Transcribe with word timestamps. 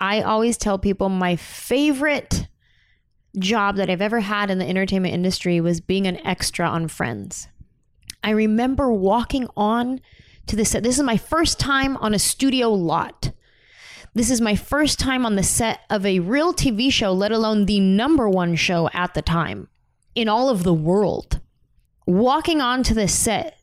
I 0.00 0.20
always 0.20 0.56
tell 0.56 0.78
people 0.78 1.08
my 1.08 1.36
favorite 1.36 2.48
job 3.38 3.76
that 3.76 3.90
I've 3.90 4.02
ever 4.02 4.20
had 4.20 4.50
in 4.50 4.58
the 4.58 4.68
entertainment 4.68 5.14
industry 5.14 5.60
was 5.60 5.80
being 5.80 6.06
an 6.06 6.24
extra 6.26 6.66
on 6.66 6.88
Friends. 6.88 7.48
I 8.22 8.30
remember 8.30 8.92
walking 8.92 9.48
on 9.56 10.00
to 10.46 10.56
the 10.56 10.64
set. 10.64 10.82
This 10.82 10.98
is 10.98 11.04
my 11.04 11.16
first 11.16 11.58
time 11.58 11.96
on 11.98 12.14
a 12.14 12.18
studio 12.18 12.70
lot. 12.70 13.32
This 14.14 14.30
is 14.30 14.40
my 14.40 14.56
first 14.56 14.98
time 14.98 15.26
on 15.26 15.36
the 15.36 15.42
set 15.42 15.80
of 15.90 16.06
a 16.06 16.20
real 16.20 16.54
TV 16.54 16.90
show, 16.90 17.12
let 17.12 17.32
alone 17.32 17.66
the 17.66 17.80
number 17.80 18.28
one 18.28 18.56
show 18.56 18.88
at 18.94 19.14
the 19.14 19.22
time 19.22 19.68
in 20.14 20.28
all 20.28 20.48
of 20.48 20.62
the 20.62 20.74
world. 20.74 21.40
Walking 22.06 22.60
onto 22.60 22.94
the 22.94 23.08
set, 23.08 23.58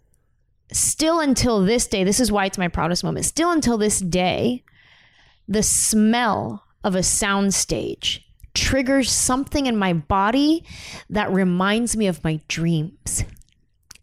still 0.72 1.20
until 1.20 1.64
this 1.64 1.88
day, 1.88 2.04
this 2.04 2.20
is 2.20 2.32
why 2.32 2.46
it's 2.46 2.58
my 2.58 2.68
proudest 2.68 3.04
moment. 3.04 3.26
Still 3.26 3.52
until 3.52 3.78
this 3.78 4.00
day, 4.00 4.64
the 5.48 5.64
smell 5.64 6.66
of 6.84 6.96
a 6.96 7.00
soundstage 7.00 8.24
triggers 8.54 9.12
something 9.12 9.66
in 9.66 9.76
my 9.78 9.94
body 9.94 10.64
that 11.10 11.32
reminds 11.32 11.98
me 11.98 12.08
of 12.08 12.24
my 12.24 12.40
dreams. 12.48 13.24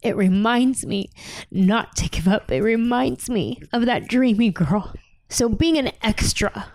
It 0.01 0.15
reminds 0.15 0.85
me 0.85 1.09
not 1.51 1.95
to 1.97 2.09
give 2.09 2.27
up. 2.27 2.51
It 2.51 2.61
reminds 2.61 3.29
me 3.29 3.61
of 3.71 3.85
that 3.85 4.07
dreamy 4.07 4.49
girl. 4.49 4.93
So, 5.29 5.47
being 5.47 5.77
an 5.77 5.91
extra, 6.01 6.67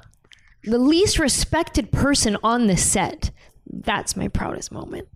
the 0.62 0.78
least 0.78 1.18
respected 1.18 1.92
person 1.92 2.36
on 2.42 2.68
the 2.68 2.76
set, 2.76 3.30
that's 3.66 4.16
my 4.16 4.28
proudest 4.28 4.72
moment. 4.72 5.08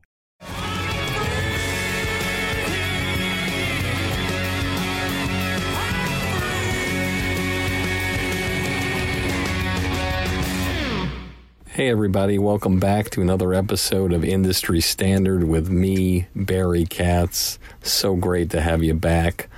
Hey, 11.81 11.89
everybody, 11.89 12.39
welcome 12.39 12.79
back 12.79 13.09
to 13.09 13.23
another 13.23 13.55
episode 13.55 14.13
of 14.13 14.23
Industry 14.23 14.83
Standard 14.83 15.45
with 15.45 15.71
me, 15.71 16.27
Barry 16.37 16.85
Katz. 16.85 17.59
So 17.83 18.17
great 18.17 18.51
to 18.51 18.61
have 18.61 18.83
you 18.83 18.93
back. 18.93 19.49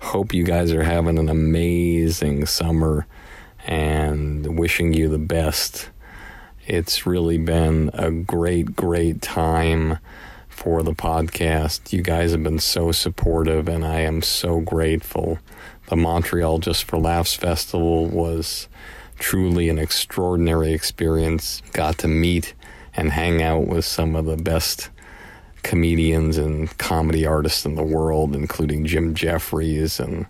Hope 0.00 0.32
you 0.32 0.44
guys 0.44 0.70
are 0.70 0.84
having 0.84 1.18
an 1.18 1.28
amazing 1.28 2.46
summer 2.46 3.08
and 3.66 4.56
wishing 4.56 4.94
you 4.94 5.08
the 5.08 5.18
best. 5.18 5.90
It's 6.68 7.04
really 7.04 7.36
been 7.36 7.90
a 7.94 8.12
great, 8.12 8.76
great 8.76 9.20
time 9.20 9.98
for 10.48 10.84
the 10.84 10.94
podcast. 10.94 11.92
You 11.92 12.02
guys 12.02 12.30
have 12.30 12.44
been 12.44 12.60
so 12.60 12.92
supportive, 12.92 13.66
and 13.66 13.84
I 13.84 14.02
am 14.02 14.22
so 14.22 14.60
grateful. 14.60 15.40
The 15.88 15.96
Montreal 15.96 16.58
Just 16.58 16.84
for 16.84 16.98
Laughs 16.98 17.34
Festival 17.34 18.06
was 18.06 18.68
truly 19.22 19.68
an 19.68 19.78
extraordinary 19.78 20.72
experience. 20.72 21.62
Got 21.72 21.96
to 21.98 22.08
meet 22.08 22.54
and 22.94 23.12
hang 23.12 23.40
out 23.40 23.68
with 23.68 23.84
some 23.84 24.16
of 24.16 24.26
the 24.26 24.36
best 24.36 24.90
comedians 25.62 26.36
and 26.36 26.76
comedy 26.78 27.24
artists 27.24 27.64
in 27.64 27.76
the 27.76 27.84
world, 27.84 28.34
including 28.34 28.84
Jim 28.84 29.14
Jeffries 29.14 30.00
and 30.00 30.26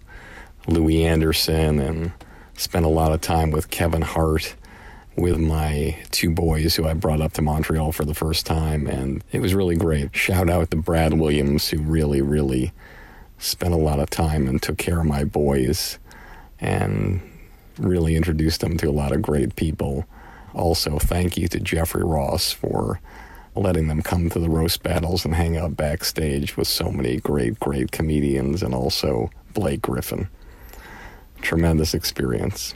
Louie 0.66 1.04
Anderson, 1.04 1.80
and 1.80 2.12
spent 2.54 2.84
a 2.84 2.90
lot 2.90 3.12
of 3.12 3.22
time 3.22 3.50
with 3.50 3.70
Kevin 3.70 4.02
Hart 4.02 4.54
with 5.16 5.38
my 5.38 5.96
two 6.10 6.30
boys 6.30 6.76
who 6.76 6.86
I 6.86 6.92
brought 6.92 7.22
up 7.22 7.32
to 7.32 7.42
Montreal 7.42 7.92
for 7.92 8.04
the 8.04 8.14
first 8.14 8.44
time, 8.44 8.86
and 8.86 9.24
it 9.32 9.40
was 9.40 9.54
really 9.54 9.76
great. 9.76 10.14
Shout 10.14 10.50
out 10.50 10.70
to 10.70 10.76
Brad 10.76 11.14
Williams, 11.14 11.70
who 11.70 11.78
really, 11.78 12.20
really 12.20 12.72
spent 13.38 13.72
a 13.72 13.78
lot 13.78 14.00
of 14.00 14.10
time 14.10 14.46
and 14.46 14.62
took 14.62 14.76
care 14.76 15.00
of 15.00 15.06
my 15.06 15.24
boys. 15.24 15.98
And 16.60 17.22
really 17.84 18.16
introduced 18.16 18.60
them 18.60 18.76
to 18.78 18.88
a 18.88 18.92
lot 18.92 19.12
of 19.12 19.22
great 19.22 19.56
people. 19.56 20.06
Also, 20.54 20.98
thank 20.98 21.36
you 21.36 21.48
to 21.48 21.60
Jeffrey 21.60 22.04
Ross 22.04 22.52
for 22.52 23.00
letting 23.54 23.88
them 23.88 24.02
come 24.02 24.30
to 24.30 24.38
the 24.38 24.48
roast 24.48 24.82
battles 24.82 25.24
and 25.24 25.34
hang 25.34 25.56
out 25.56 25.76
backstage 25.76 26.56
with 26.56 26.68
so 26.68 26.90
many 26.90 27.18
great, 27.18 27.58
great 27.60 27.92
comedians 27.92 28.62
and 28.62 28.74
also 28.74 29.30
Blake 29.52 29.82
Griffin. 29.82 30.28
Tremendous 31.42 31.92
experience. 31.94 32.74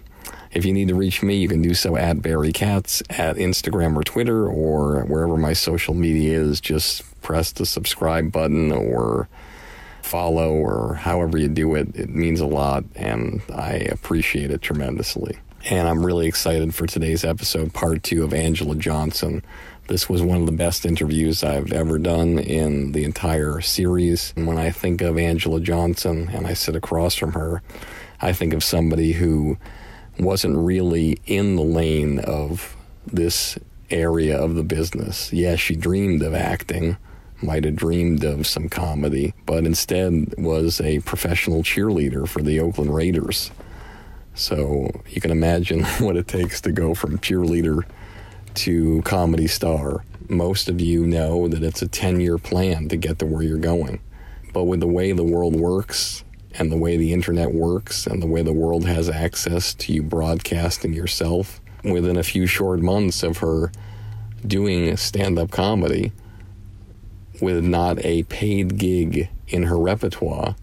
If 0.52 0.64
you 0.64 0.72
need 0.72 0.88
to 0.88 0.94
reach 0.94 1.22
me, 1.22 1.36
you 1.36 1.48
can 1.48 1.62
do 1.62 1.74
so 1.74 1.96
at 1.96 2.22
Barry 2.22 2.52
Katz 2.52 3.02
at 3.10 3.36
Instagram 3.36 3.96
or 3.96 4.02
Twitter 4.04 4.46
or 4.48 5.04
wherever 5.04 5.36
my 5.36 5.52
social 5.52 5.94
media 5.94 6.40
is. 6.40 6.60
Just 6.60 7.02
press 7.22 7.52
the 7.52 7.66
subscribe 7.66 8.32
button 8.32 8.72
or 8.72 9.28
follow 10.06 10.52
or 10.52 10.94
however 10.94 11.36
you 11.36 11.48
do 11.48 11.74
it. 11.74 11.94
It 11.94 12.08
means 12.08 12.40
a 12.40 12.46
lot, 12.46 12.84
and 12.94 13.42
I 13.52 13.72
appreciate 13.72 14.50
it 14.50 14.62
tremendously. 14.62 15.38
And 15.68 15.88
I'm 15.88 16.06
really 16.06 16.26
excited 16.26 16.74
for 16.74 16.86
today's 16.86 17.24
episode, 17.24 17.74
part 17.74 18.02
two 18.02 18.22
of 18.22 18.32
Angela 18.32 18.76
Johnson. 18.76 19.42
This 19.88 20.08
was 20.08 20.22
one 20.22 20.40
of 20.40 20.46
the 20.46 20.52
best 20.52 20.86
interviews 20.86 21.42
I've 21.42 21.72
ever 21.72 21.98
done 21.98 22.38
in 22.38 22.92
the 22.92 23.04
entire 23.04 23.60
series. 23.60 24.32
And 24.36 24.46
when 24.46 24.58
I 24.58 24.70
think 24.70 25.00
of 25.00 25.18
Angela 25.18 25.60
Johnson 25.60 26.28
and 26.32 26.46
I 26.46 26.54
sit 26.54 26.76
across 26.76 27.14
from 27.14 27.32
her, 27.32 27.62
I 28.20 28.32
think 28.32 28.54
of 28.54 28.64
somebody 28.64 29.12
who 29.12 29.58
wasn't 30.18 30.56
really 30.56 31.18
in 31.26 31.56
the 31.56 31.62
lane 31.62 32.20
of 32.20 32.76
this 33.06 33.58
area 33.90 34.36
of 34.36 34.54
the 34.54 34.64
business. 34.64 35.32
Yes, 35.32 35.32
yeah, 35.32 35.56
she 35.56 35.76
dreamed 35.76 36.22
of 36.22 36.34
acting, 36.34 36.96
might 37.42 37.64
have 37.64 37.76
dreamed 37.76 38.24
of 38.24 38.46
some 38.46 38.68
comedy, 38.68 39.34
but 39.44 39.64
instead 39.64 40.34
was 40.38 40.80
a 40.80 41.00
professional 41.00 41.62
cheerleader 41.62 42.28
for 42.28 42.42
the 42.42 42.60
Oakland 42.60 42.94
Raiders. 42.94 43.50
So 44.34 44.90
you 45.08 45.20
can 45.20 45.30
imagine 45.30 45.84
what 45.98 46.16
it 46.16 46.28
takes 46.28 46.60
to 46.62 46.72
go 46.72 46.94
from 46.94 47.18
cheerleader 47.18 47.84
to 48.54 49.02
comedy 49.02 49.46
star. 49.46 50.04
Most 50.28 50.68
of 50.68 50.80
you 50.80 51.06
know 51.06 51.46
that 51.48 51.62
it's 51.62 51.82
a 51.82 51.88
10 51.88 52.20
year 52.20 52.38
plan 52.38 52.88
to 52.88 52.96
get 52.96 53.18
to 53.20 53.26
where 53.26 53.42
you're 53.42 53.58
going. 53.58 54.00
But 54.52 54.64
with 54.64 54.80
the 54.80 54.86
way 54.86 55.12
the 55.12 55.24
world 55.24 55.54
works, 55.54 56.24
and 56.58 56.72
the 56.72 56.76
way 56.76 56.96
the 56.96 57.12
internet 57.12 57.52
works, 57.52 58.06
and 58.06 58.22
the 58.22 58.26
way 58.26 58.42
the 58.42 58.52
world 58.52 58.86
has 58.86 59.08
access 59.08 59.74
to 59.74 59.92
you 59.92 60.02
broadcasting 60.02 60.92
yourself, 60.92 61.60
within 61.84 62.16
a 62.16 62.22
few 62.22 62.46
short 62.46 62.80
months 62.80 63.22
of 63.22 63.38
her 63.38 63.70
doing 64.46 64.96
stand 64.96 65.38
up 65.38 65.50
comedy, 65.50 66.12
with 67.40 67.64
not 67.64 68.04
a 68.04 68.22
paid 68.24 68.78
gig 68.78 69.28
in 69.48 69.64
her 69.64 69.78
repertoire, 69.78 70.56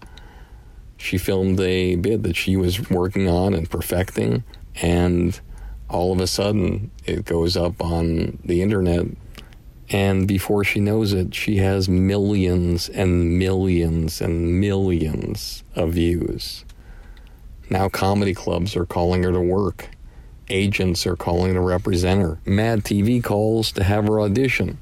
she 0.96 1.18
filmed 1.18 1.60
a 1.60 1.96
bit 1.96 2.22
that 2.22 2.36
she 2.36 2.56
was 2.56 2.90
working 2.90 3.28
on 3.28 3.54
and 3.54 3.68
perfecting, 3.68 4.44
and 4.76 5.40
all 5.88 6.12
of 6.12 6.20
a 6.20 6.26
sudden 6.26 6.90
it 7.04 7.24
goes 7.24 7.56
up 7.56 7.80
on 7.82 8.38
the 8.44 8.62
internet 8.62 9.06
And 9.90 10.26
before 10.26 10.64
she 10.64 10.80
knows 10.80 11.12
it, 11.12 11.34
she 11.34 11.56
has 11.58 11.88
millions 11.88 12.88
and 12.88 13.38
millions 13.38 14.20
and 14.20 14.58
millions 14.60 15.62
of 15.74 15.92
views. 15.92 16.64
Now, 17.68 17.88
comedy 17.88 18.34
clubs 18.34 18.76
are 18.76 18.86
calling 18.86 19.22
her 19.24 19.32
to 19.32 19.40
work. 19.40 19.90
Agents 20.48 21.06
are 21.06 21.16
calling 21.16 21.54
to 21.54 21.60
represent 21.60 22.22
her. 22.22 22.38
Mad 22.46 22.84
TV 22.84 23.22
calls 23.22 23.72
to 23.72 23.84
have 23.84 24.06
her 24.06 24.20
audition. 24.20 24.78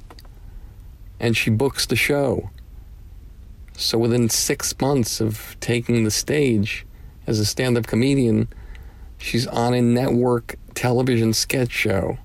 And 1.22 1.34
she 1.34 1.48
books 1.48 1.86
the 1.86 1.96
show. 1.96 2.50
So 3.74 3.96
within 3.96 4.28
six 4.28 4.78
months 4.80 5.20
of 5.20 5.56
taking 5.60 6.04
the 6.04 6.10
stage 6.10 6.84
as 7.26 7.38
a 7.38 7.44
stand 7.44 7.78
up 7.78 7.86
comedian, 7.86 8.48
she's 9.16 9.46
on 9.46 9.72
a 9.72 9.80
network 9.80 10.56
television 10.74 11.32
sketch 11.32 11.70
show. 11.70 12.18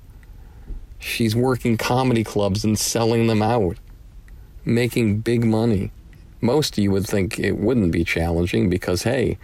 She's 1.00 1.36
working 1.36 1.78
comedy 1.78 2.24
clubs 2.24 2.66
and 2.66 2.78
selling 2.78 3.28
them 3.28 3.42
out, 3.42 3.78
making 4.66 5.20
big 5.20 5.46
money. 5.46 5.92
Most 6.42 6.78
of 6.78 6.84
you 6.84 6.92
would 6.92 7.08
think 7.08 7.40
it 7.40 7.58
wouldn't 7.58 7.92
be 7.92 8.04
challenging 8.04 8.70
because, 8.70 9.04
hey, 9.04 9.38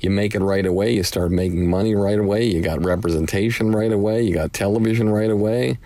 you 0.00 0.10
make 0.10 0.34
it 0.34 0.40
right 0.40 0.66
away, 0.66 0.94
you 0.94 1.02
start 1.02 1.30
making 1.30 1.68
money 1.68 1.94
right 1.94 2.18
away, 2.18 2.44
you 2.44 2.60
got 2.62 2.84
representation 2.84 3.72
right 3.72 3.92
away, 3.92 4.22
you 4.22 4.34
got 4.34 4.52
television 4.52 5.08
right 5.08 5.30
away. 5.30 5.78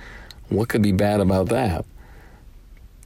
What 0.49 0.69
could 0.69 0.83
be 0.83 0.93
bad 0.93 1.21
about 1.21 1.49
that? 1.51 1.85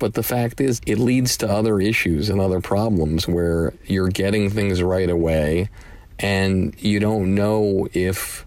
But 0.03 0.15
the 0.15 0.25
fact 0.25 0.61
is, 0.61 0.81
it 0.85 0.99
leads 0.99 1.37
to 1.37 1.49
other 1.49 1.81
issues 1.81 2.29
and 2.29 2.41
other 2.41 2.61
problems 2.61 3.29
where 3.29 3.73
you're 3.87 4.09
getting 4.09 4.51
things 4.51 4.83
right 4.83 5.09
away 5.09 5.69
and 6.19 6.75
you 6.83 6.99
don't 6.99 7.37
know 7.37 7.87
if 7.93 8.45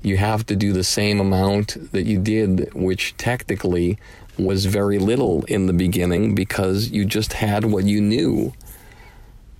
you 0.00 0.16
have 0.16 0.46
to 0.46 0.56
do 0.56 0.72
the 0.72 0.82
same 0.82 1.20
amount 1.20 1.92
that 1.92 2.04
you 2.04 2.18
did, 2.18 2.72
which 2.72 3.14
technically 3.18 3.98
was 4.38 4.64
very 4.64 4.98
little 4.98 5.44
in 5.44 5.66
the 5.66 5.74
beginning 5.74 6.34
because 6.34 6.88
you 6.88 7.04
just 7.04 7.34
had 7.34 7.66
what 7.66 7.84
you 7.84 8.00
knew. 8.00 8.54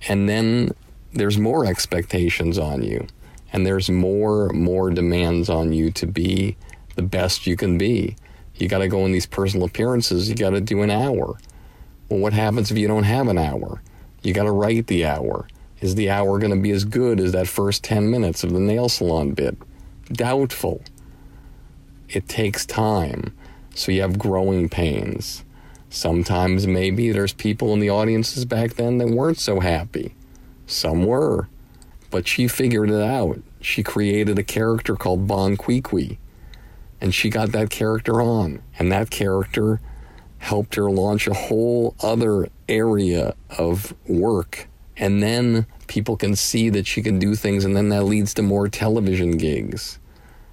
And 0.07 0.27
then 0.27 0.71
there's 1.13 1.37
more 1.37 1.63
expectations 1.63 2.57
on 2.57 2.81
you, 2.81 3.05
and 3.53 3.67
there's 3.67 3.87
more 3.87 4.49
more 4.49 4.89
demands 4.89 5.47
on 5.47 5.73
you 5.73 5.91
to 5.91 6.07
be 6.07 6.57
the 6.95 7.03
best 7.03 7.45
you 7.45 7.55
can 7.55 7.77
be. 7.77 8.15
You 8.59 8.67
got 8.67 8.79
to 8.79 8.87
go 8.87 9.05
in 9.05 9.11
these 9.11 9.25
personal 9.25 9.65
appearances. 9.65 10.29
You 10.29 10.35
got 10.35 10.51
to 10.51 10.61
do 10.61 10.81
an 10.81 10.91
hour. 10.91 11.37
Well, 12.09 12.19
what 12.19 12.33
happens 12.33 12.69
if 12.69 12.77
you 12.77 12.87
don't 12.87 13.03
have 13.03 13.27
an 13.27 13.37
hour? 13.37 13.81
You 14.21 14.33
got 14.33 14.43
to 14.43 14.51
write 14.51 14.87
the 14.87 15.05
hour. 15.05 15.47
Is 15.79 15.95
the 15.95 16.09
hour 16.09 16.39
going 16.39 16.53
to 16.53 16.59
be 16.59 16.71
as 16.71 16.83
good 16.83 17.21
as 17.21 17.31
that 17.31 17.47
first 17.47 17.83
10 17.85 18.11
minutes 18.11 18.43
of 18.43 18.51
the 18.51 18.59
nail 18.59 18.89
salon 18.89 19.31
bit? 19.31 19.57
Doubtful. 20.11 20.81
It 22.09 22.27
takes 22.27 22.65
time. 22.65 23.33
So 23.75 23.93
you 23.93 24.01
have 24.01 24.19
growing 24.19 24.67
pains. 24.67 25.45
Sometimes 25.89 26.67
maybe 26.67 27.11
there's 27.11 27.33
people 27.33 27.73
in 27.73 27.79
the 27.79 27.89
audiences 27.89 28.43
back 28.43 28.73
then 28.73 28.97
that 28.97 29.07
weren't 29.07 29.39
so 29.39 29.61
happy. 29.61 30.15
Some 30.67 31.05
were. 31.05 31.47
But 32.11 32.27
she 32.27 32.47
figured 32.47 32.89
it 32.89 33.01
out. 33.01 33.39
She 33.61 33.83
created 33.83 34.37
a 34.37 34.43
character 34.43 34.95
called 34.95 35.27
Bon 35.27 35.55
Qui 35.55 35.81
Qui. 35.81 36.19
And 37.01 37.13
she 37.13 37.29
got 37.29 37.51
that 37.53 37.69
character 37.69 38.21
on. 38.21 38.61
And 38.77 38.91
that 38.91 39.09
character 39.09 39.79
helped 40.39 40.75
her 40.75 40.89
launch 40.89 41.27
a 41.27 41.33
whole 41.33 41.95
other 42.01 42.49
area 42.67 43.35
of 43.57 43.93
work. 44.07 44.67
And 44.97 45.23
then 45.23 45.65
people 45.87 46.17
can 46.17 46.35
see 46.35 46.69
that 46.69 46.87
she 46.87 47.01
can 47.01 47.19
do 47.19 47.35
things, 47.35 47.63
and 47.63 47.75
then 47.75 47.89
that 47.89 48.03
leads 48.03 48.33
to 48.35 48.41
more 48.41 48.67
television 48.67 49.37
gigs 49.37 49.99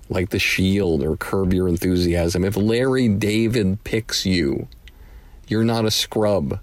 like 0.08 0.30
The 0.30 0.38
Shield 0.38 1.02
or 1.02 1.16
Curb 1.16 1.52
Your 1.52 1.68
Enthusiasm. 1.68 2.44
If 2.44 2.56
Larry 2.56 3.08
David 3.08 3.82
picks 3.82 4.24
you, 4.24 4.68
you're 5.48 5.64
not 5.64 5.84
a 5.84 5.90
scrub. 5.90 6.60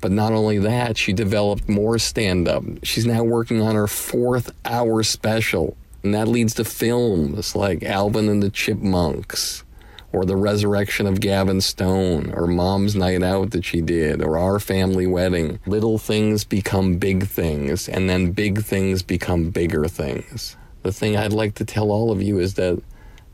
But 0.00 0.12
not 0.12 0.32
only 0.32 0.58
that, 0.58 0.98
she 0.98 1.14
developed 1.14 1.66
more 1.66 1.98
stand 1.98 2.46
up. 2.46 2.62
She's 2.82 3.06
now 3.06 3.24
working 3.24 3.62
on 3.62 3.74
her 3.74 3.86
fourth 3.86 4.52
hour 4.66 5.02
special. 5.02 5.78
And 6.04 6.14
that 6.14 6.28
leads 6.28 6.54
to 6.54 6.64
films 6.64 7.56
like 7.56 7.82
Alvin 7.82 8.28
and 8.28 8.42
the 8.42 8.50
Chipmunks, 8.50 9.64
or 10.12 10.24
The 10.24 10.36
Resurrection 10.36 11.06
of 11.06 11.20
Gavin 11.20 11.60
Stone, 11.60 12.32
or 12.36 12.46
Mom's 12.46 12.94
Night 12.94 13.22
Out 13.22 13.50
that 13.50 13.64
she 13.64 13.80
did, 13.80 14.22
or 14.22 14.38
Our 14.38 14.60
Family 14.60 15.06
Wedding. 15.06 15.58
Little 15.66 15.98
things 15.98 16.44
become 16.44 16.98
big 16.98 17.26
things, 17.26 17.88
and 17.88 18.08
then 18.08 18.30
big 18.30 18.62
things 18.62 19.02
become 19.02 19.50
bigger 19.50 19.86
things. 19.88 20.56
The 20.82 20.92
thing 20.92 21.16
I'd 21.16 21.32
like 21.32 21.54
to 21.54 21.64
tell 21.64 21.90
all 21.90 22.12
of 22.12 22.22
you 22.22 22.38
is 22.38 22.54
that 22.54 22.80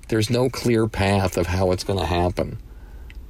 there's 0.08 0.30
no 0.30 0.48
clear 0.48 0.86
path 0.86 1.36
of 1.36 1.48
how 1.48 1.72
it's 1.72 1.84
going 1.84 1.98
to 1.98 2.06
happen. 2.06 2.58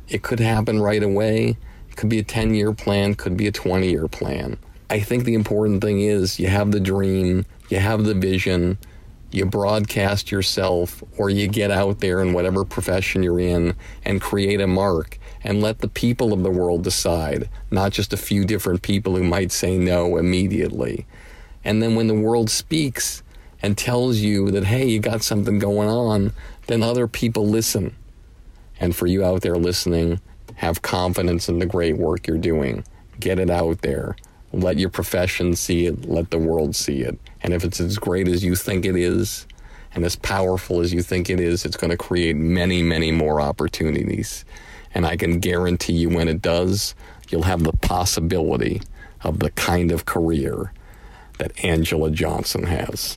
It 0.09 0.23
could 0.23 0.41
happen 0.41 0.81
right 0.81 1.03
away 1.03 1.57
it 1.91 1.97
could 1.97 2.09
be 2.09 2.21
a 2.21 2.25
10 2.25 2.55
year 2.55 2.73
plan, 2.73 3.15
could 3.15 3.37
be 3.37 3.47
a 3.47 3.53
20 3.53 3.91
year 3.91 4.07
plan. 4.09 4.59
I 4.89 5.01
think 5.01 5.25
the 5.25 5.35
important 5.35 5.83
thing 5.83 6.01
is 6.01 6.39
you 6.39 6.49
have 6.49 6.71
the 6.71 6.81
dream, 6.81 7.45
you 7.69 7.79
have 7.79 8.05
the 8.05 8.15
vision, 8.15 8.79
you 9.33 9.45
broadcast 9.45 10.31
yourself, 10.31 11.03
or 11.17 11.31
you 11.31 11.47
get 11.47 11.71
out 11.71 12.01
there 12.01 12.21
in 12.21 12.33
whatever 12.33 12.65
profession 12.65 13.23
you're 13.23 13.41
in 13.41 13.77
and 14.05 14.21
create 14.21 14.61
a 14.61 14.67
mark 14.67 15.19
and 15.43 15.63
let 15.63 15.79
the 15.79 15.89
people 15.89 16.33
of 16.33 16.43
the 16.43 16.51
world 16.51 16.83
decide, 16.85 17.49
not 17.71 17.93
just 17.93 18.13
a 18.13 18.17
few 18.17 18.45
different 18.45 18.83
people 18.83 19.17
who 19.17 19.23
might 19.23 19.53
say 19.53 19.79
no 19.79 20.17
immediately. 20.17 21.07
And 21.65 21.83
then 21.83 21.95
when 21.95 22.09
the 22.09 22.15
world 22.15 22.51
speaks 22.51 23.23
and 23.63 23.77
tells 23.77 24.19
you 24.19 24.51
that, 24.51 24.65
hey, 24.65 24.89
you 24.89 25.01
got 25.01 25.23
something 25.23 25.59
going 25.59 25.89
on, 25.89 26.33
then 26.67 26.83
other 26.83 27.07
people 27.07 27.47
listen. 27.47 27.95
And 28.79 28.97
for 28.97 29.07
you 29.07 29.25
out 29.25 29.43
there 29.43 29.57
listening, 29.57 30.21
have 30.57 30.83
confidence 30.83 31.49
in 31.49 31.59
the 31.59 31.67
great 31.67 31.97
work 31.97 32.27
you're 32.27 32.39
doing. 32.39 32.85
Get 33.19 33.39
it 33.39 33.51
out 33.51 33.83
there. 33.83 34.17
Let 34.53 34.79
your 34.79 34.91
profession 34.91 35.55
see 35.55 35.87
it. 35.87 36.09
Let 36.09 36.31
the 36.31 36.39
world 36.39 36.75
see 36.75 37.03
it. 37.03 37.19
And 37.43 37.55
if 37.55 37.65
it's 37.65 37.81
as 37.81 37.99
great 37.99 38.29
as 38.29 38.43
you 38.43 38.57
think 38.57 38.85
it 38.85 38.97
is, 38.97 39.47
and 39.95 40.05
as 40.05 40.17
powerful 40.17 40.81
as 40.81 40.93
you 40.93 41.03
think 41.03 41.31
it 41.31 41.41
is, 41.41 41.65
it's 41.65 41.77
going 41.77 41.91
to 41.91 41.97
create 41.97 42.37
many, 42.37 42.83
many 42.83 43.11
more 43.11 43.41
opportunities. 43.41 44.45
And 44.95 45.07
I 45.07 45.17
can 45.17 45.41
guarantee 45.41 45.95
you 45.95 46.09
when 46.09 46.29
it 46.29 46.43
does, 46.43 46.95
you'll 47.29 47.43
have 47.43 47.63
the 47.63 47.73
possibility 47.73 48.83
of 49.23 49.41
the 49.41 49.51
kind 49.51 49.91
of 49.91 50.07
career 50.07 50.73
that 51.39 51.65
Angela 51.65 52.11
Johnson 52.11 52.65
has 52.65 53.17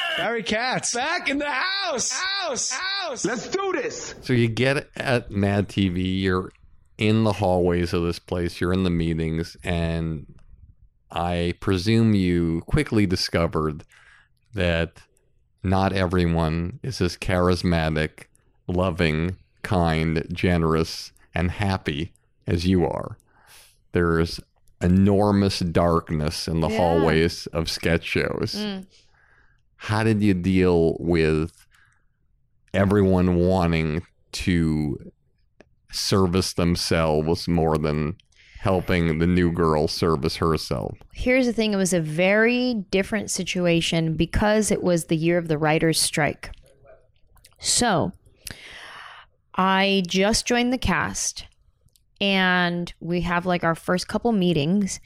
Barry 0.17 0.43
Katz. 0.43 0.93
Back 0.93 1.29
in 1.29 1.39
the 1.39 1.49
house. 1.49 2.11
House. 2.11 2.71
House. 2.71 3.25
Let's 3.25 3.47
do 3.47 3.71
this. 3.73 4.15
So 4.21 4.33
you 4.33 4.47
get 4.47 4.89
at 4.95 5.31
Mad 5.31 5.69
TV, 5.69 6.21
you're 6.21 6.51
in 6.97 7.23
the 7.23 7.33
hallways 7.33 7.93
of 7.93 8.03
this 8.03 8.19
place, 8.19 8.61
you're 8.61 8.73
in 8.73 8.83
the 8.83 8.89
meetings, 8.89 9.57
and 9.63 10.25
I 11.09 11.53
presume 11.59 12.13
you 12.13 12.61
quickly 12.67 13.05
discovered 13.05 13.83
that 14.53 15.01
not 15.63 15.93
everyone 15.93 16.79
is 16.83 17.01
as 17.01 17.17
charismatic, 17.17 18.25
loving, 18.67 19.37
kind, 19.63 20.25
generous, 20.31 21.11
and 21.33 21.51
happy 21.51 22.11
as 22.45 22.65
you 22.65 22.85
are. 22.85 23.17
There's 23.93 24.39
enormous 24.81 25.59
darkness 25.59 26.47
in 26.47 26.59
the 26.61 26.69
Yeah. 26.69 26.77
hallways 26.77 27.47
of 27.47 27.69
sketch 27.69 28.03
shows. 28.05 28.55
Mm. 28.57 28.85
How 29.81 30.03
did 30.03 30.21
you 30.21 30.35
deal 30.35 30.95
with 30.99 31.65
everyone 32.71 33.37
wanting 33.37 34.03
to 34.33 35.11
service 35.91 36.53
themselves 36.53 37.47
more 37.47 37.79
than 37.79 38.15
helping 38.59 39.17
the 39.17 39.25
new 39.25 39.51
girl 39.51 39.87
service 39.87 40.35
herself? 40.35 40.99
Here's 41.13 41.47
the 41.47 41.51
thing 41.51 41.73
it 41.73 41.77
was 41.77 41.93
a 41.93 41.99
very 41.99 42.75
different 42.91 43.31
situation 43.31 44.13
because 44.13 44.69
it 44.69 44.83
was 44.83 45.05
the 45.05 45.17
year 45.17 45.39
of 45.39 45.47
the 45.47 45.57
writer's 45.57 45.99
strike. 45.99 46.51
So 47.57 48.11
I 49.55 50.03
just 50.05 50.45
joined 50.45 50.71
the 50.71 50.77
cast 50.77 51.47
and 52.21 52.93
we 52.99 53.21
have 53.21 53.47
like 53.47 53.63
our 53.63 53.73
first 53.73 54.07
couple 54.07 54.31
meetings 54.31 54.99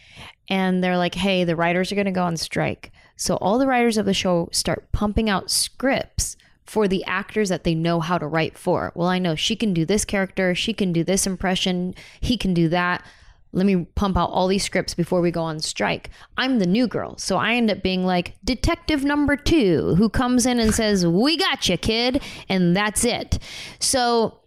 and 0.49 0.83
they're 0.83 0.97
like, 0.97 1.15
hey, 1.15 1.45
the 1.45 1.55
writers 1.55 1.93
are 1.93 1.95
going 1.95 2.05
to 2.07 2.11
go 2.11 2.25
on 2.25 2.35
strike. 2.35 2.91
So 3.15 3.35
all 3.37 3.57
the 3.57 3.67
writers 3.67 3.97
of 3.97 4.05
the 4.05 4.13
show 4.13 4.49
start 4.51 4.91
pumping 4.91 5.29
out 5.29 5.49
scripts 5.49 6.37
for 6.65 6.87
the 6.87 7.03
actors 7.05 7.49
that 7.49 7.63
they 7.63 7.75
know 7.75 7.99
how 7.99 8.17
to 8.17 8.27
write 8.27 8.57
for. 8.57 8.91
Well, 8.95 9.07
I 9.07 9.19
know 9.19 9.35
she 9.35 9.55
can 9.55 9.73
do 9.73 9.85
this 9.85 10.03
character, 10.03 10.55
she 10.55 10.73
can 10.73 10.91
do 10.91 11.03
this 11.03 11.27
impression, 11.27 11.93
he 12.19 12.37
can 12.37 12.53
do 12.53 12.67
that. 12.69 13.05
let 13.51 13.65
me 13.65 13.85
pump 13.95 14.17
out 14.17 14.31
all 14.31 14.47
these 14.47 14.65
scripts 14.65 14.93
before 14.93 15.21
we 15.21 15.31
go 15.31 15.41
on 15.41 15.59
strike. 15.59 16.09
I'm 16.37 16.59
the 16.59 16.65
new 16.65 16.87
girl. 16.87 17.17
So 17.17 17.37
I 17.37 17.53
end 17.53 17.71
up 17.71 17.81
being 17.81 18.05
like 18.05 18.33
detective 18.43 19.05
number 19.05 19.37
two 19.37 19.95
who 19.95 20.09
comes 20.09 20.45
in 20.45 20.59
and 20.59 20.73
says, 20.73 21.07
We 21.07 21.37
got 21.37 21.69
you, 21.69 21.77
kid. 21.77 22.21
And 22.49 22.75
that's 22.75 23.05
it. 23.05 23.39
So 23.79 24.39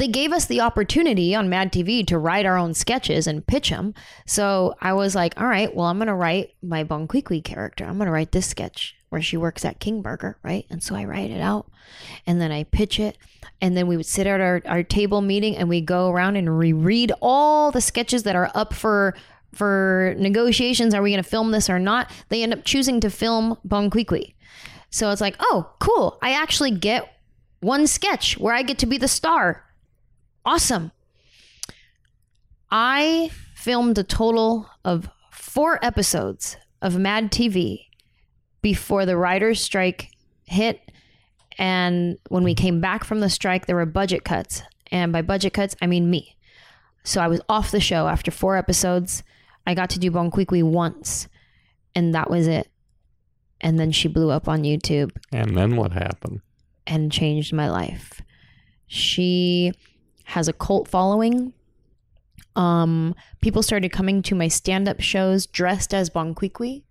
they 0.00 0.08
gave 0.08 0.32
us 0.32 0.46
the 0.46 0.60
opportunity 0.60 1.34
on 1.34 1.48
Mad 1.48 1.72
TV 1.72 2.06
to 2.06 2.18
write 2.18 2.46
our 2.46 2.58
own 2.58 2.74
sketches 2.74 3.26
and 3.26 3.46
pitch 3.46 3.70
them. 3.70 3.94
So 4.26 4.74
I 4.80 4.92
was 4.92 5.14
like, 5.14 5.40
all 5.40 5.46
right, 5.46 5.74
well, 5.74 5.86
I'm 5.86 5.98
going 5.98 6.08
to 6.08 6.14
write 6.14 6.54
my 6.62 6.84
Bon 6.84 7.06
Qui 7.06 7.22
Qui 7.22 7.40
character. 7.40 7.84
I'm 7.84 7.96
going 7.96 8.06
to 8.06 8.12
write 8.12 8.32
this 8.32 8.46
sketch 8.46 8.96
where 9.08 9.22
she 9.22 9.36
works 9.36 9.64
at 9.64 9.80
King 9.80 10.02
Burger, 10.02 10.38
right? 10.42 10.66
And 10.70 10.82
so 10.82 10.94
I 10.94 11.04
write 11.04 11.30
it 11.30 11.40
out 11.40 11.70
and 12.26 12.40
then 12.40 12.50
I 12.50 12.64
pitch 12.64 12.98
it. 12.98 13.16
And 13.60 13.76
then 13.76 13.86
we 13.86 13.96
would 13.96 14.06
sit 14.06 14.26
at 14.26 14.40
our, 14.40 14.60
our 14.66 14.82
table 14.82 15.20
meeting 15.22 15.56
and 15.56 15.68
we 15.68 15.80
go 15.80 16.10
around 16.10 16.36
and 16.36 16.58
reread 16.58 17.12
all 17.22 17.70
the 17.70 17.80
sketches 17.80 18.24
that 18.24 18.36
are 18.36 18.50
up 18.54 18.74
for 18.74 19.14
for 19.54 20.14
negotiations. 20.18 20.92
Are 20.92 21.00
we 21.00 21.12
going 21.12 21.22
to 21.22 21.28
film 21.28 21.50
this 21.50 21.70
or 21.70 21.78
not? 21.78 22.10
They 22.28 22.42
end 22.42 22.52
up 22.52 22.64
choosing 22.64 23.00
to 23.00 23.08
film 23.08 23.56
Bon 23.64 23.88
Qui 23.88 24.04
Qui. 24.04 24.34
So 24.90 25.10
it's 25.10 25.20
like, 25.20 25.36
oh, 25.40 25.70
cool. 25.78 26.18
I 26.20 26.32
actually 26.32 26.72
get 26.72 27.10
one 27.60 27.86
sketch 27.86 28.36
where 28.36 28.54
I 28.54 28.62
get 28.62 28.78
to 28.78 28.86
be 28.86 28.98
the 28.98 29.08
star 29.08 29.64
awesome. 30.46 30.92
I 32.70 33.30
filmed 33.54 33.98
a 33.98 34.04
total 34.04 34.68
of 34.84 35.08
four 35.30 35.84
episodes 35.84 36.56
of 36.82 36.96
Mad 36.98 37.30
TV 37.30 37.86
before 38.62 39.06
the 39.06 39.16
writer's 39.16 39.60
strike 39.60 40.10
hit. 40.44 40.80
And 41.58 42.18
when 42.28 42.44
we 42.44 42.54
came 42.54 42.80
back 42.80 43.04
from 43.04 43.20
the 43.20 43.30
strike, 43.30 43.66
there 43.66 43.76
were 43.76 43.86
budget 43.86 44.24
cuts. 44.24 44.62
And 44.90 45.12
by 45.12 45.22
budget 45.22 45.52
cuts, 45.52 45.74
I 45.80 45.86
mean 45.86 46.10
me. 46.10 46.36
So 47.04 47.20
I 47.20 47.28
was 47.28 47.40
off 47.48 47.70
the 47.70 47.80
show 47.80 48.08
after 48.08 48.30
four 48.30 48.56
episodes. 48.56 49.22
I 49.66 49.74
got 49.74 49.90
to 49.90 49.98
do 49.98 50.10
Bon 50.10 50.30
Qui 50.30 50.44
Qui 50.44 50.62
once, 50.62 51.28
and 51.94 52.14
that 52.14 52.30
was 52.30 52.46
it. 52.46 52.68
And 53.60 53.78
then 53.78 53.90
she 53.90 54.06
blew 54.08 54.30
up 54.30 54.48
on 54.48 54.62
YouTube 54.64 55.12
And 55.32 55.56
then 55.56 55.76
what 55.76 55.92
happened? 55.92 56.40
and 56.88 57.10
changed 57.10 57.52
my 57.52 57.68
life. 57.68 58.20
She 58.86 59.72
has 60.26 60.48
a 60.48 60.52
cult 60.52 60.88
following. 60.88 61.52
Um, 62.54 63.14
people 63.40 63.62
started 63.62 63.92
coming 63.92 64.22
to 64.22 64.34
my 64.34 64.48
stand-up 64.48 65.00
shows 65.00 65.46
dressed 65.46 65.92
as 65.92 66.10
Bon 66.10 66.34
Qui 66.34 66.48
Qui. 66.48 66.84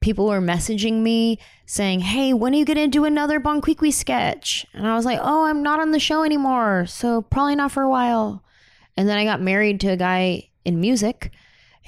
People 0.00 0.26
were 0.26 0.40
messaging 0.40 1.02
me 1.02 1.38
saying, 1.66 2.00
"Hey, 2.00 2.32
when 2.32 2.54
are 2.54 2.58
you 2.58 2.64
gonna 2.64 2.88
do 2.88 3.04
another 3.04 3.38
Bon 3.38 3.60
Qui 3.60 3.74
Qui 3.74 3.90
sketch?" 3.90 4.66
And 4.72 4.86
I 4.86 4.96
was 4.96 5.04
like, 5.04 5.20
"Oh, 5.22 5.44
I'm 5.44 5.62
not 5.62 5.80
on 5.80 5.90
the 5.90 5.98
show 5.98 6.22
anymore, 6.22 6.86
so 6.86 7.22
probably 7.22 7.56
not 7.56 7.72
for 7.72 7.82
a 7.82 7.90
while." 7.90 8.42
And 8.96 9.08
then 9.08 9.18
I 9.18 9.24
got 9.24 9.40
married 9.40 9.80
to 9.80 9.88
a 9.88 9.96
guy 9.96 10.48
in 10.64 10.80
music 10.80 11.30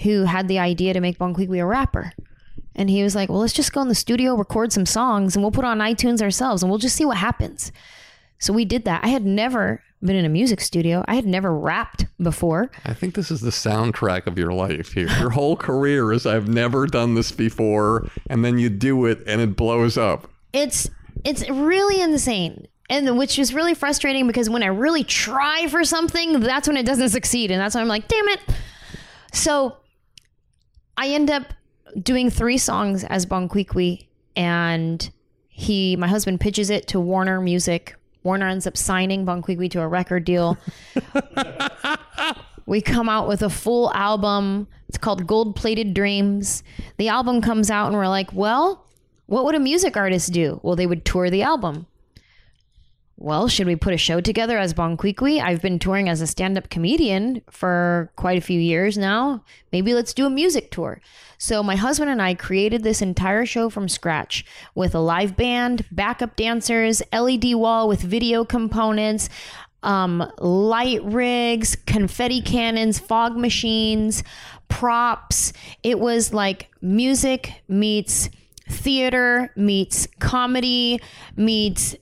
who 0.03 0.25
had 0.25 0.49
the 0.49 0.59
idea 0.59 0.95
to 0.95 1.01
make 1.01 1.19
Bon 1.19 1.35
Qui 1.35 1.47
Qui 1.47 1.59
a 1.59 1.67
rapper. 1.67 2.13
And 2.75 2.89
he 2.89 3.03
was 3.03 3.15
like, 3.15 3.29
well, 3.29 3.41
let's 3.41 3.53
just 3.53 3.73
go 3.73 3.83
in 3.83 3.89
the 3.89 3.95
studio, 3.95 4.35
record 4.35 4.73
some 4.73 4.87
songs, 4.87 5.37
and 5.37 5.43
we'll 5.43 5.51
put 5.51 5.65
on 5.65 5.79
iTunes 5.79 6.23
ourselves 6.23 6.63
and 6.63 6.71
we'll 6.71 6.79
just 6.79 6.97
see 6.97 7.05
what 7.05 7.19
happens. 7.19 7.71
So 8.39 8.53
we 8.53 8.65
did 8.65 8.85
that. 8.87 9.05
I 9.05 9.09
had 9.09 9.25
never 9.25 9.83
been 10.05 10.17
in 10.17 10.25
a 10.25 10.29
music 10.29 10.61
studio, 10.61 11.05
I 11.07 11.15
had 11.15 11.27
never 11.27 11.57
rapped 11.57 12.07
before. 12.21 12.71
I 12.85 12.95
think 12.95 13.15
this 13.15 13.31
is 13.31 13.41
the 13.41 13.51
soundtrack 13.51 14.27
of 14.27 14.39
your 14.39 14.53
life 14.53 14.93
here. 14.93 15.09
Your 15.19 15.31
whole 15.31 15.57
career 15.57 16.13
is 16.13 16.27
I've 16.27 16.49
never 16.49 16.87
done 16.87 17.15
this 17.15 17.33
before, 17.33 18.09
and 18.29 18.45
then 18.45 18.59
you 18.59 18.69
do 18.69 19.07
it 19.07 19.23
and 19.27 19.41
it 19.41 19.57
blows 19.57 19.97
up. 19.97 20.29
It's 20.53 20.91
it's 21.25 21.49
really 21.49 22.01
insane. 22.01 22.67
And 22.91 23.17
which 23.17 23.39
is 23.39 23.55
really 23.55 23.75
frustrating 23.75 24.27
because 24.27 24.51
when 24.51 24.63
I 24.63 24.67
really 24.67 25.05
try 25.05 25.67
for 25.69 25.83
something, 25.83 26.41
that's 26.41 26.69
when 26.69 26.77
it 26.77 26.85
doesn't 26.85 27.09
succeed. 27.09 27.51
And 27.51 27.59
that's 27.61 27.75
when 27.75 27.81
I'm 27.81 27.89
like, 27.89 28.07
damn 28.07 28.29
it. 28.29 28.41
So 29.33 29.77
I 30.99 31.09
end 31.09 31.31
up 31.31 31.45
doing 32.01 32.29
three 32.29 32.59
songs 32.59 33.05
as 33.05 33.25
Bon 33.25 33.49
Qui 33.49 33.65
Qui, 33.65 34.09
and 34.37 35.11
he, 35.49 35.97
my 35.97 36.07
husband, 36.09 36.41
pitches 36.41 36.69
it 36.69 36.87
to 36.89 37.01
Warner 37.01 37.41
Music. 37.41 37.97
Warner 38.23 38.49
ends 38.49 38.67
up 38.67 38.77
signing 38.77 39.25
Bon 39.25 39.43
Qui 39.43 39.57
Qui 39.57 39.69
to 39.71 39.81
a 39.81 39.89
record 39.89 40.25
deal. 40.25 40.57
we 42.67 42.81
come 42.81 43.09
out 43.09 43.29
with 43.29 43.43
a 43.43 43.51
full 43.51 43.93
album. 43.95 44.69
It's 44.89 44.99
called 44.99 45.27
Gold 45.27 45.57
Plated 45.57 45.95
Dreams. 45.95 46.63
The 46.99 47.09
album 47.09 47.41
comes 47.41 47.71
out, 47.71 47.89
and 47.89 47.97
we're 47.97 48.09
like, 48.09 48.33
well, 48.33 48.87
what 49.27 49.45
would 49.45 49.55
a 49.55 49.61
music 49.61 49.97
artist 49.97 50.33
do? 50.33 50.61
Well, 50.63 50.77
they 50.77 50.87
would 50.87 51.05
tour 51.05 51.31
the 51.31 51.43
album. 51.43 51.87
Well, 53.23 53.47
should 53.47 53.69
we 53.69 53.77
put 53.77 53.95
a 53.95 53.99
show 53.99 54.21
together 54.21 54.59
as 54.59 54.75
Bon 54.75 54.97
Qui 54.97 55.13
Qui? 55.13 55.41
I've 55.41 55.63
been 55.63 55.79
touring 55.79 56.09
as 56.09 56.21
a 56.21 56.27
stand 56.27 56.59
up 56.59 56.71
comedian 56.71 57.41
for 57.49 58.11
quite 58.17 58.37
a 58.37 58.41
few 58.41 58.59
years 58.59 58.99
now. 58.99 59.45
Maybe 59.71 59.95
let's 59.95 60.13
do 60.13 60.27
a 60.27 60.31
music 60.31 60.73
tour. 60.73 61.01
So, 61.39 61.63
my 61.63 61.77
husband 61.77 62.11
and 62.11 62.21
I 62.21 62.35
created 62.35 62.83
this 62.83 63.01
entire 63.01 63.47
show 63.47 63.71
from 63.71 63.89
scratch 63.89 64.45
with 64.75 64.97
a 64.97 64.99
live 64.99 65.37
band, 65.37 65.87
backup 65.93 66.35
dancers, 66.35 67.01
LED 67.13 67.55
wall 67.55 67.87
with 67.87 68.01
video 68.01 68.45
components, 68.45 69.29
um, 69.85 70.29
light 70.39 71.05
rigs, 71.05 71.77
confetti 71.87 72.43
cannons, 72.43 72.99
fog 72.99 73.37
machines, 73.37 74.25
props. 74.69 75.53
It 75.85 76.01
was 76.01 76.35
like 76.35 76.73
music 76.81 77.53
meets 77.69 78.31
theater 78.69 79.53
meets 79.57 80.07
comedy 80.19 81.01
meets 81.37 81.95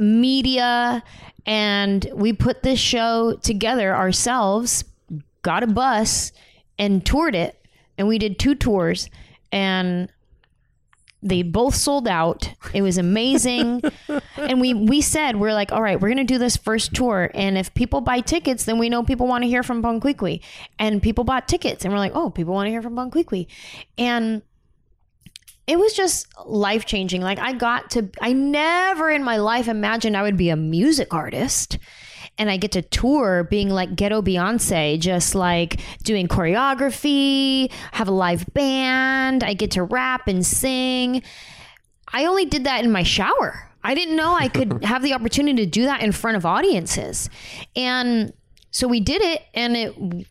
media 0.00 1.02
and 1.46 2.08
we 2.14 2.32
put 2.32 2.62
this 2.62 2.78
show 2.78 3.38
together 3.42 3.94
ourselves 3.94 4.84
got 5.42 5.62
a 5.62 5.66
bus 5.66 6.32
and 6.78 7.04
toured 7.04 7.34
it. 7.34 7.56
And 7.98 8.08
we 8.08 8.18
did 8.18 8.38
two 8.38 8.54
tours 8.54 9.10
and 9.52 10.10
they 11.22 11.42
both 11.42 11.74
sold 11.74 12.08
out. 12.08 12.50
It 12.72 12.82
was 12.82 12.98
amazing. 12.98 13.82
And 14.36 14.58
we 14.58 14.72
we 14.72 15.02
said 15.02 15.36
we're 15.36 15.52
like 15.52 15.70
all 15.70 15.82
right 15.82 16.00
we're 16.00 16.08
gonna 16.08 16.24
do 16.24 16.38
this 16.38 16.56
first 16.56 16.94
tour 16.94 17.30
and 17.34 17.58
if 17.58 17.74
people 17.74 18.00
buy 18.00 18.20
tickets 18.20 18.64
then 18.64 18.78
we 18.78 18.88
know 18.88 19.02
people 19.02 19.26
want 19.26 19.44
to 19.44 19.48
hear 19.48 19.62
from 19.62 19.82
Bon 19.82 20.00
Qui 20.00 20.14
Qui 20.14 20.40
and 20.78 21.02
people 21.02 21.24
bought 21.24 21.46
tickets 21.46 21.84
and 21.84 21.92
we're 21.92 21.98
like 21.98 22.12
oh 22.14 22.30
people 22.30 22.54
want 22.54 22.66
to 22.66 22.70
hear 22.70 22.80
from 22.80 22.94
Bon 22.94 23.10
Qui 23.10 23.22
Qui 23.22 23.48
and 23.98 24.40
it 25.70 25.78
was 25.78 25.92
just 25.92 26.26
life 26.46 26.84
changing. 26.84 27.20
Like 27.20 27.38
I 27.38 27.52
got 27.52 27.92
to, 27.92 28.10
I 28.20 28.32
never 28.32 29.08
in 29.08 29.22
my 29.22 29.36
life 29.36 29.68
imagined 29.68 30.16
I 30.16 30.22
would 30.22 30.36
be 30.36 30.50
a 30.50 30.56
music 30.56 31.14
artist. 31.14 31.78
And 32.38 32.50
I 32.50 32.56
get 32.56 32.72
to 32.72 32.82
tour 32.82 33.44
being 33.44 33.68
like 33.68 33.94
ghetto 33.94 34.20
Beyonce, 34.20 34.98
just 34.98 35.36
like 35.36 35.80
doing 36.02 36.26
choreography, 36.26 37.70
have 37.92 38.08
a 38.08 38.12
live 38.12 38.52
band. 38.52 39.44
I 39.44 39.54
get 39.54 39.70
to 39.72 39.84
rap 39.84 40.26
and 40.26 40.44
sing. 40.44 41.22
I 42.12 42.24
only 42.24 42.46
did 42.46 42.64
that 42.64 42.82
in 42.84 42.90
my 42.90 43.04
shower. 43.04 43.70
I 43.84 43.94
didn't 43.94 44.16
know 44.16 44.34
I 44.34 44.48
could 44.48 44.82
have 44.84 45.04
the 45.04 45.12
opportunity 45.12 45.64
to 45.64 45.70
do 45.70 45.84
that 45.84 46.02
in 46.02 46.10
front 46.10 46.36
of 46.36 46.44
audiences. 46.44 47.30
And 47.76 48.32
so 48.72 48.88
we 48.88 48.98
did 48.98 49.22
it 49.22 49.42
and 49.54 49.76
it 49.76 50.26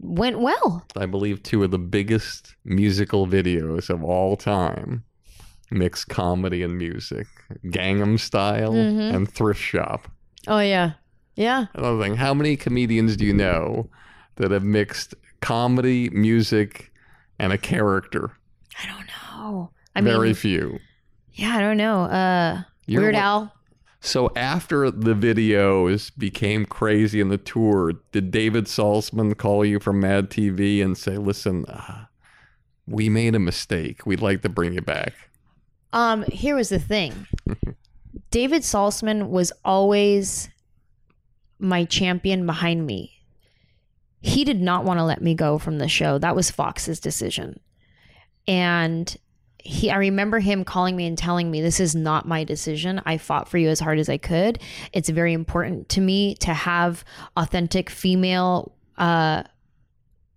went 0.00 0.38
well. 0.40 0.84
I 0.96 1.06
believe 1.06 1.42
two 1.42 1.62
of 1.64 1.70
the 1.70 1.78
biggest 1.78 2.54
musical 2.64 3.26
videos 3.26 3.90
of 3.90 4.02
all 4.04 4.36
time 4.36 5.04
mix 5.70 6.04
comedy 6.04 6.62
and 6.62 6.78
music 6.78 7.26
Gangnam 7.66 8.18
Style 8.20 8.74
and 8.74 9.28
Thrift 9.28 9.60
Shop. 9.60 10.08
Oh, 10.46 10.60
yeah. 10.60 10.92
Yeah. 11.34 11.66
Another 11.74 12.00
thing, 12.02 12.14
how 12.16 12.32
many 12.34 12.56
comedians 12.56 13.16
do 13.16 13.24
you 13.26 13.32
know 13.34 13.90
that 14.36 14.52
have 14.52 14.62
mixed 14.62 15.14
comedy, 15.40 16.08
music, 16.10 16.92
and 17.38 17.52
a 17.52 17.58
character? 17.58 18.30
I 18.82 18.86
don't 18.86 19.06
know. 19.06 19.70
I 19.94 20.00
mean 20.00 20.12
Very 20.14 20.28
mean, 20.28 20.34
few. 20.34 20.78
yeah, 21.34 21.56
I 21.56 21.60
don't 21.60 21.76
know. 21.76 22.02
Uh, 22.04 22.62
Weird 22.88 23.14
Al. 23.16 23.52
So 24.00 24.30
after 24.36 24.90
the 24.90 25.14
videos 25.14 26.12
became 26.16 26.64
crazy 26.66 27.20
in 27.20 27.28
the 27.28 27.38
tour, 27.38 27.94
did 28.12 28.30
David 28.30 28.66
Salzman 28.66 29.36
call 29.36 29.64
you 29.64 29.80
from 29.80 30.00
Mad 30.00 30.30
TV 30.30 30.82
and 30.82 30.96
say, 30.96 31.18
"Listen, 31.18 31.64
uh, 31.66 32.06
we 32.86 33.08
made 33.08 33.34
a 33.34 33.40
mistake. 33.40 34.06
We'd 34.06 34.22
like 34.22 34.42
to 34.42 34.48
bring 34.48 34.74
you 34.74 34.82
back." 34.82 35.14
Um, 35.92 36.24
here 36.24 36.54
was 36.56 36.68
the 36.68 36.78
thing. 36.78 37.26
David 38.30 38.62
Salzman 38.62 39.28
was 39.28 39.52
always 39.64 40.48
my 41.58 41.84
champion 41.84 42.46
behind 42.46 42.86
me. 42.86 43.12
He 44.20 44.44
did 44.44 44.60
not 44.60 44.84
want 44.84 44.98
to 44.98 45.04
let 45.04 45.22
me 45.22 45.34
go 45.34 45.58
from 45.58 45.78
the 45.78 45.88
show. 45.88 46.18
That 46.18 46.36
was 46.36 46.50
Fox's 46.50 47.00
decision. 47.00 47.60
And 48.46 49.16
he 49.66 49.90
I 49.90 49.96
remember 49.96 50.38
him 50.38 50.64
calling 50.64 50.96
me 50.96 51.06
and 51.06 51.16
telling 51.16 51.50
me 51.50 51.60
this 51.60 51.80
is 51.80 51.94
not 51.94 52.26
my 52.26 52.44
decision. 52.44 53.00
I 53.04 53.18
fought 53.18 53.48
for 53.48 53.58
you 53.58 53.68
as 53.68 53.80
hard 53.80 53.98
as 53.98 54.08
I 54.08 54.18
could. 54.18 54.58
It's 54.92 55.08
very 55.08 55.32
important 55.32 55.88
to 55.90 56.00
me 56.00 56.34
to 56.36 56.54
have 56.54 57.04
authentic 57.36 57.90
female 57.90 58.72
uh 58.96 59.42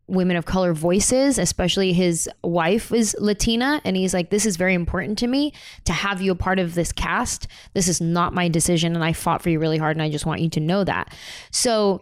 women 0.10 0.36
of 0.36 0.46
color 0.46 0.74
voices, 0.74 1.38
especially 1.38 1.94
his 1.94 2.30
wife 2.44 2.92
is 2.92 3.16
Latina. 3.20 3.82
And 3.86 3.96
he's 3.96 4.14
like, 4.14 4.30
This 4.30 4.46
is 4.46 4.58
very 4.58 4.74
important 4.74 5.18
to 5.20 5.28
me 5.28 5.54
to 5.86 5.94
have 5.94 6.22
you 6.22 6.32
a 6.32 6.36
part 6.36 6.60
of 6.60 6.76
this 6.76 6.92
cast. 6.92 7.48
This 7.74 7.88
is 7.88 8.02
not 8.02 8.34
my 8.34 8.48
decision. 8.48 8.96
And 8.96 9.04
I 9.04 9.14
fought 9.14 9.42
for 9.42 9.50
you 9.50 9.60
really 9.60 9.78
hard. 9.78 9.96
And 9.96 10.04
I 10.04 10.10
just 10.10 10.26
want 10.26 10.42
you 10.42 10.50
to 10.50 10.60
know 10.60 10.84
that. 10.84 11.16
So 11.52 12.02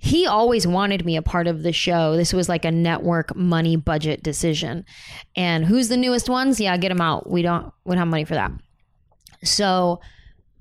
he 0.00 0.26
always 0.26 0.66
wanted 0.66 1.04
me 1.04 1.16
a 1.16 1.22
part 1.22 1.46
of 1.46 1.62
the 1.62 1.72
show. 1.72 2.16
This 2.16 2.32
was 2.32 2.48
like 2.48 2.64
a 2.64 2.70
network 2.70 3.34
money 3.34 3.76
budget 3.76 4.22
decision. 4.22 4.84
And 5.34 5.64
who's 5.64 5.88
the 5.88 5.96
newest 5.96 6.28
ones? 6.28 6.60
Yeah, 6.60 6.76
get 6.76 6.88
them 6.88 7.00
out. 7.00 7.28
We 7.28 7.42
don't 7.42 7.72
we 7.84 7.92
don't 7.92 7.98
have 7.98 8.08
money 8.08 8.24
for 8.24 8.34
that. 8.34 8.52
So 9.42 10.00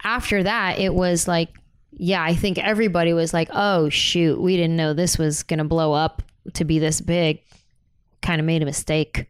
after 0.03 0.43
that, 0.43 0.79
it 0.79 0.93
was 0.93 1.27
like, 1.27 1.49
yeah, 1.91 2.23
I 2.23 2.33
think 2.33 2.57
everybody 2.57 3.13
was 3.13 3.33
like, 3.33 3.49
oh 3.51 3.89
shoot, 3.89 4.41
we 4.41 4.55
didn't 4.57 4.75
know 4.75 4.93
this 4.93 5.17
was 5.17 5.43
gonna 5.43 5.65
blow 5.65 5.93
up 5.93 6.23
to 6.53 6.65
be 6.65 6.79
this 6.79 6.99
big. 6.99 7.41
Kind 8.21 8.39
of 8.39 8.45
made 8.45 8.63
a 8.63 8.65
mistake. 8.65 9.27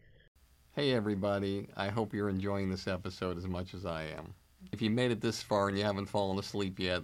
Hey 0.72 0.94
everybody, 0.94 1.68
I 1.76 1.90
hope 1.90 2.14
you're 2.14 2.30
enjoying 2.30 2.70
this 2.70 2.88
episode 2.88 3.38
as 3.38 3.48
much 3.48 3.74
as 3.74 3.86
I 3.86 4.04
am. 4.18 4.34
If 4.72 4.82
you 4.82 4.90
made 4.90 5.12
it 5.12 5.22
this 5.22 5.42
far 5.42 5.68
and 5.68 5.78
you 5.78 5.84
haven't 5.84 6.06
fallen 6.06 6.40
asleep 6.40 6.80
yet, 6.80 7.04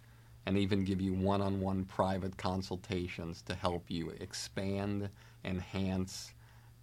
and 0.45 0.57
even 0.57 0.83
give 0.83 1.01
you 1.01 1.13
one 1.13 1.41
on 1.41 1.61
one 1.61 1.85
private 1.85 2.35
consultations 2.37 3.41
to 3.43 3.53
help 3.53 3.85
you 3.89 4.09
expand, 4.19 5.09
enhance, 5.45 6.33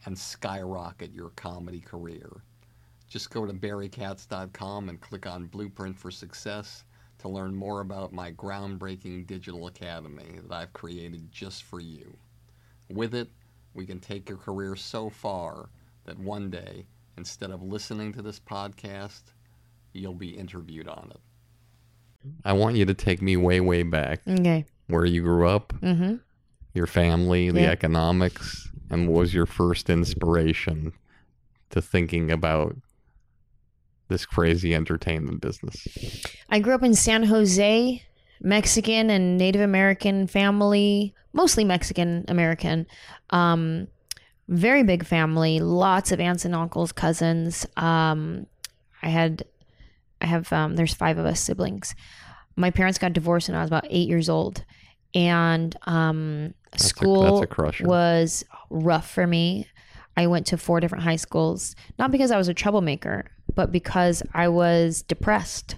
and 0.05 0.17
skyrocket 0.17 1.13
your 1.13 1.31
comedy 1.31 1.81
career. 1.81 2.43
Just 3.09 3.31
go 3.31 3.47
to 3.47 3.53
barrykatz.com 3.53 4.89
and 4.89 5.01
click 5.01 5.27
on 5.27 5.47
Blueprint 5.47 5.99
for 5.99 6.11
Success 6.11 6.85
to 7.19 7.29
learn 7.29 7.55
more 7.55 7.81
about 7.81 8.13
my 8.13 8.31
groundbreaking 8.33 9.27
digital 9.27 9.67
academy 9.67 10.39
that 10.47 10.55
I've 10.55 10.73
created 10.73 11.33
just 11.33 11.65
for 11.65 11.81
you. 11.81 12.17
With 12.89 13.15
it, 13.15 13.29
we 13.75 13.87
can 13.87 13.99
take 13.99 14.29
your 14.29 14.39
career 14.39 14.77
so 14.77 15.11
far 15.11 15.69
that 16.05 16.19
one 16.19 16.51
day, 16.51 16.87
instead 17.17 17.51
of 17.51 17.63
listening 17.63 18.13
to 18.13 18.23
this 18.23 18.39
podcast, 18.39 19.23
you'll 19.93 20.15
be 20.15 20.37
interviewed 20.37 20.89
on 20.89 21.11
it. 21.11 21.21
I 22.45 22.53
want 22.53 22.77
you 22.77 22.85
to 22.85 22.95
take 22.95 23.23
me 23.23 23.37
way, 23.37 23.61
way 23.61 23.83
back 23.83 24.21
Okay. 24.29 24.65
where 24.89 25.05
you 25.05 25.23
grew 25.23 25.49
up, 25.49 25.73
Mm-hmm. 25.83 26.17
your 26.75 26.87
family, 26.87 27.51
the 27.51 27.63
Yeah. 27.63 27.71
economics, 27.71 28.69
and 28.91 29.09
what 29.09 29.21
was 29.21 29.35
your 29.35 29.47
first 29.47 29.91
inspiration 29.91 30.93
to 31.71 31.83
thinking 31.83 32.31
about 32.31 32.77
this 34.09 34.25
crazy 34.25 34.75
entertainment 34.75 35.41
business? 35.41 35.87
I 36.49 36.61
grew 36.61 36.75
up 36.75 36.83
in 36.83 36.95
San 36.95 37.25
Jose, 37.25 38.03
Mexican 38.41 39.11
and 39.11 39.37
Native 39.37 39.61
American 39.61 40.27
family, 40.27 41.15
mostly 41.33 41.65
Mexican 41.65 42.25
American. 42.29 42.87
Um, 43.31 43.89
very 44.49 44.83
big 44.83 45.05
family, 45.05 45.61
lots 45.61 46.11
of 46.11 46.21
aunts 46.21 46.45
and 46.47 46.55
uncles, 46.55 46.91
cousins. 46.93 47.67
Um, 47.77 48.47
I 49.03 49.11
had, 49.11 49.45
I 50.21 50.27
have, 50.27 50.53
um, 50.53 50.77
there's 50.77 50.95
five 50.95 51.19
of 51.19 51.27
us 51.27 51.41
siblings. 51.41 51.95
My 52.57 52.71
parents 52.71 52.99
got 52.99 53.13
divorced 53.13 53.49
when 53.49 53.57
I 53.57 53.61
was 53.61 53.71
about 53.71 53.87
eight 53.89 54.09
years 54.09 54.29
old, 54.29 54.65
and 55.15 55.77
um, 55.87 56.55
a- 56.73 56.79
school 56.79 57.23
that's 57.23 57.45
a 57.45 57.47
was 57.89 58.45
rough 58.71 59.11
for 59.11 59.27
me. 59.27 59.67
I 60.17 60.27
went 60.27 60.47
to 60.47 60.57
four 60.59 60.81
different 60.81 61.05
high 61.05 61.17
schools, 61.17 61.77
not 61.99 62.11
because 62.11 62.33
I 62.33 62.37
was 62.37 62.49
a 62.49 62.55
troublemaker, 62.55 63.31
but 63.55 63.71
because 63.71 64.23
I 64.35 64.49
was 64.49 65.03
depressed. 65.03 65.77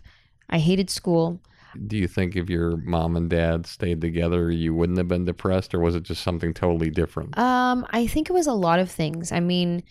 I 0.49 0.59
hated 0.59 0.89
school. 0.89 1.41
Do 1.87 1.97
you 1.97 2.09
think 2.09 2.37
if 2.37 2.51
your 2.51 2.77
mom 2.79 3.17
and 3.17 3.31
dad 3.31 3.67
stayed 3.67 4.01
together, 4.01 4.51
you 4.51 4.75
wouldn't 4.75 4.99
have 4.99 5.09
been 5.09 5.25
depressed, 5.25 5.75
or 5.75 5.81
was 5.81 5.95
it 5.95 6.03
just 6.03 6.23
something 6.23 6.53
totally 6.53 6.91
different? 6.91 7.37
Um, 7.39 7.87
I 7.91 8.07
think 8.07 8.29
it 8.29 8.33
was 8.33 8.47
a 8.47 8.53
lot 8.53 8.79
of 8.79 8.91
things. 8.91 9.33
I 9.33 9.41
mean, 9.41 9.83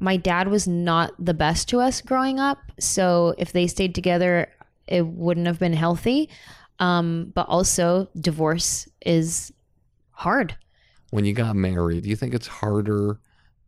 my 0.00 0.16
dad 0.16 0.48
was 0.48 0.66
not 0.66 1.12
the 1.18 1.34
best 1.34 1.68
to 1.70 1.80
us 1.80 2.00
growing 2.00 2.38
up, 2.38 2.58
so 2.78 3.34
if 3.38 3.52
they 3.52 3.66
stayed 3.66 3.94
together, 3.94 4.52
it 4.86 5.06
wouldn't 5.06 5.46
have 5.46 5.58
been 5.58 5.72
healthy. 5.72 6.28
Um, 6.78 7.32
but 7.34 7.48
also, 7.48 8.08
divorce 8.18 8.88
is 9.04 9.52
hard. 10.10 10.56
when 11.10 11.24
you 11.24 11.32
got 11.32 11.54
married, 11.54 12.04
do 12.04 12.08
you 12.10 12.16
think 12.16 12.34
it's 12.34 12.46
harder 12.46 13.20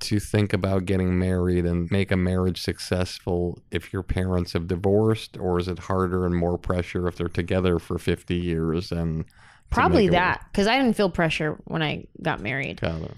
to 0.08 0.20
think 0.20 0.52
about 0.52 0.84
getting 0.84 1.18
married 1.18 1.64
and 1.64 1.90
make 1.90 2.10
a 2.10 2.16
marriage 2.16 2.60
successful 2.60 3.58
if 3.70 3.92
your 3.92 4.02
parents 4.02 4.52
have 4.52 4.66
divorced, 4.68 5.36
or 5.36 5.58
is 5.58 5.68
it 5.68 5.78
harder 5.78 6.26
and 6.26 6.34
more 6.34 6.58
pressure 6.58 7.06
if 7.08 7.16
they're 7.16 7.28
together 7.28 7.78
for 7.78 7.98
50 7.98 8.34
years 8.34 8.92
and 8.92 9.24
Probably 9.70 10.06
make 10.06 10.08
it 10.08 10.10
work? 10.12 10.20
that, 10.20 10.44
because 10.50 10.66
I 10.66 10.78
didn't 10.78 10.96
feel 10.96 11.10
pressure 11.10 11.58
when 11.64 11.82
I 11.82 12.06
got 12.22 12.40
married. 12.40 12.80
Got 12.80 13.10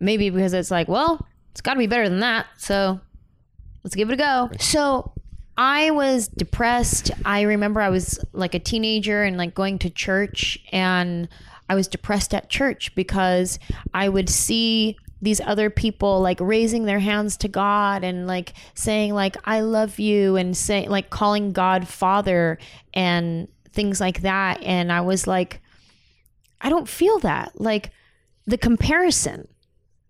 maybe 0.00 0.30
because 0.30 0.52
it's 0.52 0.70
like, 0.70 0.88
well, 0.88 1.26
it's 1.50 1.60
got 1.60 1.74
to 1.74 1.78
be 1.78 1.86
better 1.86 2.08
than 2.08 2.20
that. 2.20 2.46
So 2.56 3.00
let's 3.82 3.96
give 3.96 4.10
it 4.10 4.14
a 4.14 4.16
go. 4.16 4.50
So 4.60 5.12
I 5.56 5.90
was 5.90 6.28
depressed. 6.28 7.10
I 7.24 7.42
remember 7.42 7.80
I 7.80 7.88
was 7.88 8.24
like 8.32 8.54
a 8.54 8.60
teenager 8.60 9.24
and 9.24 9.36
like 9.36 9.54
going 9.54 9.78
to 9.80 9.90
church, 9.90 10.58
and 10.70 11.28
I 11.68 11.74
was 11.74 11.88
depressed 11.88 12.32
at 12.32 12.48
church 12.48 12.94
because 12.94 13.58
I 13.92 14.08
would 14.08 14.28
see 14.28 14.96
these 15.20 15.40
other 15.40 15.70
people 15.70 16.20
like 16.20 16.38
raising 16.40 16.84
their 16.84 17.00
hands 17.00 17.36
to 17.38 17.48
God 17.48 18.04
and 18.04 18.26
like 18.26 18.52
saying 18.74 19.14
like 19.14 19.36
I 19.44 19.60
love 19.60 19.98
you 19.98 20.36
and 20.36 20.56
saying 20.56 20.90
like 20.90 21.10
calling 21.10 21.52
God 21.52 21.88
Father 21.88 22.58
and 22.94 23.48
things 23.72 24.00
like 24.00 24.22
that 24.22 24.62
and 24.62 24.92
I 24.92 25.00
was 25.00 25.26
like 25.26 25.60
I 26.60 26.68
don't 26.68 26.88
feel 26.88 27.18
that 27.20 27.60
like 27.60 27.90
the 28.46 28.58
comparison 28.58 29.48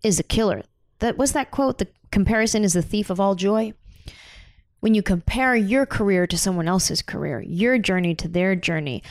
is 0.03 0.19
a 0.19 0.23
killer. 0.23 0.63
That 0.99 1.17
was 1.17 1.33
that 1.33 1.51
quote, 1.51 1.77
the 1.77 1.87
comparison 2.11 2.63
is 2.63 2.73
the 2.73 2.81
thief 2.81 3.09
of 3.09 3.19
all 3.19 3.35
joy. 3.35 3.73
When 4.79 4.93
you 4.93 5.03
compare 5.03 5.55
your 5.55 5.85
career 5.85 6.25
to 6.27 6.37
someone 6.37 6.67
else's 6.67 7.01
career, 7.01 7.41
your 7.41 7.77
journey 7.77 8.15
to 8.15 8.29
their 8.29 8.55
journey, 8.55 9.03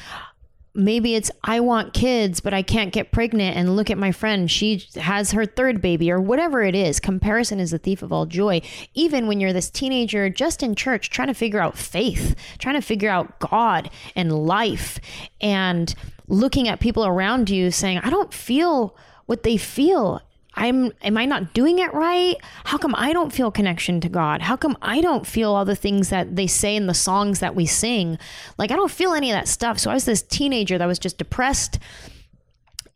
maybe 0.79 1.15
it's 1.15 1.31
I 1.45 1.61
want 1.61 1.93
kids, 1.93 2.41
but 2.41 2.55
I 2.55 2.63
can't 2.63 2.93
get 2.93 3.11
pregnant 3.11 3.57
and 3.57 3.77
look 3.77 3.91
at 3.91 3.99
my 3.99 4.13
friend, 4.13 4.51
she 4.51 4.85
has 4.95 5.33
her 5.33 5.45
third 5.45 5.83
baby 5.83 6.11
or 6.11 6.21
whatever 6.21 6.63
it 6.63 6.75
is. 6.75 7.01
Comparison 7.01 7.61
is 7.61 7.73
the 7.73 7.79
thief 7.79 8.03
of 8.03 8.13
all 8.13 8.25
joy. 8.25 8.63
Even 8.95 9.27
when 9.27 9.41
you're 9.41 9.53
this 9.53 9.71
teenager 9.71 10.31
just 10.31 10.63
in 10.63 10.75
church 10.75 11.11
trying 11.11 11.29
to 11.29 11.35
figure 11.35 11.61
out 11.61 11.77
faith, 11.77 12.35
trying 12.59 12.77
to 12.77 12.81
figure 12.81 13.11
out 13.11 13.41
God 13.41 13.91
and 14.15 14.33
life 14.33 15.01
and 15.41 15.95
looking 16.29 16.69
at 16.69 16.81
people 16.81 17.05
around 17.05 17.51
you 17.51 17.71
saying, 17.71 17.99
I 17.99 18.11
don't 18.11 18.33
feel 18.33 18.97
what 19.27 19.43
they 19.43 19.57
feel. 19.57 20.23
I'm 20.59 20.93
am 21.03 21.17
I 21.17 21.25
not 21.25 21.55
doing 21.55 21.79
it 21.79 21.95
right? 21.95 22.37
How 22.65 22.79
come 22.79 22.95
I 22.97 23.13
don't 23.13 23.33
feel 23.33 23.51
connection 23.51 24.01
to 24.01 24.09
God? 24.09 24.43
How 24.43 24.57
come 24.57 24.77
I 24.83 25.01
don't 25.01 25.27
feel 25.27 25.55
all 25.55 25.65
the 25.65 25.77
things 25.77 26.11
that 26.11 26.35
they 26.35 26.49
say 26.49 26.75
in 26.75 26.89
the 26.89 26.95
songs 26.95 27.39
that 27.39 27.55
we 27.55 27.65
sing? 27.65 28.19
Like 28.59 28.73
I 28.73 28.77
don't 28.77 28.91
feel 28.91 29.15
any 29.15 29.31
of 29.31 29.37
that 29.37 29.47
stuff. 29.47 29.79
So 29.79 29.91
I 29.91 29.95
was 29.95 30.05
this 30.05 30.21
teenager 30.21 30.77
that 30.77 30.87
was 30.87 30.99
just 30.99 31.17
depressed 31.17 31.79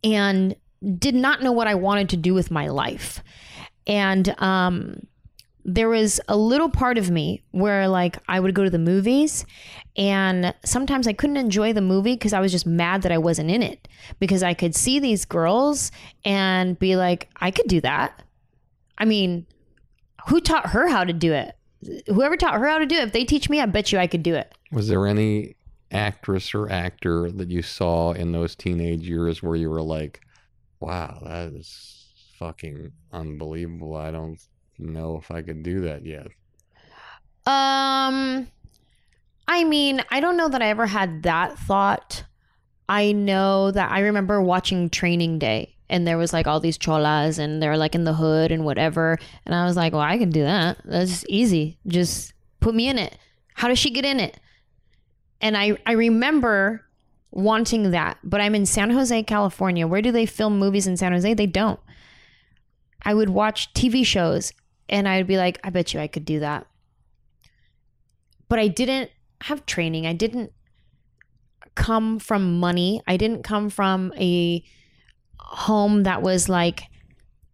and 0.02 0.56
did 0.98 1.14
not 1.14 1.40
know 1.40 1.52
what 1.52 1.68
I 1.68 1.76
wanted 1.76 2.08
to 2.10 2.16
do 2.16 2.34
with 2.34 2.50
my 2.50 2.66
life. 2.66 3.22
And 3.86 4.34
um 4.40 5.06
there 5.64 5.88
was 5.88 6.20
a 6.28 6.36
little 6.36 6.68
part 6.68 6.98
of 6.98 7.10
me 7.10 7.42
where 7.52 7.88
like 7.88 8.18
I 8.28 8.40
would 8.40 8.54
go 8.54 8.64
to 8.64 8.70
the 8.70 8.78
movies 8.78 9.46
and 9.96 10.54
sometimes 10.64 11.06
I 11.06 11.12
couldn't 11.12 11.36
enjoy 11.36 11.72
the 11.72 11.80
movie 11.80 12.14
because 12.14 12.32
I 12.32 12.40
was 12.40 12.50
just 12.50 12.66
mad 12.66 13.02
that 13.02 13.12
I 13.12 13.18
wasn't 13.18 13.50
in 13.50 13.62
it 13.62 13.86
because 14.18 14.42
I 14.42 14.54
could 14.54 14.74
see 14.74 14.98
these 14.98 15.24
girls 15.24 15.92
and 16.24 16.78
be 16.78 16.96
like 16.96 17.28
I 17.36 17.50
could 17.50 17.68
do 17.68 17.80
that. 17.82 18.22
I 18.98 19.04
mean, 19.04 19.46
who 20.28 20.40
taught 20.40 20.70
her 20.70 20.88
how 20.88 21.04
to 21.04 21.12
do 21.12 21.32
it? 21.32 21.56
Whoever 22.06 22.36
taught 22.36 22.54
her 22.54 22.66
how 22.66 22.78
to 22.78 22.86
do 22.86 22.96
it, 22.96 23.04
if 23.04 23.12
they 23.12 23.24
teach 23.24 23.48
me, 23.48 23.60
I 23.60 23.66
bet 23.66 23.92
you 23.92 23.98
I 23.98 24.06
could 24.06 24.22
do 24.22 24.34
it. 24.34 24.52
Was 24.70 24.88
there 24.88 25.06
any 25.06 25.56
actress 25.92 26.54
or 26.54 26.70
actor 26.70 27.30
that 27.30 27.50
you 27.50 27.62
saw 27.62 28.12
in 28.12 28.32
those 28.32 28.54
teenage 28.54 29.06
years 29.08 29.42
where 29.42 29.56
you 29.56 29.68
were 29.68 29.82
like, 29.82 30.20
wow, 30.80 31.20
that 31.24 31.52
is 31.52 32.06
fucking 32.38 32.92
unbelievable. 33.12 33.94
I 33.94 34.10
don't 34.10 34.40
know 34.84 35.16
if 35.16 35.30
I 35.30 35.42
could 35.42 35.62
do 35.62 35.80
that 35.82 36.04
yet. 36.04 36.26
Um, 37.44 38.48
I 39.48 39.64
mean, 39.64 40.02
I 40.10 40.20
don't 40.20 40.36
know 40.36 40.48
that 40.48 40.62
I 40.62 40.68
ever 40.68 40.86
had 40.86 41.24
that 41.24 41.58
thought. 41.58 42.24
I 42.88 43.12
know 43.12 43.70
that 43.70 43.90
I 43.90 44.00
remember 44.00 44.40
watching 44.40 44.90
Training 44.90 45.38
Day 45.38 45.76
and 45.92 46.06
there 46.06 46.18
was 46.18 46.32
like 46.32 46.46
all 46.46 46.58
these 46.58 46.78
cholas 46.78 47.38
and 47.38 47.62
they're 47.62 47.76
like 47.76 47.94
in 47.94 48.04
the 48.04 48.14
hood 48.14 48.50
and 48.50 48.64
whatever. 48.64 49.18
And 49.44 49.54
I 49.54 49.66
was 49.66 49.76
like, 49.76 49.92
well, 49.92 50.00
I 50.00 50.18
can 50.18 50.30
do 50.30 50.42
that. 50.42 50.78
That's 50.84 51.24
easy. 51.28 51.78
Just 51.86 52.32
put 52.60 52.74
me 52.74 52.88
in 52.88 52.98
it. 52.98 53.18
How 53.54 53.68
does 53.68 53.78
she 53.78 53.90
get 53.90 54.06
in 54.06 54.18
it? 54.18 54.40
And 55.42 55.56
I, 55.56 55.76
I 55.84 55.92
remember 55.92 56.86
wanting 57.30 57.90
that, 57.90 58.18
but 58.24 58.40
I'm 58.40 58.54
in 58.54 58.64
San 58.64 58.90
Jose, 58.90 59.22
California. 59.24 59.86
Where 59.86 60.00
do 60.00 60.12
they 60.12 60.24
film 60.24 60.58
movies 60.58 60.86
in 60.86 60.96
San 60.96 61.12
Jose? 61.12 61.34
They 61.34 61.46
don't. 61.46 61.80
I 63.02 63.12
would 63.12 63.30
watch 63.30 63.74
TV 63.74 64.06
shows 64.06 64.52
and 64.88 65.08
I'd 65.08 65.26
be 65.26 65.36
like, 65.36 65.58
I 65.64 65.70
bet 65.70 65.94
you 65.94 66.00
I 66.00 66.06
could 66.06 66.24
do 66.24 66.40
that. 66.40 66.66
But 68.48 68.58
I 68.58 68.68
didn't 68.68 69.10
have 69.42 69.66
training. 69.66 70.06
I 70.06 70.12
didn't 70.12 70.52
come 71.74 72.18
from 72.18 72.60
money. 72.60 73.02
I 73.06 73.16
didn't 73.16 73.42
come 73.42 73.70
from 73.70 74.12
a 74.16 74.62
home 75.38 76.02
that 76.04 76.22
was 76.22 76.48
like, 76.48 76.84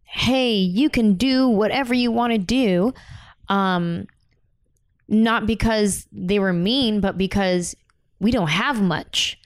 hey, 0.02 0.54
you 0.54 0.90
can 0.90 1.14
do 1.14 1.48
whatever 1.48 1.94
you 1.94 2.10
want 2.10 2.32
to 2.32 2.38
do. 2.38 2.92
Um, 3.48 4.06
not 5.08 5.46
because 5.46 6.06
they 6.12 6.38
were 6.38 6.52
mean, 6.52 7.00
but 7.00 7.16
because 7.16 7.74
we 8.20 8.30
don't 8.30 8.48
have 8.48 8.82
much. 8.82 9.38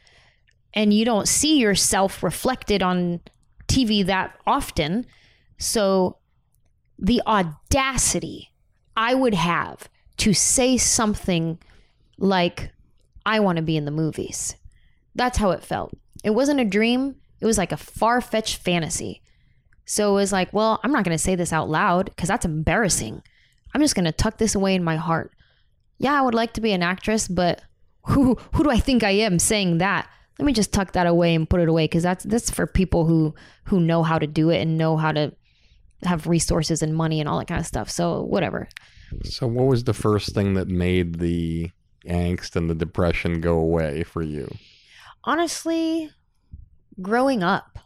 And 0.74 0.92
you 0.92 1.04
don't 1.04 1.28
see 1.28 1.58
yourself 1.58 2.22
reflected 2.22 2.82
on 2.82 3.20
TV 3.68 4.04
that 4.06 4.34
often. 4.46 5.06
So 5.58 6.16
the 7.02 7.20
audacity 7.26 8.52
I 8.96 9.14
would 9.14 9.34
have 9.34 9.88
to 10.18 10.32
say 10.32 10.76
something 10.76 11.58
like, 12.16 12.70
I 13.26 13.40
want 13.40 13.56
to 13.56 13.62
be 13.62 13.76
in 13.76 13.84
the 13.84 13.90
movies. 13.90 14.54
That's 15.14 15.38
how 15.38 15.50
it 15.50 15.64
felt. 15.64 15.92
It 16.22 16.30
wasn't 16.30 16.60
a 16.60 16.64
dream, 16.64 17.16
it 17.40 17.46
was 17.46 17.58
like 17.58 17.72
a 17.72 17.76
far 17.76 18.20
fetched 18.20 18.58
fantasy. 18.58 19.20
So 19.84 20.10
it 20.12 20.14
was 20.14 20.32
like, 20.32 20.52
well, 20.52 20.78
I'm 20.84 20.92
not 20.92 21.04
going 21.04 21.16
to 21.16 21.22
say 21.22 21.34
this 21.34 21.52
out 21.52 21.68
loud 21.68 22.06
because 22.06 22.28
that's 22.28 22.44
embarrassing. 22.44 23.20
I'm 23.74 23.80
just 23.80 23.96
going 23.96 24.04
to 24.04 24.12
tuck 24.12 24.38
this 24.38 24.54
away 24.54 24.76
in 24.76 24.84
my 24.84 24.96
heart. 24.96 25.32
Yeah, 25.98 26.16
I 26.16 26.22
would 26.22 26.34
like 26.34 26.52
to 26.54 26.60
be 26.60 26.72
an 26.72 26.84
actress, 26.84 27.26
but 27.26 27.62
who 28.06 28.36
who 28.54 28.64
do 28.64 28.70
I 28.70 28.78
think 28.78 29.02
I 29.02 29.10
am 29.10 29.38
saying 29.38 29.78
that? 29.78 30.08
Let 30.38 30.46
me 30.46 30.52
just 30.52 30.72
tuck 30.72 30.92
that 30.92 31.06
away 31.06 31.34
and 31.34 31.48
put 31.48 31.60
it 31.60 31.68
away 31.68 31.84
because 31.84 32.02
that's 32.04 32.24
that's 32.24 32.50
for 32.50 32.66
people 32.66 33.06
who 33.06 33.34
who 33.64 33.80
know 33.80 34.02
how 34.02 34.18
to 34.18 34.26
do 34.26 34.50
it 34.50 34.60
and 34.60 34.78
know 34.78 34.96
how 34.96 35.12
to 35.12 35.32
have 36.04 36.26
resources 36.26 36.82
and 36.82 36.94
money 36.94 37.20
and 37.20 37.28
all 37.28 37.38
that 37.38 37.48
kind 37.48 37.60
of 37.60 37.66
stuff. 37.66 37.90
So 37.90 38.22
whatever. 38.22 38.68
So, 39.24 39.46
what 39.46 39.66
was 39.66 39.84
the 39.84 39.92
first 39.92 40.34
thing 40.34 40.54
that 40.54 40.68
made 40.68 41.18
the 41.18 41.70
angst 42.06 42.56
and 42.56 42.70
the 42.70 42.74
depression 42.74 43.40
go 43.40 43.58
away 43.58 44.02
for 44.02 44.22
you? 44.22 44.48
honestly, 45.24 46.10
growing 47.00 47.42
up, 47.42 47.78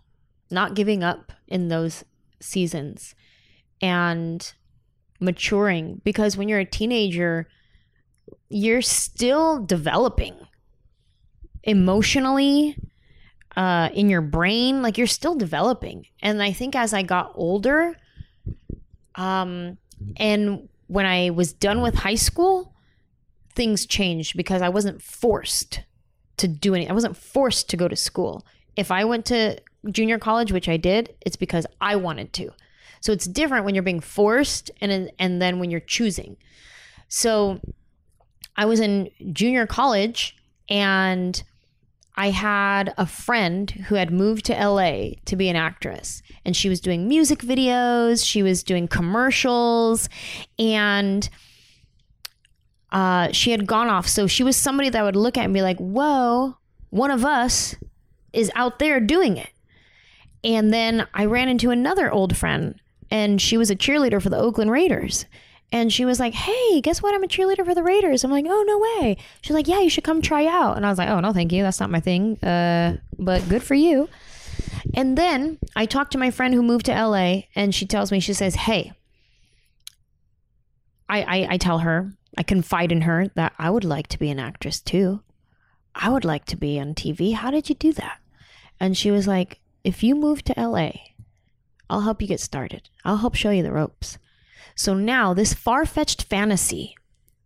not 0.51 0.75
giving 0.75 1.03
up 1.03 1.33
in 1.47 1.69
those 1.69 2.05
seasons 2.41 3.15
and 3.81 4.55
maturing 5.21 6.01
because 6.05 6.37
when 6.37 6.49
you're 6.49 6.61
a 6.61 6.65
teenager, 6.65 7.49
you're 8.49 8.83
still 8.83 9.65
developing 9.65 10.35
emotionally 11.65 12.77
uh, 13.57 13.89
in 13.95 14.09
your 14.09 14.21
brain 14.21 14.83
like 14.83 14.99
you're 14.99 15.07
still 15.07 15.35
developing 15.35 16.07
and 16.21 16.43
i 16.43 16.53
think 16.53 16.77
as 16.77 16.93
i 16.93 17.03
got 17.03 17.33
older 17.35 17.97
um, 19.17 19.77
and 20.17 20.69
when 20.87 21.07
i 21.07 21.31
was 21.31 21.53
done 21.53 21.81
with 21.81 21.95
high 21.95 22.15
school 22.15 22.75
things 23.55 23.87
changed 23.87 24.37
because 24.37 24.63
i 24.63 24.69
wasn't 24.69 25.01
forced 25.03 25.81
to 26.39 26.49
do 26.49 26.75
any. 26.75 26.89
I 26.89 26.93
wasn't 26.93 27.17
forced 27.17 27.71
to 27.71 27.77
go 27.77 27.89
to 27.89 27.97
school. 27.97 28.45
If 28.77 28.91
I 28.91 29.05
went 29.05 29.25
to 29.27 29.59
junior 29.91 30.19
college, 30.19 30.53
which 30.53 30.69
I 30.69 30.77
did, 30.77 31.15
it's 31.25 31.37
because 31.37 31.67
I 31.81 31.97
wanted 31.97 32.33
to. 32.35 32.51
So 33.01 33.13
it's 33.13 33.27
different 33.27 33.65
when 33.65 33.75
you're 33.75 33.83
being 33.85 34.01
forced 34.01 34.71
and 34.81 35.11
and 35.19 35.41
then 35.41 35.59
when 35.59 35.71
you're 35.71 35.81
choosing. 35.81 36.37
So 37.09 37.61
I 38.57 38.67
was 38.67 38.81
in 38.81 39.11
junior 39.33 39.67
college 39.67 40.37
and 40.69 41.43
I 42.17 42.31
had 42.31 42.95
a 42.97 43.07
friend 43.07 43.71
who 43.71 43.95
had 43.95 44.11
moved 44.11 44.47
to 44.47 44.55
LA 44.55 45.11
to 45.27 45.37
be 45.37 45.49
an 45.49 45.57
actress 45.57 46.23
and 46.45 46.57
she 46.57 46.69
was 46.69 46.81
doing 46.81 47.09
music 47.09 47.41
videos, 47.41 48.27
she 48.27 48.43
was 48.43 48.63
doing 48.63 48.89
commercials 48.89 50.09
and 50.59 51.29
uh, 52.91 53.31
she 53.33 53.51
had 53.51 53.67
gone 53.67 53.89
off. 53.89 54.09
So 54.09 54.27
she 54.27 54.43
was 54.43 54.57
somebody 54.57 54.89
that 54.89 55.03
would 55.03 55.17
look 55.17 55.37
at 55.37 55.45
and 55.45 55.55
be 55.55 55.63
like, 55.63 55.79
whoa, 55.79 56.57
one 56.91 57.11
of 57.11 57.25
us 57.25 57.75
is 58.33 58.51
out 58.55 58.79
there 58.79 59.01
doing 59.01 59.37
it. 59.37 59.51
And 60.45 60.73
then 60.73 61.07
I 61.13 61.25
ran 61.25 61.49
into 61.49 61.71
another 61.71 62.11
old 62.11 62.37
friend, 62.37 62.81
and 63.11 63.41
she 63.41 63.57
was 63.57 63.71
a 63.71 63.77
cheerleader 63.77 64.23
for 64.23 64.31
the 64.31 64.39
Oakland 64.39 64.71
Raiders. 64.71 65.27
And 65.73 65.93
she 65.93 66.05
was 66.05 66.21
like, 66.21 66.33
hey, 66.33 66.81
guess 66.81 67.03
what? 67.03 67.15
I'm 67.15 67.25
a 67.25 67.29
cheerleader 67.29 67.65
for 67.65 67.75
the 67.75 67.83
Raiders. 67.83 68.23
I'm 68.23 68.31
like, 68.31 68.47
oh, 68.49 68.65
no 68.67 68.79
way. 68.79 69.17
She's 69.43 69.55
like, 69.55 69.67
yeah, 69.67 69.81
you 69.81 69.91
should 69.91 70.05
come 70.05 70.23
try 70.23 70.47
out. 70.47 70.77
And 70.77 70.87
I 70.87 70.91
was 70.91 70.99
like, 70.99 71.09
oh, 71.09 71.21
no, 71.21 71.33
thank 71.33 71.53
you. 71.53 71.63
That's 71.63 71.81
not 71.81 71.91
my 71.91 72.01
thing. 72.01 72.39
Uh, 72.39 72.99
but 73.19 73.47
good 73.49 73.63
for 73.63 73.75
you. 73.75 74.09
And 74.95 75.19
then 75.19 75.59
I 75.75 75.87
talked 75.87 76.13
to 76.13 76.19
my 76.19 76.31
friend 76.31 76.55
who 76.55 76.63
moved 76.63 76.87
to 76.87 76.93
LA, 76.93 77.43
and 77.55 77.75
she 77.75 77.85
tells 77.85 78.13
me, 78.13 78.21
she 78.21 78.33
says, 78.33 78.55
hey, 78.55 78.93
I, 81.09 81.23
I, 81.23 81.47
I 81.51 81.57
tell 81.59 81.81
her, 81.81 82.13
I 82.39 82.43
confide 82.43 82.93
in 82.93 83.03
her 83.03 83.29
that 83.35 83.53
I 83.59 83.71
would 83.71 83.85
like 83.85 84.07
to 84.09 84.19
be 84.19 84.31
an 84.31 84.39
actress 84.39 84.81
too. 84.81 85.21
I 85.95 86.11
would 86.11 86.25
like 86.25 86.45
to 86.47 86.57
be 86.57 86.79
on 86.79 86.95
TV. 86.95 87.35
How 87.35 87.51
did 87.51 87.69
you 87.69 87.75
do 87.75 87.93
that? 87.95 88.19
And 88.79 88.97
she 88.97 89.11
was 89.11 89.27
like, 89.27 89.59
if 89.83 90.03
you 90.03 90.15
move 90.15 90.43
to 90.45 90.55
LA, 90.61 90.93
I'll 91.89 92.03
help 92.03 92.21
you 92.21 92.29
get 92.29 92.41
started. 92.41 92.89
I'll 93.05 93.19
help 93.19 93.35
show 93.35 93.51
you 93.51 93.63
the 93.63 93.73
ropes. 93.73 94.19
So 94.77 94.95
now, 94.95 95.35
this 95.35 95.55
far 95.55 95.85
fetched 95.87 96.23
fantasy 96.25 96.95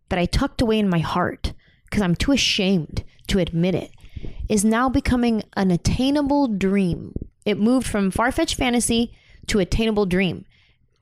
that 0.09 0.19
I 0.19 0.27
tucked 0.27 0.61
away 0.61 0.79
in 0.79 0.91
my 0.91 0.99
heart 0.99 1.55
because 1.85 2.03
I'm 2.03 2.17
too 2.17 2.33
ashamed 2.33 3.05
to 3.29 3.39
admit 3.39 3.75
it 3.75 3.93
is 4.49 4.65
now 4.65 4.89
becoming 4.89 5.45
an 5.57 5.71
attainable 5.71 6.49
dream. 6.49 7.15
It 7.45 7.57
moved 7.57 7.87
from 7.87 8.11
far 8.11 8.33
fetched 8.33 8.57
fantasy 8.57 9.15
to 9.47 9.61
attainable 9.61 10.07
dream. 10.07 10.45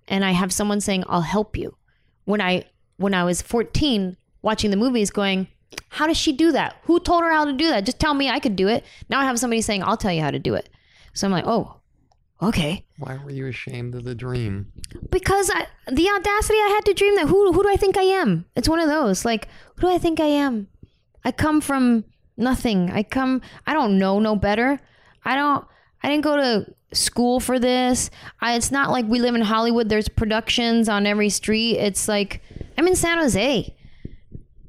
And 0.07 0.23
I 0.23 0.33
have 0.33 0.53
someone 0.53 0.83
saying, 0.83 1.05
I'll 1.09 1.23
help 1.23 1.57
you. 1.57 1.77
When 2.27 2.43
I 2.43 2.67
when 2.99 3.15
I 3.15 3.25
was 3.25 3.41
14 3.41 4.17
watching 4.43 4.71
the 4.71 4.77
movies 4.77 5.11
going, 5.11 5.49
how 5.89 6.07
does 6.07 6.17
she 6.19 6.33
do 6.33 6.53
that? 6.53 6.77
Who 6.83 7.01
told 7.01 7.23
her 7.23 7.33
how 7.33 7.47
to 7.47 7.53
do 7.53 7.69
that? 7.69 7.87
Just 7.87 7.99
tell 7.99 8.13
me 8.13 8.29
I 8.29 8.39
could 8.39 8.57
do 8.57 8.69
it. 8.69 8.85
Now 9.09 9.21
I 9.21 9.25
have 9.25 9.39
somebody 9.39 9.63
saying, 9.63 9.83
I'll 9.83 9.97
tell 9.97 10.13
you 10.13 10.21
how 10.21 10.31
to 10.31 10.39
do 10.39 10.55
it. 10.55 10.69
So 11.15 11.27
I'm 11.27 11.33
like, 11.33 11.47
oh, 11.47 11.78
okay. 12.43 12.85
Why 12.99 13.19
were 13.23 13.31
you 13.31 13.47
ashamed 13.47 13.95
of 13.95 14.05
the 14.05 14.15
dream? 14.15 14.73
Because 15.11 15.51
I, 15.53 15.67
the 15.91 16.09
audacity 16.09 16.59
I 16.59 16.73
had 16.75 16.85
to 16.87 16.95
dream 16.95 17.17
that 17.17 17.29
who, 17.29 17.53
who 17.53 17.63
do 17.63 17.69
I 17.69 17.77
think 17.77 17.97
I 17.97 18.03
am? 18.03 18.47
It's 18.57 18.69
one 18.69 18.81
of 18.81 18.89
those. 18.89 19.25
Like, 19.25 19.49
who 19.77 19.83
do 19.83 19.89
I 19.89 19.99
think 19.99 20.21
I 20.21 20.27
am? 20.27 20.69
I 21.25 21.33
come 21.33 21.61
from 21.61 22.05
nothing. 22.37 22.91
I 22.91 23.03
come, 23.03 23.43
I 23.67 23.73
don't 23.75 23.99
know 23.99 24.19
no 24.21 24.37
better. 24.37 24.81
I 25.25 25.35
don't, 25.35 25.65
I 26.03 26.09
didn't 26.09 26.25
go 26.25 26.37
to 26.37 26.75
school 26.93 27.41
for 27.41 27.59
this. 27.59 28.11
I, 28.41 28.55
it's 28.55 28.71
not 28.71 28.91
like 28.91 29.07
we 29.07 29.19
live 29.21 29.35
in 29.35 29.43
Hollywood. 29.43 29.89
There's 29.89 30.09
productions 30.09 30.89
on 30.89 31.07
every 31.07 31.29
street. 31.29 31.77
It's 31.77 32.09
like, 32.09 32.41
I'm 32.77 32.87
in 32.87 32.97
San 32.97 33.19
Jose. 33.19 33.75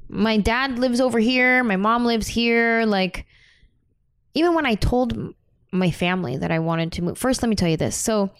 My 0.08 0.36
dad 0.38 0.78
lives 0.78 1.00
over 1.00 1.18
here. 1.18 1.62
My 1.62 1.76
mom 1.76 2.04
lives 2.04 2.26
here. 2.26 2.84
Like, 2.84 3.26
even 4.34 4.54
when 4.54 4.66
I 4.66 4.74
told 4.74 5.34
my 5.72 5.90
family 5.90 6.36
that 6.36 6.50
I 6.50 6.58
wanted 6.58 6.92
to 6.92 7.02
move, 7.02 7.18
first, 7.18 7.42
let 7.42 7.48
me 7.48 7.56
tell 7.56 7.68
you 7.68 7.76
this. 7.76 7.96
So, 7.96 8.30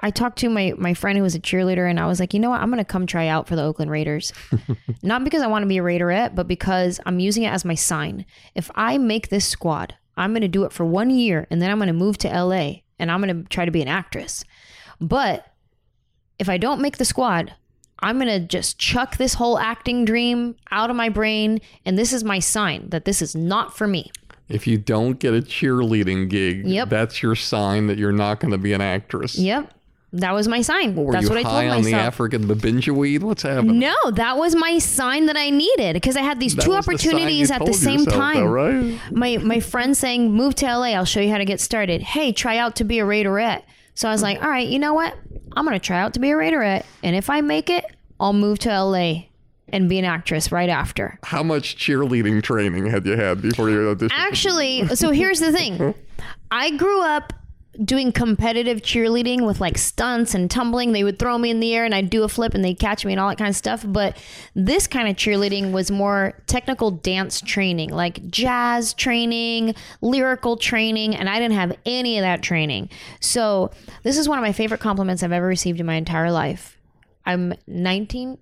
I 0.00 0.10
talked 0.10 0.38
to 0.40 0.50
my, 0.50 0.74
my 0.76 0.92
friend 0.92 1.16
who 1.16 1.22
was 1.22 1.34
a 1.34 1.40
cheerleader, 1.40 1.88
and 1.88 1.98
I 1.98 2.06
was 2.06 2.20
like, 2.20 2.34
you 2.34 2.40
know 2.40 2.50
what? 2.50 2.60
I'm 2.60 2.68
going 2.68 2.78
to 2.78 2.84
come 2.84 3.06
try 3.06 3.28
out 3.28 3.48
for 3.48 3.56
the 3.56 3.62
Oakland 3.62 3.90
Raiders. 3.90 4.30
Not 5.02 5.24
because 5.24 5.40
I 5.40 5.46
want 5.46 5.62
to 5.62 5.66
be 5.66 5.78
a 5.78 5.82
Raiderette, 5.82 6.34
but 6.34 6.46
because 6.46 7.00
I'm 7.06 7.18
using 7.18 7.44
it 7.44 7.52
as 7.52 7.64
my 7.64 7.74
sign. 7.74 8.26
If 8.54 8.70
I 8.74 8.98
make 8.98 9.30
this 9.30 9.46
squad, 9.46 9.94
I'm 10.16 10.32
going 10.32 10.42
to 10.42 10.48
do 10.48 10.64
it 10.64 10.72
for 10.72 10.84
one 10.84 11.08
year, 11.08 11.46
and 11.50 11.62
then 11.62 11.70
I'm 11.70 11.78
going 11.78 11.86
to 11.86 11.94
move 11.94 12.18
to 12.18 12.28
LA, 12.28 12.80
and 12.98 13.10
I'm 13.10 13.22
going 13.22 13.42
to 13.42 13.48
try 13.48 13.64
to 13.64 13.70
be 13.70 13.80
an 13.80 13.88
actress. 13.88 14.44
But 15.00 15.50
if 16.38 16.48
I 16.48 16.58
don't 16.58 16.82
make 16.82 16.98
the 16.98 17.04
squad, 17.06 17.54
I'm 18.00 18.18
going 18.18 18.28
to 18.28 18.46
just 18.46 18.78
chuck 18.78 19.16
this 19.16 19.34
whole 19.34 19.58
acting 19.58 20.04
dream 20.04 20.56
out 20.70 20.90
of 20.90 20.96
my 20.96 21.08
brain. 21.08 21.60
And 21.84 21.98
this 21.98 22.12
is 22.12 22.24
my 22.24 22.38
sign 22.38 22.90
that 22.90 23.06
this 23.06 23.22
is 23.22 23.34
not 23.34 23.76
for 23.76 23.86
me. 23.86 24.10
If 24.48 24.66
you 24.66 24.78
don't 24.78 25.18
get 25.18 25.34
a 25.34 25.42
cheerleading 25.42 26.28
gig, 26.28 26.66
Yep. 26.66 26.88
that's 26.88 27.22
your 27.22 27.34
sign 27.34 27.88
that 27.88 27.98
you're 27.98 28.12
not 28.12 28.38
going 28.40 28.52
to 28.52 28.58
be 28.58 28.72
an 28.72 28.80
actress. 28.80 29.36
Yep. 29.38 29.72
That 30.12 30.32
was 30.32 30.46
my 30.48 30.62
sign. 30.62 30.94
What, 30.94 31.06
were 31.06 31.12
That's 31.12 31.24
you 31.24 31.30
what 31.30 31.38
I 31.38 31.42
told 31.42 31.54
on 31.56 31.82
the 31.82 31.90
myself. 31.92 32.02
African 32.06 32.44
babinja 32.46 32.96
weed? 32.96 33.22
What's 33.24 33.42
happening? 33.42 33.80
no, 33.80 33.94
that 34.12 34.38
was 34.38 34.54
my 34.54 34.78
sign 34.78 35.26
that 35.26 35.36
I 35.36 35.50
needed 35.50 35.94
because 35.94 36.16
I 36.16 36.22
had 36.22 36.38
these 36.40 36.54
That 36.54 36.62
two 36.62 36.70
was 36.70 36.86
the 36.86 36.92
opportunities 36.92 37.50
at 37.50 37.64
the 37.66 37.74
same 37.74 37.98
yourself, 38.00 38.14
time. 38.16 38.36
though, 38.36 38.44
right? 38.46 39.00
My 39.10 39.36
my 39.38 39.60
friend 39.60 39.94
saying, 39.96 40.32
"Move 40.32 40.54
to 40.56 40.66
LA. 40.66 40.94
I'll 40.94 41.04
show 41.04 41.20
you 41.20 41.30
how 41.30 41.38
to 41.38 41.44
get 41.44 41.60
started." 41.60 42.02
Hey, 42.02 42.32
try 42.32 42.56
out 42.56 42.76
to 42.76 42.84
be 42.84 43.00
a 43.00 43.04
Raiderette. 43.04 43.62
So 43.94 44.08
I 44.08 44.12
was 44.12 44.22
like, 44.22 44.40
"All 44.42 44.48
right, 44.48 44.66
you 44.66 44.78
know 44.78 44.94
what? 44.94 45.12
I'm 45.54 45.64
gonna 45.64 45.80
try 45.80 45.98
out 46.00 46.14
to 46.14 46.20
be 46.20 46.30
a 46.30 46.34
Raiderette, 46.34 46.84
and 47.02 47.14
if 47.16 47.28
I 47.28 47.40
make 47.42 47.68
it, 47.68 47.84
I'll 48.20 48.32
move 48.32 48.60
to 48.60 48.70
LA 48.70 49.24
and 49.68 49.88
be 49.88 49.98
an 49.98 50.04
actress 50.04 50.52
right 50.52 50.68
after." 50.68 51.18
How 51.24 51.42
much 51.42 51.76
cheerleading 51.76 52.42
training 52.42 52.86
had 52.86 53.06
you 53.06 53.16
had 53.16 53.42
before 53.42 53.70
you? 53.70 53.96
Actually, 54.12 54.86
so 54.94 55.10
here's 55.10 55.40
the 55.40 55.52
thing. 55.52 55.94
I 56.50 56.70
grew 56.76 57.02
up 57.02 57.32
doing 57.84 58.12
competitive 58.12 58.80
cheerleading 58.80 59.46
with 59.46 59.60
like 59.60 59.76
stunts 59.78 60.34
and 60.34 60.50
tumbling. 60.50 60.92
They 60.92 61.04
would 61.04 61.18
throw 61.18 61.36
me 61.38 61.50
in 61.50 61.60
the 61.60 61.74
air 61.74 61.84
and 61.84 61.94
I'd 61.94 62.10
do 62.10 62.22
a 62.22 62.28
flip 62.28 62.54
and 62.54 62.64
they'd 62.64 62.78
catch 62.78 63.04
me 63.04 63.12
and 63.12 63.20
all 63.20 63.28
that 63.28 63.38
kind 63.38 63.48
of 63.48 63.56
stuff. 63.56 63.84
But 63.86 64.16
this 64.54 64.86
kind 64.86 65.08
of 65.08 65.16
cheerleading 65.16 65.72
was 65.72 65.90
more 65.90 66.34
technical 66.46 66.90
dance 66.90 67.40
training, 67.40 67.90
like 67.90 68.26
jazz 68.28 68.94
training, 68.94 69.74
lyrical 70.00 70.56
training, 70.56 71.14
and 71.14 71.28
I 71.28 71.38
didn't 71.38 71.54
have 71.54 71.76
any 71.84 72.18
of 72.18 72.22
that 72.22 72.42
training. 72.42 72.88
So 73.20 73.70
this 74.02 74.16
is 74.16 74.28
one 74.28 74.38
of 74.38 74.42
my 74.42 74.52
favorite 74.52 74.80
compliments 74.80 75.22
I've 75.22 75.32
ever 75.32 75.46
received 75.46 75.80
in 75.80 75.86
my 75.86 75.96
entire 75.96 76.30
life. 76.30 76.78
I'm 77.24 77.54
19, 77.66 78.38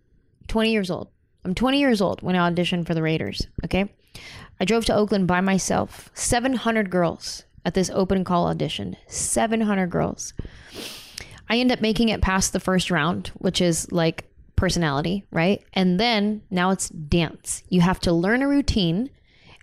20 0.47 0.71
years 0.73 0.91
old. 0.91 1.09
I'm 1.45 1.55
20 1.55 1.79
years 1.79 2.01
old 2.01 2.23
when 2.23 2.37
I 2.37 2.51
auditioned 2.51 2.87
for 2.87 2.95
the 2.95 3.03
Raiders. 3.03 3.47
Okay. 3.65 3.93
I 4.61 4.65
drove 4.65 4.85
to 4.87 4.95
Oakland 4.95 5.27
by 5.27 5.41
myself. 5.41 6.11
700 6.15 6.91
girls 6.91 7.45
at 7.65 7.75
this 7.75 7.91
open 7.91 8.25
call 8.25 8.47
audition. 8.47 8.97
700 9.09 9.89
girls. 9.89 10.33
I 11.49 11.59
end 11.59 11.73
up 11.73 11.81
making 11.81 12.09
it 12.09 12.23
past 12.23 12.53
the 12.53 12.61
first 12.61 12.91
round, 12.91 13.29
which 13.35 13.61
is 13.61 13.91
like 13.93 14.31
personality, 14.57 15.25
right? 15.31 15.63
And 15.75 16.01
then 16.01 16.43
now 16.51 16.71
it's 16.71 16.89
dance. 16.89 17.63
You 17.69 17.81
have 17.83 18.01
to 18.01 18.13
learn 18.13 18.43
a 18.43 18.49
routine 18.49 19.11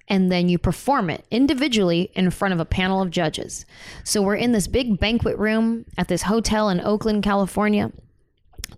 and 0.08 0.32
then 0.32 0.50
you 0.50 0.58
perform 0.58 1.10
it 1.10 1.26
individually 1.32 2.12
in 2.14 2.30
front 2.32 2.54
of 2.54 2.60
a 2.60 2.66
panel 2.66 3.02
of 3.02 3.12
judges. 3.12 3.66
So 4.04 4.22
we're 4.22 4.36
in 4.36 4.52
this 4.52 4.68
big 4.68 5.00
banquet 5.00 5.38
room 5.38 5.86
at 5.98 6.10
this 6.10 6.24
hotel 6.24 6.70
in 6.70 6.82
Oakland, 6.82 7.24
California. 7.24 7.92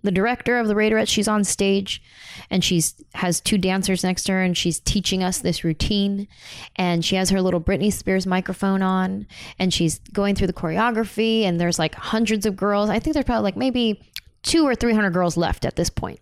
The 0.02 0.10
director 0.10 0.58
of 0.58 0.68
the 0.68 0.74
Raiderettes, 0.74 1.08
she's 1.08 1.28
on 1.28 1.44
stage 1.44 2.02
and 2.50 2.62
she's 2.62 2.94
has 3.14 3.40
two 3.40 3.56
dancers 3.58 4.04
next 4.04 4.24
to 4.24 4.32
her 4.32 4.42
and 4.42 4.56
she's 4.56 4.80
teaching 4.80 5.22
us 5.22 5.38
this 5.38 5.64
routine. 5.64 6.28
And 6.76 7.04
she 7.04 7.16
has 7.16 7.30
her 7.30 7.40
little 7.40 7.60
Britney 7.60 7.92
Spears 7.92 8.26
microphone 8.26 8.82
on 8.82 9.26
and 9.58 9.72
she's 9.72 9.98
going 10.12 10.34
through 10.34 10.48
the 10.48 10.52
choreography 10.52 11.42
and 11.42 11.60
there's 11.60 11.78
like 11.78 11.94
hundreds 11.94 12.44
of 12.44 12.56
girls. 12.56 12.90
I 12.90 12.98
think 12.98 13.14
there's 13.14 13.26
probably 13.26 13.44
like 13.44 13.56
maybe 13.56 14.02
two 14.42 14.66
or 14.66 14.74
300 14.74 15.10
girls 15.10 15.36
left 15.36 15.64
at 15.64 15.76
this 15.76 15.90
point. 15.90 16.20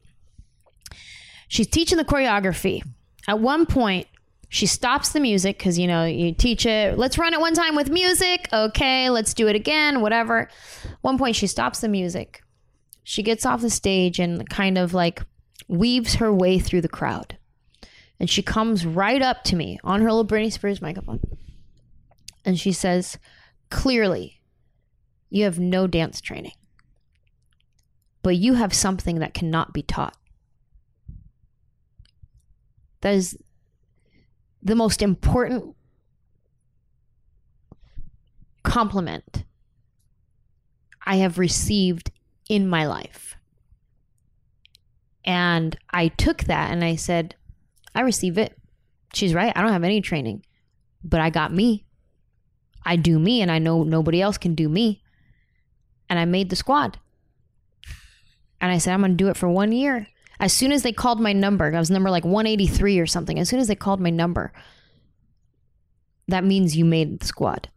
She's 1.48 1.66
teaching 1.66 1.98
the 1.98 2.04
choreography. 2.04 2.82
At 3.28 3.40
one 3.40 3.66
point, 3.66 4.06
she 4.48 4.66
stops 4.66 5.12
the 5.12 5.20
music 5.20 5.58
because, 5.58 5.78
you 5.78 5.87
know, 5.87 6.04
you 6.04 6.35
teach 6.35 6.66
it. 6.66 6.98
Let's 6.98 7.16
run 7.16 7.32
it 7.32 7.40
one 7.40 7.54
time 7.54 7.74
with 7.74 7.90
music. 7.90 8.48
Okay, 8.52 9.08
let's 9.08 9.32
do 9.32 9.48
it 9.48 9.56
again, 9.56 10.00
whatever. 10.02 10.48
One 11.00 11.16
point, 11.16 11.37
she 11.37 11.46
stops 11.46 11.80
the 11.80 11.88
music. 11.88 12.41
She 13.05 13.23
gets 13.23 13.45
off 13.45 13.61
the 13.61 13.71
stage 13.71 14.19
and 14.19 14.49
kind 14.49 14.79
of 14.79 14.95
like 14.95 15.23
weaves 15.69 16.15
her 16.15 16.33
way 16.33 16.59
through 16.59 16.83
the 16.83 16.88
crowd. 16.88 17.37
And 18.21 18.31
she 18.31 18.43
comes 18.43 18.87
right 18.87 19.21
up 19.21 19.43
to 19.45 19.57
me 19.57 19.79
on 19.83 20.01
her 20.01 20.12
little 20.12 20.27
Britney 20.27 20.53
Spears 20.53 20.81
microphone. 20.81 21.21
And 22.45 22.59
she 22.59 22.73
says, 22.73 23.19
Clearly, 23.71 24.41
you 25.31 25.45
have 25.45 25.59
no 25.59 25.87
dance 25.87 26.21
training 26.21 26.53
but 28.23 28.37
you 28.37 28.55
have 28.55 28.73
something 28.73 29.19
that 29.19 29.35
cannot 29.35 29.73
be 29.73 29.83
taught. 29.83 30.17
That 33.01 33.15
is 33.15 33.37
the 34.62 34.77
most 34.77 35.03
important 35.03 35.75
compliment 38.62 39.45
I 41.05 41.17
have 41.17 41.37
received 41.38 42.12
in 42.53 42.69
my 42.69 42.85
life. 42.87 43.35
And 45.25 45.75
I 45.88 46.09
took 46.09 46.45
that 46.45 46.71
and 46.71 46.85
I 46.85 46.97
said, 46.97 47.35
I 47.95 48.03
receive 48.03 48.37
it. 48.37 48.59
She's 49.15 49.33
right. 49.33 49.55
I 49.57 49.62
don't 49.62 49.73
have 49.73 49.85
any 49.85 50.03
training, 50.03 50.45
but 51.03 51.19
I 51.19 51.31
got 51.31 51.51
me. 51.51 51.87
I 52.85 52.97
do 52.97 53.19
me, 53.19 53.41
and 53.41 53.51
I 53.51 53.59
know 53.59 53.85
nobody 53.85 54.21
else 54.21 54.37
can 54.37 54.55
do 54.55 54.69
me. 54.69 55.03
And 56.11 56.19
I 56.19 56.27
made 56.27 56.51
the 56.51 56.57
squad. 56.57 56.99
And 58.61 58.71
I 58.71 58.77
said, 58.77 58.93
I'm 58.93 59.01
going 59.01 59.12
to 59.12 59.17
do 59.17 59.31
it 59.31 59.37
for 59.38 59.49
one 59.49 59.73
year. 59.73 60.09
As 60.38 60.53
soon 60.53 60.73
as 60.73 60.83
they 60.83 60.93
called 60.93 61.21
my 61.21 61.33
number, 61.33 61.75
I 61.75 61.79
was 61.79 61.91
number 61.91 62.11
like 62.11 62.25
183 62.25 62.99
or 62.99 63.07
something. 63.07 63.38
As 63.38 63.49
soon 63.49 63.61
as 63.61 63.69
they 63.69 63.75
called 63.75 64.01
my 64.01 64.11
number, 64.11 64.53
that 66.29 66.45
means 66.45 66.77
you 66.77 66.85
made 66.85 67.21
the 67.21 67.27
squad. 67.27 67.71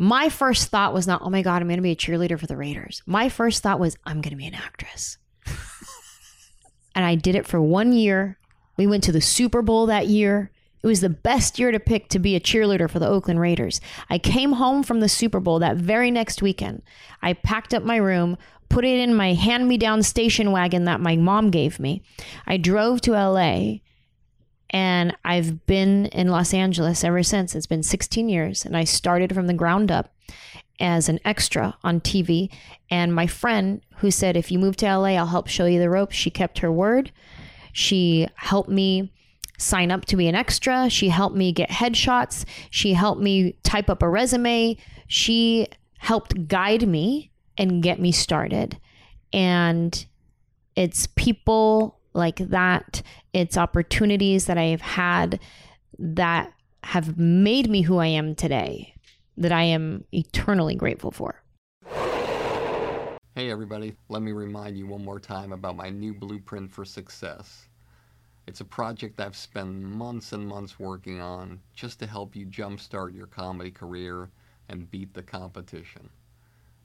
My 0.00 0.30
first 0.30 0.68
thought 0.68 0.94
was 0.94 1.06
not, 1.06 1.20
oh 1.20 1.28
my 1.28 1.42
God, 1.42 1.60
I'm 1.60 1.68
going 1.68 1.76
to 1.76 1.82
be 1.82 1.90
a 1.90 1.96
cheerleader 1.96 2.40
for 2.40 2.46
the 2.46 2.56
Raiders. 2.56 3.02
My 3.04 3.28
first 3.28 3.62
thought 3.62 3.78
was, 3.78 3.98
I'm 4.06 4.22
going 4.22 4.30
to 4.30 4.36
be 4.36 4.46
an 4.46 4.54
actress. 4.54 5.18
and 6.94 7.04
I 7.04 7.16
did 7.16 7.34
it 7.34 7.46
for 7.46 7.60
one 7.60 7.92
year. 7.92 8.38
We 8.78 8.86
went 8.86 9.04
to 9.04 9.12
the 9.12 9.20
Super 9.20 9.60
Bowl 9.60 9.84
that 9.84 10.06
year. 10.06 10.50
It 10.82 10.86
was 10.86 11.02
the 11.02 11.10
best 11.10 11.58
year 11.58 11.70
to 11.70 11.78
pick 11.78 12.08
to 12.08 12.18
be 12.18 12.34
a 12.34 12.40
cheerleader 12.40 12.88
for 12.88 12.98
the 12.98 13.08
Oakland 13.08 13.40
Raiders. 13.40 13.82
I 14.08 14.16
came 14.16 14.52
home 14.52 14.82
from 14.82 15.00
the 15.00 15.08
Super 15.08 15.38
Bowl 15.38 15.58
that 15.58 15.76
very 15.76 16.10
next 16.10 16.40
weekend. 16.40 16.80
I 17.20 17.34
packed 17.34 17.74
up 17.74 17.82
my 17.82 17.96
room, 17.96 18.38
put 18.70 18.86
it 18.86 19.00
in 19.00 19.14
my 19.14 19.34
hand 19.34 19.68
me 19.68 19.76
down 19.76 20.02
station 20.02 20.50
wagon 20.50 20.84
that 20.84 21.02
my 21.02 21.16
mom 21.16 21.50
gave 21.50 21.78
me. 21.78 22.00
I 22.46 22.56
drove 22.56 23.02
to 23.02 23.12
LA 23.12 23.80
and 24.70 25.16
I've 25.24 25.66
been 25.66 26.06
in 26.06 26.28
Los 26.28 26.54
Angeles 26.54 27.04
ever 27.04 27.22
since. 27.22 27.54
It's 27.54 27.66
been 27.66 27.82
16 27.82 28.28
years 28.28 28.64
and 28.64 28.76
I 28.76 28.84
started 28.84 29.34
from 29.34 29.46
the 29.46 29.54
ground 29.54 29.90
up 29.90 30.14
as 30.78 31.08
an 31.08 31.18
extra 31.24 31.76
on 31.82 32.00
TV. 32.00 32.50
And 32.88 33.14
my 33.14 33.26
friend 33.26 33.82
who 33.96 34.10
said, 34.10 34.36
if 34.36 34.50
you 34.50 34.58
move 34.58 34.76
to 34.76 34.86
LA, 34.86 35.10
I'll 35.10 35.26
help 35.26 35.48
show 35.48 35.66
you 35.66 35.78
the 35.78 35.90
ropes, 35.90 36.16
she 36.16 36.30
kept 36.30 36.60
her 36.60 36.72
word. 36.72 37.12
She 37.72 38.28
helped 38.36 38.70
me 38.70 39.12
sign 39.58 39.90
up 39.90 40.06
to 40.06 40.16
be 40.16 40.26
an 40.26 40.34
extra. 40.34 40.88
She 40.88 41.10
helped 41.10 41.36
me 41.36 41.52
get 41.52 41.68
headshots. 41.68 42.44
She 42.70 42.94
helped 42.94 43.20
me 43.20 43.56
type 43.62 43.90
up 43.90 44.02
a 44.02 44.08
resume. 44.08 44.76
She 45.06 45.66
helped 45.98 46.48
guide 46.48 46.88
me 46.88 47.30
and 47.58 47.82
get 47.82 48.00
me 48.00 48.10
started. 48.10 48.78
And 49.32 50.06
it's 50.76 51.06
people 51.08 51.99
like 52.12 52.36
that, 52.36 53.02
it's 53.32 53.56
opportunities 53.56 54.46
that 54.46 54.58
I've 54.58 54.80
had 54.80 55.40
that 55.98 56.52
have 56.84 57.18
made 57.18 57.68
me 57.68 57.82
who 57.82 57.98
I 57.98 58.06
am 58.06 58.34
today 58.34 58.94
that 59.36 59.52
I 59.52 59.62
am 59.62 60.04
eternally 60.12 60.74
grateful 60.74 61.10
for. 61.10 61.42
Hey, 63.34 63.50
everybody, 63.50 63.96
let 64.08 64.22
me 64.22 64.32
remind 64.32 64.76
you 64.76 64.86
one 64.86 65.04
more 65.04 65.20
time 65.20 65.52
about 65.52 65.76
my 65.76 65.88
new 65.88 66.12
blueprint 66.12 66.70
for 66.70 66.84
success. 66.84 67.68
It's 68.46 68.60
a 68.60 68.64
project 68.64 69.20
I've 69.20 69.36
spent 69.36 69.80
months 69.80 70.32
and 70.32 70.46
months 70.46 70.78
working 70.78 71.20
on 71.20 71.60
just 71.74 72.00
to 72.00 72.06
help 72.06 72.36
you 72.36 72.44
jumpstart 72.46 73.14
your 73.14 73.28
comedy 73.28 73.70
career 73.70 74.28
and 74.68 74.90
beat 74.90 75.14
the 75.14 75.22
competition. 75.22 76.10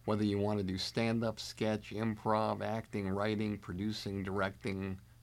Whether 0.05 0.23
you 0.23 0.37
want 0.37 0.59
to 0.59 0.63
do 0.63 0.77
stand 0.77 1.23
up, 1.23 1.39
sketch, 1.39 1.91
improv, 1.91 2.61
acting, 2.61 3.09
writing, 3.09 3.57
producing, 3.57 4.23
directing, 4.23 4.99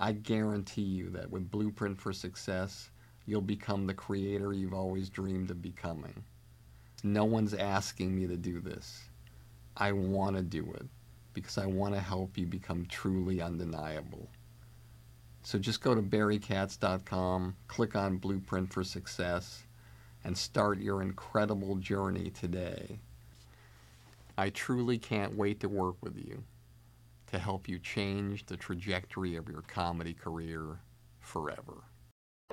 I 0.00 0.12
guarantee 0.12 0.82
you 0.82 1.10
that 1.10 1.30
with 1.30 1.50
Blueprint 1.50 2.00
for 2.00 2.12
Success, 2.12 2.90
you'll 3.26 3.40
become 3.40 3.86
the 3.86 3.94
creator 3.94 4.52
you've 4.52 4.72
always 4.72 5.10
dreamed 5.10 5.50
of 5.50 5.60
becoming. 5.60 6.22
No 7.02 7.24
one's 7.24 7.52
asking 7.52 8.14
me 8.14 8.28
to 8.28 8.36
do 8.36 8.60
this. 8.60 9.08
I 9.76 9.90
want 9.90 10.36
to 10.36 10.42
do 10.42 10.72
it 10.74 10.86
because 11.34 11.58
I 11.58 11.66
want 11.66 11.94
to 11.94 12.00
help 12.00 12.38
you 12.38 12.46
become 12.46 12.86
truly 12.86 13.42
undeniable. 13.42 14.28
So 15.42 15.58
just 15.58 15.82
go 15.82 15.96
to 15.96 16.02
barrykatz.com, 16.02 17.56
click 17.66 17.96
on 17.96 18.18
Blueprint 18.18 18.72
for 18.72 18.84
Success, 18.84 19.64
and 20.22 20.38
start 20.38 20.78
your 20.78 21.02
incredible 21.02 21.74
journey 21.76 22.30
today. 22.30 23.00
I 24.36 24.50
truly 24.50 24.98
can't 24.98 25.36
wait 25.36 25.58
to 25.60 25.68
work 25.68 25.96
with 26.00 26.16
you 26.16 26.44
to 27.30 27.38
help 27.38 27.68
you 27.68 27.78
change 27.78 28.46
the 28.46 28.56
trajectory 28.56 29.36
of 29.36 29.48
your 29.48 29.62
comedy 29.62 30.14
career 30.14 30.80
forever. 31.20 31.84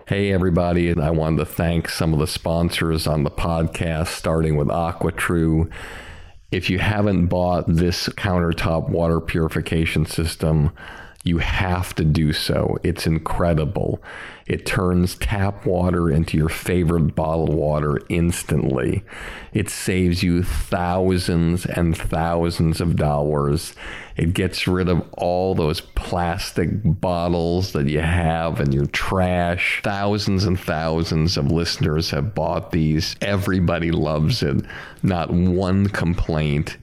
Hey, 0.07 0.31
everybody, 0.31 0.89
and 0.89 1.01
I 1.01 1.09
wanted 1.11 1.37
to 1.37 1.45
thank 1.45 1.89
some 1.89 2.13
of 2.13 2.19
the 2.19 2.27
sponsors 2.27 3.07
on 3.07 3.23
the 3.23 3.31
podcast, 3.31 4.07
starting 4.07 4.57
with 4.57 4.67
AquaTru. 4.67 5.71
If 6.51 6.69
you 6.69 6.79
haven't 6.79 7.27
bought 7.27 7.65
this 7.67 8.07
countertop 8.09 8.89
water 8.89 9.19
purification 9.19 10.05
system, 10.05 10.71
you 11.25 11.39
have 11.39 11.95
to 11.95 12.05
do 12.05 12.31
so. 12.31 12.77
It's 12.83 13.07
incredible. 13.07 14.01
It 14.45 14.63
turns 14.63 15.15
tap 15.15 15.65
water 15.65 16.11
into 16.11 16.37
your 16.37 16.49
favorite 16.49 17.15
bottled 17.15 17.51
water 17.51 17.99
instantly. 18.09 19.03
It 19.51 19.67
saves 19.71 20.21
you 20.21 20.43
thousands 20.43 21.65
and 21.65 21.97
thousands 21.97 22.79
of 22.79 22.95
dollars. 22.95 23.73
It 24.15 24.35
gets 24.35 24.67
rid 24.67 24.87
of 24.87 25.03
all 25.17 25.55
those 25.55 25.81
plastic 25.81 26.69
bottles 26.83 27.71
that 27.71 27.89
you 27.89 28.01
have 28.01 28.61
in 28.61 28.71
your 28.71 28.85
trash. 28.85 29.81
Thousands 29.83 30.43
and 30.43 30.59
thousands 30.59 31.37
of 31.37 31.51
listeners 31.51 32.11
have 32.11 32.35
bought 32.35 32.69
these. 32.69 33.15
Everybody 33.19 33.89
loves 33.89 34.43
it. 34.43 34.63
Not 35.01 35.31
one 35.31 35.89
complaint. 35.89 36.77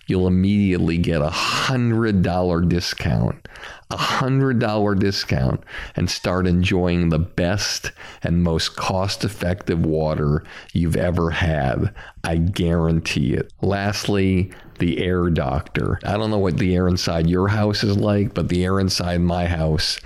you'll 0.08 0.28
immediately 0.28 0.97
get 0.97 1.21
a 1.21 1.30
$100 1.30 2.67
discount. 2.67 3.47
A 3.91 3.95
$100 3.95 4.99
discount 4.99 5.63
and 5.95 6.10
start 6.10 6.47
enjoying 6.47 7.08
the 7.08 7.19
best 7.19 7.93
and 8.23 8.43
most 8.43 8.76
cost 8.76 9.23
effective 9.23 9.86
water 9.86 10.43
you've 10.73 10.97
ever 10.97 11.30
had. 11.30 11.95
I 12.26 12.36
guarantee 12.38 13.36
it. 13.36 13.54
Lastly, 13.62 14.52
the 14.84 15.02
air 15.02 15.30
doctor. 15.30 15.98
I 16.04 16.17
don't 16.17 16.30
know 16.30 16.39
what 16.39 16.58
the 16.58 16.76
air 16.76 16.89
inside 16.89 17.30
your 17.30 17.48
house 17.48 17.86
is 17.86 17.96
like, 17.96 18.34
but 18.34 18.50
the 18.50 18.65
air 18.65 18.82
inside 18.82 19.22
my 19.22 19.46
house 19.46 19.98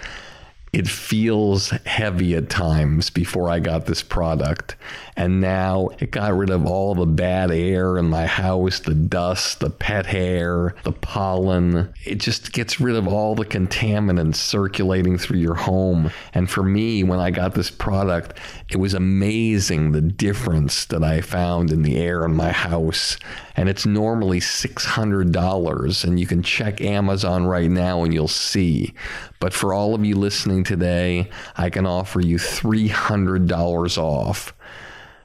it 0.71 0.87
feels 0.87 1.71
heavy 1.87 2.35
at 2.35 2.47
times 2.47 3.09
before 3.09 3.49
I 3.49 3.59
got 3.59 3.87
this 3.87 4.03
product. 4.03 4.75
And 5.17 5.41
now 5.41 5.89
it 5.99 6.11
got 6.11 6.37
rid 6.37 6.51
of 6.51 6.67
all 6.67 6.93
the 6.93 7.07
bad 7.07 7.49
air 7.49 7.97
in 7.97 8.07
my 8.07 8.27
house, 8.27 8.79
the 8.79 8.93
dust, 8.93 9.61
the 9.61 9.71
pet 9.71 10.05
hair, 10.05 10.75
the 10.83 10.91
pollen. 10.91 11.91
It 12.05 12.19
just 12.19 12.53
gets 12.53 12.79
rid 12.79 12.95
of 12.95 13.07
all 13.07 13.33
the 13.33 13.43
contaminants 13.43 14.35
circulating 14.35 15.17
through 15.17 15.39
your 15.39 15.55
home. 15.55 16.11
And 16.35 16.47
for 16.47 16.61
me, 16.61 17.03
when 17.03 17.17
I 17.17 17.31
got 17.31 17.55
this 17.55 17.71
product, 17.71 18.37
it 18.69 18.77
was 18.77 18.93
amazing 18.93 19.91
the 19.91 20.01
difference 20.01 20.85
that 20.85 21.03
I 21.03 21.21
found 21.21 21.71
in 21.71 21.81
the 21.81 21.97
air 21.97 22.23
in 22.23 22.35
my 22.35 22.51
house. 22.51 23.17
And 23.55 23.69
it's 23.69 23.87
normally 23.87 24.39
$600. 24.39 26.03
And 26.03 26.19
you 26.19 26.27
can 26.27 26.43
check 26.43 26.79
Amazon 26.79 27.47
right 27.47 27.71
now 27.71 28.03
and 28.03 28.13
you'll 28.13 28.27
see. 28.27 28.93
But 29.39 29.51
for 29.51 29.73
all 29.73 29.95
of 29.95 30.05
you 30.05 30.15
listening 30.15 30.63
today, 30.63 31.31
I 31.55 31.71
can 31.71 31.87
offer 31.87 32.21
you 32.21 32.37
$300 32.37 33.97
off. 33.97 34.53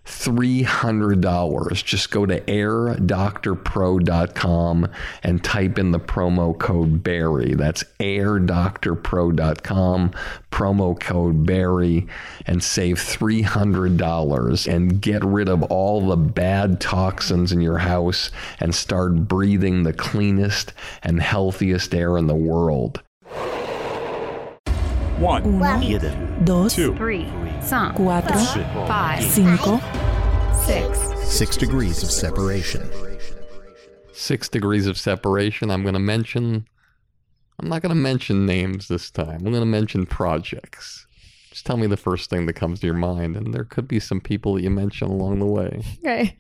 $300. 0.05 1.85
Just 1.85 2.11
go 2.11 2.27
to 2.27 2.41
airdoctorpro.com 2.41 4.89
and 5.23 5.45
type 5.45 5.79
in 5.79 5.93
the 5.93 6.01
promo 6.01 6.59
code 6.59 7.05
Barry. 7.05 7.55
That's 7.55 7.85
airdoctorpro.com, 8.01 10.11
promo 10.51 10.99
code 10.99 11.47
Barry, 11.47 12.09
and 12.47 12.61
save 12.63 12.97
$300 12.97 14.73
and 14.73 15.01
get 15.01 15.25
rid 15.25 15.49
of 15.49 15.63
all 15.65 16.09
the 16.09 16.17
bad 16.17 16.81
toxins 16.81 17.53
in 17.53 17.61
your 17.61 17.79
house 17.79 18.33
and 18.59 18.75
start 18.75 19.29
breathing 19.29 19.85
the 19.85 19.93
cleanest 19.93 20.73
and 21.03 21.23
healthiest 21.23 21.95
air 21.95 22.19
in 22.19 22.27
the 22.27 22.35
world. 22.35 23.03
One, 25.19 25.59
dos, 26.45 26.75
Three. 26.75 27.25
Cinq. 27.61 27.95
cuatro, 27.95 28.87
Five. 28.89 29.23
Six. 30.65 30.99
Six 31.29 31.57
degrees 31.57 32.03
of 32.03 32.11
separation. 32.11 32.89
Six 34.13 34.49
degrees 34.49 34.87
of 34.87 34.99
separation. 34.99 35.71
I'm 35.71 35.83
going 35.83 35.95
to 35.95 36.01
mention, 36.01 36.67
I'm 37.59 37.69
not 37.69 37.83
going 37.83 37.91
to 37.91 38.01
mention 38.01 38.47
names 38.47 38.89
this 38.89 39.11
time. 39.11 39.37
I'm 39.47 39.53
going 39.53 39.61
to 39.61 39.67
mention 39.67 40.07
projects. 40.07 41.07
Just 41.51 41.67
tell 41.67 41.77
me 41.77 41.87
the 41.87 41.97
first 41.97 42.31
thing 42.31 42.47
that 42.47 42.55
comes 42.55 42.81
to 42.81 42.87
your 42.87 42.95
mind, 42.97 43.37
and 43.37 43.53
there 43.53 43.65
could 43.65 43.87
be 43.87 44.01
some 44.01 44.21
people 44.21 44.55
that 44.55 44.63
you 44.63 44.71
mention 44.71 45.09
along 45.09 45.39
the 45.39 45.47
way. 45.47 45.83
Okay. 45.99 46.37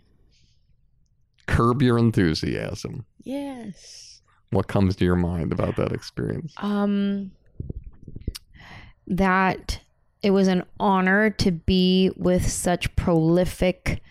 Curb 1.46 1.82
your 1.82 1.98
enthusiasm. 1.98 3.04
Yes. 3.22 4.22
What 4.50 4.68
comes 4.68 4.96
to 4.96 5.04
your 5.04 5.16
mind 5.16 5.52
about 5.52 5.76
that 5.76 5.92
experience? 5.92 6.54
Um, 6.58 7.32
that 9.12 9.80
it 10.22 10.30
was 10.30 10.48
an 10.48 10.64
honor 10.80 11.28
to 11.28 11.52
be 11.52 12.10
with 12.16 12.50
such 12.50 12.94
prolific 12.96 14.02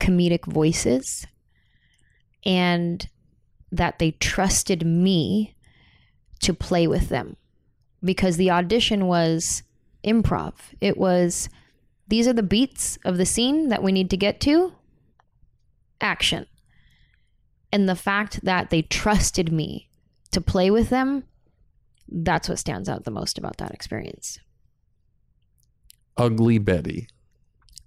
comedic 0.00 0.44
voices 0.46 1.26
and 2.44 3.08
that 3.70 3.98
they 3.98 4.10
trusted 4.12 4.84
me 4.84 5.54
to 6.40 6.52
play 6.52 6.86
with 6.86 7.08
them 7.08 7.36
because 8.02 8.36
the 8.36 8.50
audition 8.50 9.06
was 9.06 9.62
improv. 10.04 10.54
It 10.80 10.96
was 10.96 11.48
these 12.08 12.26
are 12.26 12.32
the 12.32 12.42
beats 12.42 12.98
of 13.04 13.16
the 13.16 13.26
scene 13.26 13.68
that 13.68 13.84
we 13.84 13.92
need 13.92 14.10
to 14.10 14.16
get 14.16 14.40
to. 14.40 14.74
Action. 16.00 16.46
And 17.72 17.88
the 17.88 17.94
fact 17.94 18.44
that 18.44 18.70
they 18.70 18.82
trusted 18.82 19.52
me 19.52 19.88
to 20.32 20.40
play 20.40 20.70
with 20.72 20.88
them, 20.88 21.22
that's 22.10 22.48
what 22.48 22.58
stands 22.58 22.88
out 22.88 23.04
the 23.04 23.10
most 23.10 23.38
about 23.38 23.56
that 23.58 23.72
experience. 23.72 24.38
Ugly 26.16 26.58
Betty. 26.58 27.08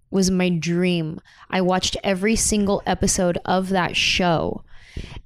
was 0.09 0.31
my 0.31 0.49
dream. 0.49 1.19
I 1.49 1.61
watched 1.61 1.97
every 2.03 2.35
single 2.35 2.81
episode 2.85 3.37
of 3.45 3.69
that 3.69 3.95
show 3.95 4.63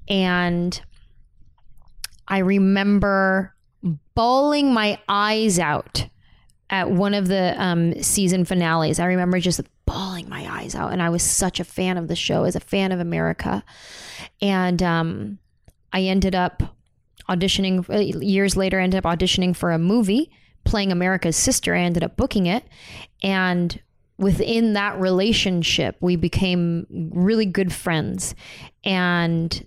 and 0.08 0.82
I 2.28 2.40
remember 2.40 3.54
bawling 4.16 4.74
my 4.74 5.00
eyes 5.08 5.60
out 5.60 6.08
at 6.70 6.92
one 6.92 7.14
of 7.14 7.28
the 7.28 7.56
um, 7.62 8.02
season 8.02 8.44
finales. 8.44 9.00
I 9.00 9.06
remember 9.06 9.40
just 9.40 9.62
bawling 9.86 10.28
my 10.28 10.46
eyes 10.50 10.76
out, 10.76 10.92
and 10.92 11.02
I 11.02 11.10
was 11.10 11.24
such 11.24 11.60
a 11.60 11.64
fan 11.64 11.98
of 11.98 12.10
the 12.10 12.16
show, 12.16 12.44
as 12.44 12.56
a 12.56 12.60
fan 12.60 12.92
of 12.92 13.00
America. 13.00 13.64
And 14.42 14.84
um, 14.84 15.40
I 15.94 16.02
ended 16.02 16.36
up 16.36 16.76
auditioning 17.30 17.90
uh, 17.90 18.20
years 18.20 18.56
later. 18.56 18.80
Ended 18.80 19.06
up 19.06 19.18
auditioning 19.18 19.56
for 19.56 19.72
a 19.72 19.80
movie, 19.80 20.32
playing 20.64 20.92
America's 20.92 21.36
sister. 21.36 21.76
I 21.76 21.80
ended 21.80 22.04
up 22.04 22.18
booking 22.18 22.46
it, 22.46 22.64
and 23.24 23.80
within 24.18 24.74
that 24.74 25.00
relationship, 25.00 25.96
we 26.02 26.16
became 26.16 26.88
really 27.14 27.46
good 27.46 27.72
friends. 27.72 28.36
And 28.84 29.66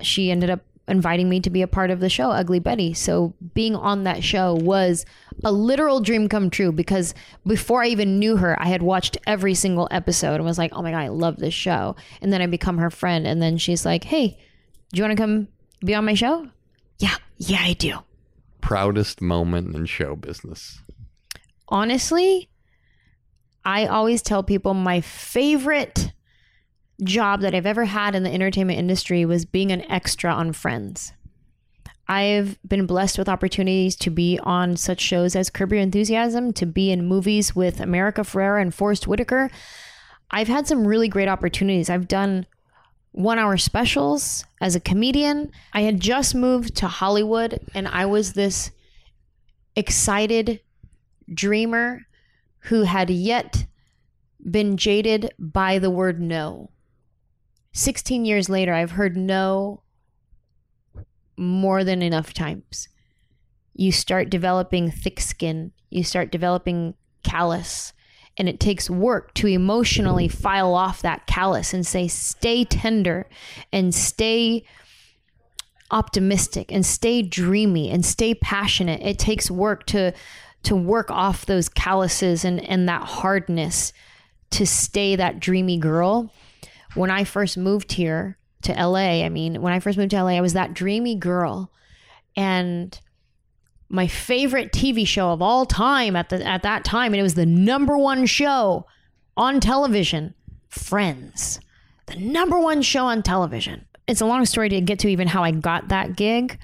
she 0.00 0.30
ended 0.30 0.50
up 0.50 0.60
inviting 0.86 1.28
me 1.28 1.40
to 1.40 1.50
be 1.50 1.62
a 1.62 1.66
part 1.66 1.90
of 1.90 2.00
the 2.00 2.08
show 2.08 2.30
Ugly 2.30 2.60
Betty. 2.60 2.92
So 2.92 3.34
being 3.54 3.74
on 3.74 4.04
that 4.04 4.22
show 4.22 4.54
was 4.54 5.06
a 5.42 5.52
literal 5.52 6.00
dream 6.00 6.28
come 6.28 6.50
true 6.50 6.72
because 6.72 7.14
before 7.46 7.82
I 7.82 7.88
even 7.88 8.18
knew 8.18 8.36
her, 8.36 8.60
I 8.60 8.66
had 8.66 8.82
watched 8.82 9.16
every 9.26 9.54
single 9.54 9.88
episode 9.90 10.34
and 10.34 10.44
was 10.44 10.58
like, 10.58 10.72
"Oh 10.74 10.82
my 10.82 10.90
god, 10.90 11.00
I 11.00 11.08
love 11.08 11.36
this 11.36 11.54
show." 11.54 11.96
And 12.20 12.32
then 12.32 12.42
I 12.42 12.46
become 12.46 12.78
her 12.78 12.90
friend 12.90 13.26
and 13.26 13.40
then 13.40 13.56
she's 13.56 13.86
like, 13.86 14.04
"Hey, 14.04 14.36
do 14.92 14.98
you 14.98 15.02
want 15.02 15.16
to 15.16 15.22
come 15.22 15.48
be 15.84 15.94
on 15.94 16.04
my 16.04 16.14
show?" 16.14 16.48
Yeah, 16.98 17.16
yeah, 17.36 17.60
I 17.60 17.74
do. 17.74 17.98
Proudest 18.60 19.20
moment 19.20 19.74
in 19.74 19.86
show 19.86 20.16
business. 20.16 20.80
Honestly, 21.68 22.48
I 23.64 23.86
always 23.86 24.22
tell 24.22 24.42
people 24.42 24.74
my 24.74 25.00
favorite 25.00 26.12
job 27.02 27.40
that 27.40 27.54
I've 27.54 27.66
ever 27.66 27.86
had 27.86 28.14
in 28.14 28.22
the 28.22 28.32
entertainment 28.32 28.78
industry 28.78 29.24
was 29.24 29.44
being 29.44 29.72
an 29.72 29.82
extra 29.90 30.32
on 30.32 30.52
Friends. 30.52 31.12
I've 32.06 32.58
been 32.68 32.86
blessed 32.86 33.16
with 33.18 33.30
opportunities 33.30 33.96
to 33.96 34.10
be 34.10 34.38
on 34.42 34.76
such 34.76 35.00
shows 35.00 35.34
as 35.34 35.48
Curb 35.48 35.72
Your 35.72 35.80
Enthusiasm, 35.80 36.52
to 36.52 36.66
be 36.66 36.90
in 36.90 37.06
movies 37.06 37.56
with 37.56 37.80
America 37.80 38.20
Ferrera 38.20 38.60
and 38.60 38.74
Forest 38.74 39.08
Whitaker. 39.08 39.50
I've 40.30 40.48
had 40.48 40.66
some 40.66 40.86
really 40.86 41.08
great 41.08 41.28
opportunities. 41.28 41.88
I've 41.88 42.08
done 42.08 42.46
one 43.14 43.38
hour 43.38 43.56
specials 43.56 44.44
as 44.60 44.74
a 44.74 44.80
comedian. 44.80 45.52
I 45.72 45.82
had 45.82 46.00
just 46.00 46.34
moved 46.34 46.74
to 46.76 46.88
Hollywood 46.88 47.60
and 47.72 47.86
I 47.86 48.06
was 48.06 48.32
this 48.32 48.72
excited 49.76 50.60
dreamer 51.32 52.02
who 52.58 52.82
had 52.82 53.10
yet 53.10 53.66
been 54.50 54.76
jaded 54.76 55.32
by 55.38 55.78
the 55.78 55.90
word 55.90 56.20
no. 56.20 56.70
16 57.72 58.24
years 58.24 58.48
later, 58.48 58.74
I've 58.74 58.90
heard 58.90 59.16
no 59.16 59.82
more 61.36 61.84
than 61.84 62.02
enough 62.02 62.34
times. 62.34 62.88
You 63.74 63.92
start 63.92 64.28
developing 64.28 64.90
thick 64.90 65.20
skin, 65.20 65.70
you 65.88 66.02
start 66.02 66.32
developing 66.32 66.94
callus, 67.22 67.92
and 68.36 68.48
it 68.48 68.58
takes 68.60 68.90
work 68.90 69.32
to 69.34 69.46
emotionally 69.46 70.28
file 70.28 70.74
off 70.74 71.02
that 71.02 71.26
callus 71.26 71.72
and 71.72 71.86
say, 71.86 72.08
stay 72.08 72.64
tender 72.64 73.28
and 73.72 73.94
stay 73.94 74.64
optimistic 75.90 76.72
and 76.72 76.84
stay 76.84 77.22
dreamy 77.22 77.90
and 77.90 78.04
stay 78.04 78.34
passionate. 78.34 79.00
It 79.02 79.18
takes 79.18 79.50
work 79.50 79.86
to 79.86 80.12
to 80.64 80.74
work 80.74 81.10
off 81.10 81.44
those 81.44 81.68
calluses 81.68 82.42
and, 82.42 82.58
and 82.64 82.88
that 82.88 83.02
hardness 83.02 83.92
to 84.50 84.66
stay 84.66 85.14
that 85.14 85.38
dreamy 85.38 85.76
girl. 85.76 86.32
When 86.94 87.10
I 87.10 87.24
first 87.24 87.58
moved 87.58 87.92
here 87.92 88.38
to 88.62 88.72
LA, 88.72 89.24
I 89.24 89.28
mean, 89.28 89.60
when 89.60 89.74
I 89.74 89.80
first 89.80 89.98
moved 89.98 90.12
to 90.12 90.22
LA, 90.22 90.30
I 90.30 90.40
was 90.40 90.54
that 90.54 90.72
dreamy 90.72 91.16
girl. 91.16 91.70
And 92.34 92.98
my 93.88 94.06
favorite 94.06 94.72
TV 94.72 95.06
show 95.06 95.30
of 95.30 95.42
all 95.42 95.66
time 95.66 96.16
at 96.16 96.28
the 96.28 96.44
at 96.44 96.62
that 96.62 96.84
time, 96.84 97.12
and 97.12 97.20
it 97.20 97.22
was 97.22 97.34
the 97.34 97.46
number 97.46 97.96
one 97.96 98.26
show 98.26 98.86
on 99.36 99.60
television, 99.60 100.34
Friends. 100.68 101.60
The 102.06 102.16
number 102.16 102.58
one 102.58 102.82
show 102.82 103.06
on 103.06 103.22
television. 103.22 103.86
It's 104.06 104.20
a 104.20 104.26
long 104.26 104.44
story 104.44 104.68
to 104.70 104.80
get 104.80 104.98
to 105.00 105.08
even 105.08 105.28
how 105.28 105.44
I 105.44 105.52
got 105.52 105.88
that 105.88 106.16
gig, 106.16 106.58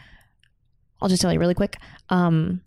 I'll 1.00 1.08
just 1.08 1.22
tell 1.22 1.32
you 1.32 1.38
really 1.38 1.54
quick. 1.54 1.78
Um, 2.08 2.62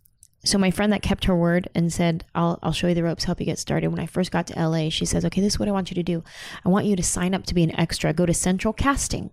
so 0.46 0.58
my 0.58 0.72
friend 0.72 0.92
that 0.92 1.02
kept 1.02 1.26
her 1.26 1.36
word 1.36 1.70
and 1.74 1.92
said, 1.94 2.26
I'll, 2.36 2.60
I'll 2.64 2.74
show 2.74 2.88
you 2.88 2.96
the 2.96 3.04
ropes, 3.04 3.24
help 3.24 3.40
you 3.40 3.46
get 3.46 3.60
started. 3.60 3.90
When 3.90 4.00
I 4.00 4.06
first 4.06 4.32
got 4.32 4.48
to 4.48 4.68
LA, 4.68 4.90
she 4.90 5.06
says, 5.06 5.24
okay, 5.26 5.42
this 5.42 5.54
is 5.54 5.60
what 5.60 5.70
I 5.70 5.72
want 5.72 5.90
you 5.90 5.96
to 5.96 6.04
do. 6.04 6.24
I 6.66 6.70
want 6.70 6.86
you 6.86 6.96
to 6.96 7.04
sign 7.04 7.34
up 7.34 7.46
to 7.46 7.54
be 7.54 7.64
an 7.64 7.78
extra. 7.80 8.14
Go 8.14 8.26
to 8.26 8.34
Central 8.34 8.74
Casting. 8.74 9.32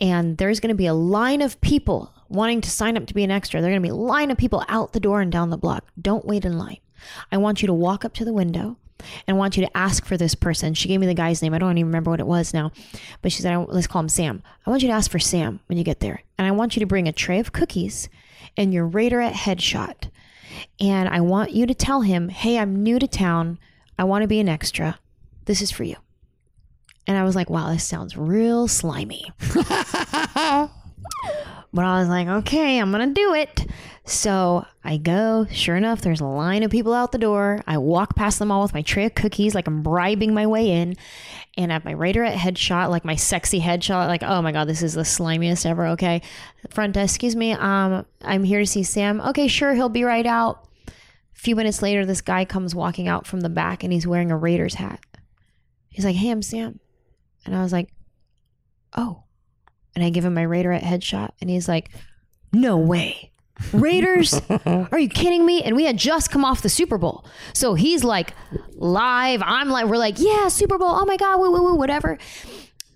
And 0.00 0.38
there's 0.38 0.60
going 0.60 0.68
to 0.68 0.76
be 0.76 0.86
a 0.86 0.94
line 0.94 1.42
of 1.42 1.60
people 1.60 2.12
wanting 2.32 2.60
to 2.62 2.70
sign 2.70 2.96
up 2.96 3.06
to 3.06 3.14
be 3.14 3.24
an 3.24 3.30
extra. 3.30 3.60
There're 3.60 3.70
going 3.70 3.82
to 3.82 3.86
be 3.86 3.90
a 3.90 3.94
line 3.94 4.30
of 4.30 4.38
people 4.38 4.64
out 4.68 4.92
the 4.92 5.00
door 5.00 5.20
and 5.20 5.30
down 5.30 5.50
the 5.50 5.58
block. 5.58 5.84
Don't 6.00 6.24
wait 6.24 6.44
in 6.44 6.58
line. 6.58 6.78
I 7.30 7.36
want 7.36 7.62
you 7.62 7.66
to 7.66 7.74
walk 7.74 8.04
up 8.04 8.14
to 8.14 8.24
the 8.24 8.32
window 8.32 8.76
and 9.26 9.36
I 9.36 9.38
want 9.38 9.56
you 9.56 9.66
to 9.66 9.76
ask 9.76 10.04
for 10.04 10.16
this 10.16 10.34
person. 10.34 10.74
She 10.74 10.88
gave 10.88 11.00
me 11.00 11.06
the 11.06 11.14
guy's 11.14 11.42
name. 11.42 11.54
I 11.54 11.58
don't 11.58 11.76
even 11.76 11.88
remember 11.88 12.10
what 12.10 12.20
it 12.20 12.26
was 12.26 12.54
now, 12.54 12.72
but 13.20 13.32
she 13.32 13.42
said, 13.42 13.56
let's 13.68 13.86
call 13.86 14.00
him 14.00 14.08
Sam. 14.08 14.42
I 14.66 14.70
want 14.70 14.82
you 14.82 14.88
to 14.88 14.94
ask 14.94 15.10
for 15.10 15.18
Sam 15.18 15.60
when 15.66 15.78
you 15.78 15.84
get 15.84 16.00
there. 16.00 16.22
And 16.38 16.46
I 16.46 16.52
want 16.52 16.76
you 16.76 16.80
to 16.80 16.86
bring 16.86 17.08
a 17.08 17.12
tray 17.12 17.38
of 17.38 17.52
cookies 17.52 18.08
and 18.56 18.72
your 18.72 18.88
Raiderette 18.88 19.32
headshot. 19.32 20.10
And 20.80 21.08
I 21.08 21.20
want 21.20 21.52
you 21.52 21.66
to 21.66 21.74
tell 21.74 22.02
him, 22.02 22.28
hey, 22.28 22.58
I'm 22.58 22.82
new 22.82 22.98
to 22.98 23.08
town. 23.08 23.58
I 23.98 24.04
want 24.04 24.22
to 24.22 24.28
be 24.28 24.40
an 24.40 24.48
extra. 24.48 24.98
This 25.46 25.60
is 25.60 25.70
for 25.70 25.84
you. 25.84 25.96
And 27.06 27.18
I 27.18 27.24
was 27.24 27.34
like, 27.34 27.50
wow, 27.50 27.70
this 27.70 27.84
sounds 27.84 28.16
real 28.16 28.68
slimy. 28.68 29.32
But 31.74 31.86
I 31.86 32.00
was 32.00 32.08
like, 32.08 32.28
okay, 32.28 32.78
I'm 32.78 32.90
going 32.90 33.08
to 33.08 33.14
do 33.14 33.34
it. 33.34 33.66
So 34.04 34.66
I 34.84 34.98
go. 34.98 35.46
Sure 35.50 35.76
enough, 35.76 36.02
there's 36.02 36.20
a 36.20 36.26
line 36.26 36.62
of 36.62 36.70
people 36.70 36.92
out 36.92 37.12
the 37.12 37.18
door. 37.18 37.62
I 37.66 37.78
walk 37.78 38.14
past 38.14 38.38
them 38.38 38.50
all 38.50 38.62
with 38.62 38.74
my 38.74 38.82
tray 38.82 39.06
of 39.06 39.14
cookies, 39.14 39.54
like 39.54 39.66
I'm 39.66 39.82
bribing 39.82 40.34
my 40.34 40.46
way 40.46 40.70
in. 40.70 40.96
And 41.56 41.72
I 41.72 41.74
have 41.74 41.84
my 41.84 41.94
Raiderette 41.94 42.34
headshot, 42.34 42.90
like 42.90 43.04
my 43.04 43.14
sexy 43.14 43.60
headshot. 43.60 44.08
Like, 44.08 44.22
oh 44.22 44.42
my 44.42 44.52
God, 44.52 44.68
this 44.68 44.82
is 44.82 44.94
the 44.94 45.02
slimiest 45.02 45.64
ever. 45.64 45.86
Okay. 45.88 46.20
Front 46.70 46.94
desk, 46.94 47.14
excuse 47.14 47.36
me. 47.36 47.52
Um, 47.52 48.04
I'm 48.22 48.44
here 48.44 48.60
to 48.60 48.66
see 48.66 48.82
Sam. 48.82 49.20
Okay, 49.20 49.48
sure. 49.48 49.72
He'll 49.72 49.88
be 49.88 50.04
right 50.04 50.26
out. 50.26 50.68
A 50.88 50.92
few 51.42 51.56
minutes 51.56 51.80
later, 51.80 52.04
this 52.04 52.20
guy 52.20 52.44
comes 52.44 52.74
walking 52.74 53.08
out 53.08 53.26
from 53.26 53.40
the 53.40 53.48
back 53.48 53.82
and 53.82 53.92
he's 53.92 54.06
wearing 54.06 54.30
a 54.30 54.36
Raiders 54.36 54.74
hat. 54.74 55.00
He's 55.88 56.04
like, 56.04 56.16
hey, 56.16 56.30
I'm 56.30 56.42
Sam. 56.42 56.80
And 57.46 57.56
I 57.56 57.62
was 57.62 57.72
like, 57.72 57.88
oh 58.96 59.24
and 59.94 60.04
I 60.04 60.10
give 60.10 60.24
him 60.24 60.34
my 60.34 60.44
Raiderette 60.44 60.82
headshot, 60.82 61.30
and 61.40 61.50
he's 61.50 61.68
like, 61.68 61.90
"No 62.52 62.76
way." 62.76 63.32
Raiders? 63.72 64.40
Are 64.66 64.98
you 64.98 65.08
kidding 65.08 65.46
me? 65.46 65.62
And 65.62 65.76
we 65.76 65.84
had 65.84 65.96
just 65.96 66.30
come 66.30 66.44
off 66.44 66.62
the 66.62 66.68
Super 66.68 66.98
Bowl. 66.98 67.24
So 67.52 67.74
he's 67.74 68.02
like 68.02 68.34
live. 68.74 69.42
I'm 69.44 69.68
like, 69.68 69.86
we're 69.86 69.98
like, 69.98 70.16
yeah, 70.18 70.48
Super 70.48 70.78
Bowl. 70.78 70.88
Oh 70.90 71.04
my 71.04 71.16
God, 71.16 71.38
woo, 71.38 71.52
woo, 71.52 71.62
woo, 71.62 71.74
whatever. 71.74 72.18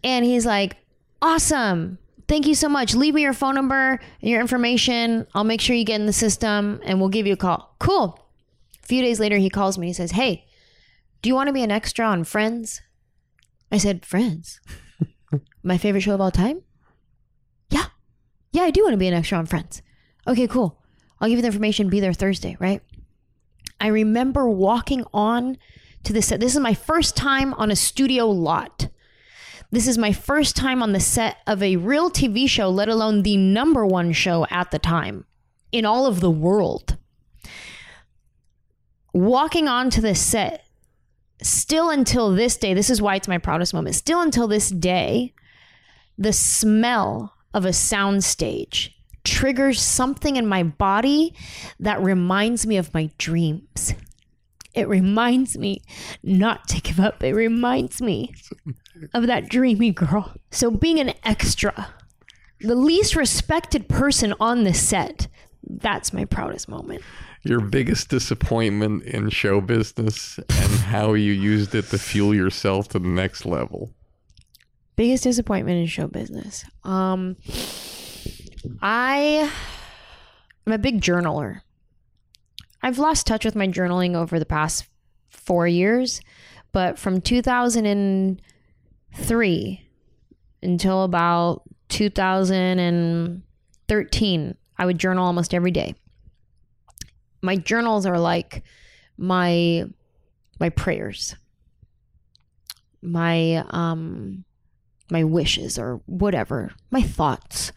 And 0.02 0.24
he's 0.24 0.44
like, 0.44 0.76
awesome. 1.22 1.98
Thank 2.26 2.46
you 2.46 2.54
so 2.54 2.68
much. 2.68 2.94
Leave 2.94 3.14
me 3.14 3.22
your 3.22 3.32
phone 3.32 3.54
number 3.54 4.00
and 4.20 4.30
your 4.30 4.40
information. 4.40 5.26
I'll 5.34 5.44
make 5.44 5.60
sure 5.60 5.76
you 5.76 5.84
get 5.84 6.00
in 6.00 6.06
the 6.06 6.12
system 6.12 6.80
and 6.84 6.98
we'll 6.98 7.10
give 7.10 7.26
you 7.26 7.34
a 7.34 7.36
call. 7.36 7.76
Cool. 7.78 8.18
A 8.82 8.86
few 8.86 9.02
days 9.02 9.20
later, 9.20 9.36
he 9.36 9.50
calls 9.50 9.78
me 9.78 9.86
and 9.86 9.90
he 9.90 9.94
says, 9.94 10.12
hey, 10.12 10.44
do 11.22 11.28
you 11.28 11.34
want 11.34 11.48
to 11.48 11.52
be 11.52 11.62
an 11.62 11.70
extra 11.70 12.06
on 12.06 12.24
Friends? 12.24 12.82
I 13.70 13.78
said, 13.78 14.04
Friends? 14.06 14.60
My 15.62 15.78
favorite 15.78 16.02
show 16.02 16.14
of 16.14 16.20
all 16.20 16.30
time? 16.30 16.62
Yeah. 18.56 18.62
I 18.62 18.70
do 18.70 18.82
want 18.82 18.94
to 18.94 18.98
be 18.98 19.06
an 19.06 19.12
extra 19.12 19.36
on 19.36 19.44
Friends. 19.44 19.82
Okay, 20.26 20.48
cool. 20.48 20.82
I'll 21.20 21.28
give 21.28 21.36
you 21.36 21.42
the 21.42 21.48
information. 21.48 21.90
Be 21.90 22.00
there 22.00 22.14
Thursday, 22.14 22.56
right? 22.58 22.80
I 23.78 23.88
remember 23.88 24.48
walking 24.48 25.04
on 25.12 25.58
to 26.04 26.14
the 26.14 26.22
set. 26.22 26.40
This 26.40 26.54
is 26.54 26.60
my 26.60 26.72
first 26.72 27.16
time 27.16 27.52
on 27.54 27.70
a 27.70 27.76
studio 27.76 28.26
lot. 28.26 28.88
This 29.70 29.86
is 29.86 29.98
my 29.98 30.12
first 30.12 30.56
time 30.56 30.82
on 30.82 30.92
the 30.92 31.00
set 31.00 31.36
of 31.46 31.62
a 31.62 31.76
real 31.76 32.10
TV 32.10 32.48
show, 32.48 32.70
let 32.70 32.88
alone 32.88 33.22
the 33.22 33.36
number 33.36 33.84
one 33.84 34.12
show 34.12 34.46
at 34.48 34.70
the 34.70 34.78
time 34.78 35.26
in 35.70 35.84
all 35.84 36.06
of 36.06 36.20
the 36.20 36.30
world. 36.30 36.96
Walking 39.12 39.68
onto 39.68 40.00
the 40.00 40.14
set, 40.14 40.64
still 41.42 41.90
until 41.90 42.34
this 42.34 42.56
day, 42.56 42.72
this 42.72 42.88
is 42.88 43.02
why 43.02 43.16
it's 43.16 43.28
my 43.28 43.38
proudest 43.38 43.74
moment. 43.74 43.96
Still 43.96 44.22
until 44.22 44.48
this 44.48 44.70
day, 44.70 45.34
the 46.16 46.32
smell 46.32 47.35
of 47.56 47.64
a 47.64 47.70
soundstage 47.70 48.90
triggers 49.24 49.80
something 49.80 50.36
in 50.36 50.46
my 50.46 50.62
body 50.62 51.34
that 51.80 52.00
reminds 52.02 52.66
me 52.66 52.76
of 52.76 52.92
my 52.92 53.10
dreams. 53.16 53.94
It 54.74 54.86
reminds 54.88 55.56
me 55.56 55.80
not 56.22 56.68
to 56.68 56.82
give 56.82 57.00
up. 57.00 57.24
It 57.24 57.32
reminds 57.32 58.02
me 58.02 58.34
of 59.14 59.26
that 59.26 59.48
dreamy 59.48 59.90
girl. 59.90 60.34
So, 60.50 60.70
being 60.70 61.00
an 61.00 61.14
extra, 61.24 61.88
the 62.60 62.74
least 62.74 63.16
respected 63.16 63.88
person 63.88 64.34
on 64.38 64.64
the 64.64 64.74
set, 64.74 65.26
that's 65.66 66.12
my 66.12 66.26
proudest 66.26 66.68
moment. 66.68 67.02
Your 67.42 67.60
biggest 67.60 68.10
disappointment 68.10 69.04
in 69.04 69.30
show 69.30 69.62
business 69.62 70.38
and 70.50 70.72
how 70.80 71.14
you 71.14 71.32
used 71.32 71.74
it 71.74 71.86
to 71.86 71.98
fuel 71.98 72.34
yourself 72.34 72.88
to 72.88 72.98
the 72.98 73.08
next 73.08 73.46
level. 73.46 73.94
Biggest 74.96 75.22
disappointment 75.24 75.78
in 75.78 75.86
show 75.86 76.08
business. 76.08 76.64
Um, 76.82 77.36
I 78.80 79.52
am 80.66 80.72
a 80.72 80.78
big 80.78 81.02
journaler. 81.02 81.60
I've 82.82 82.98
lost 82.98 83.26
touch 83.26 83.44
with 83.44 83.54
my 83.54 83.68
journaling 83.68 84.14
over 84.14 84.38
the 84.38 84.46
past 84.46 84.86
four 85.28 85.68
years, 85.68 86.22
but 86.72 86.98
from 86.98 87.20
2003 87.20 89.82
until 90.62 91.04
about 91.04 91.62
2013, 91.88 94.56
I 94.78 94.86
would 94.86 94.98
journal 94.98 95.26
almost 95.26 95.52
every 95.52 95.72
day. 95.72 95.94
My 97.42 97.56
journals 97.56 98.06
are 98.06 98.18
like 98.18 98.62
my 99.18 99.84
my 100.58 100.70
prayers, 100.70 101.36
my 103.02 103.62
um 103.68 104.45
my 105.10 105.24
wishes 105.24 105.78
or 105.78 106.00
whatever, 106.06 106.72
my 106.90 107.02
thoughts. 107.02 107.72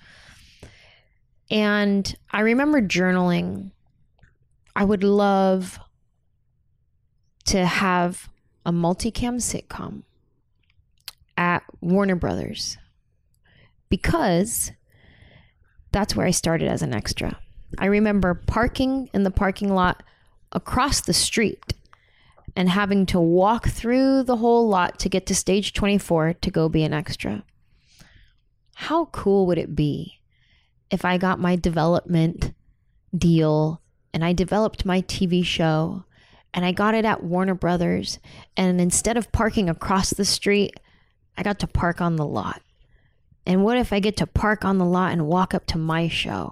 And 1.51 2.15
I 2.31 2.41
remember 2.41 2.81
journaling. 2.81 3.71
I 4.75 4.83
would 4.83 5.03
love 5.03 5.79
to 7.45 7.65
have 7.65 8.29
a 8.65 8.71
multicam 8.71 9.37
sitcom 9.37 10.03
at 11.37 11.63
Warner 11.81 12.15
Brothers 12.15 12.77
because 13.89 14.71
that's 15.91 16.15
where 16.15 16.27
I 16.27 16.31
started 16.31 16.67
as 16.67 16.81
an 16.81 16.93
extra. 16.93 17.39
I 17.77 17.87
remember 17.87 18.35
parking 18.35 19.09
in 19.13 19.23
the 19.23 19.31
parking 19.31 19.73
lot 19.73 20.03
across 20.51 21.01
the 21.01 21.13
street 21.13 21.73
and 22.59 22.67
having 22.67 23.05
to 23.05 23.21
walk 23.21 23.69
through 23.69 24.21
the 24.21 24.35
whole 24.35 24.67
lot 24.67 24.99
to 24.99 25.07
get 25.07 25.25
to 25.25 25.33
stage 25.33 25.71
24 25.71 26.33
to 26.33 26.51
go 26.51 26.67
be 26.67 26.83
an 26.83 26.91
extra. 26.91 27.41
How 28.75 29.05
cool 29.05 29.47
would 29.47 29.57
it 29.57 29.77
be 29.77 30.19
if 30.91 31.05
I 31.05 31.17
got 31.17 31.39
my 31.39 31.55
development 31.55 32.53
deal 33.17 33.81
and 34.13 34.25
I 34.25 34.33
developed 34.33 34.85
my 34.85 35.01
TV 35.03 35.41
show 35.41 36.03
and 36.53 36.65
I 36.65 36.73
got 36.73 36.95
it 36.95 37.05
at 37.05 37.23
Warner 37.23 37.55
Brothers 37.55 38.19
and 38.57 38.81
instead 38.81 39.15
of 39.15 39.31
parking 39.31 39.69
across 39.69 40.09
the 40.09 40.25
street, 40.25 40.77
I 41.37 41.43
got 41.43 41.59
to 41.59 41.67
park 41.67 42.01
on 42.01 42.17
the 42.17 42.25
lot. 42.25 42.61
And 43.45 43.63
what 43.63 43.77
if 43.77 43.93
I 43.93 44.01
get 44.01 44.17
to 44.17 44.27
park 44.27 44.65
on 44.65 44.79
the 44.79 44.85
lot 44.85 45.13
and 45.13 45.27
walk 45.27 45.53
up 45.53 45.65
to 45.67 45.77
my 45.77 46.09
show 46.09 46.51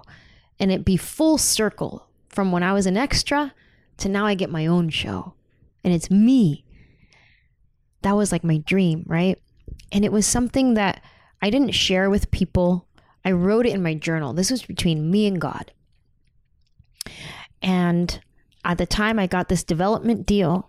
and 0.58 0.72
it 0.72 0.86
be 0.86 0.96
full 0.96 1.36
circle 1.36 2.08
from 2.30 2.50
when 2.50 2.62
I 2.62 2.72
was 2.72 2.86
an 2.86 2.96
extra 2.96 3.52
to 3.98 4.08
now 4.08 4.24
I 4.24 4.34
get 4.34 4.48
my 4.48 4.66
own 4.66 4.88
show 4.88 5.34
and 5.88 5.94
it's 5.94 6.10
me. 6.10 6.66
That 8.02 8.14
was 8.14 8.30
like 8.30 8.44
my 8.44 8.58
dream, 8.58 9.04
right? 9.06 9.40
And 9.90 10.04
it 10.04 10.12
was 10.12 10.26
something 10.26 10.74
that 10.74 11.02
I 11.40 11.48
didn't 11.48 11.70
share 11.70 12.10
with 12.10 12.30
people. 12.30 12.86
I 13.24 13.30
wrote 13.32 13.64
it 13.64 13.72
in 13.72 13.82
my 13.82 13.94
journal. 13.94 14.34
This 14.34 14.50
was 14.50 14.62
between 14.62 15.10
me 15.10 15.26
and 15.26 15.40
God. 15.40 15.72
And 17.62 18.20
at 18.66 18.76
the 18.76 18.84
time, 18.84 19.18
I 19.18 19.26
got 19.26 19.48
this 19.48 19.64
development 19.64 20.26
deal, 20.26 20.68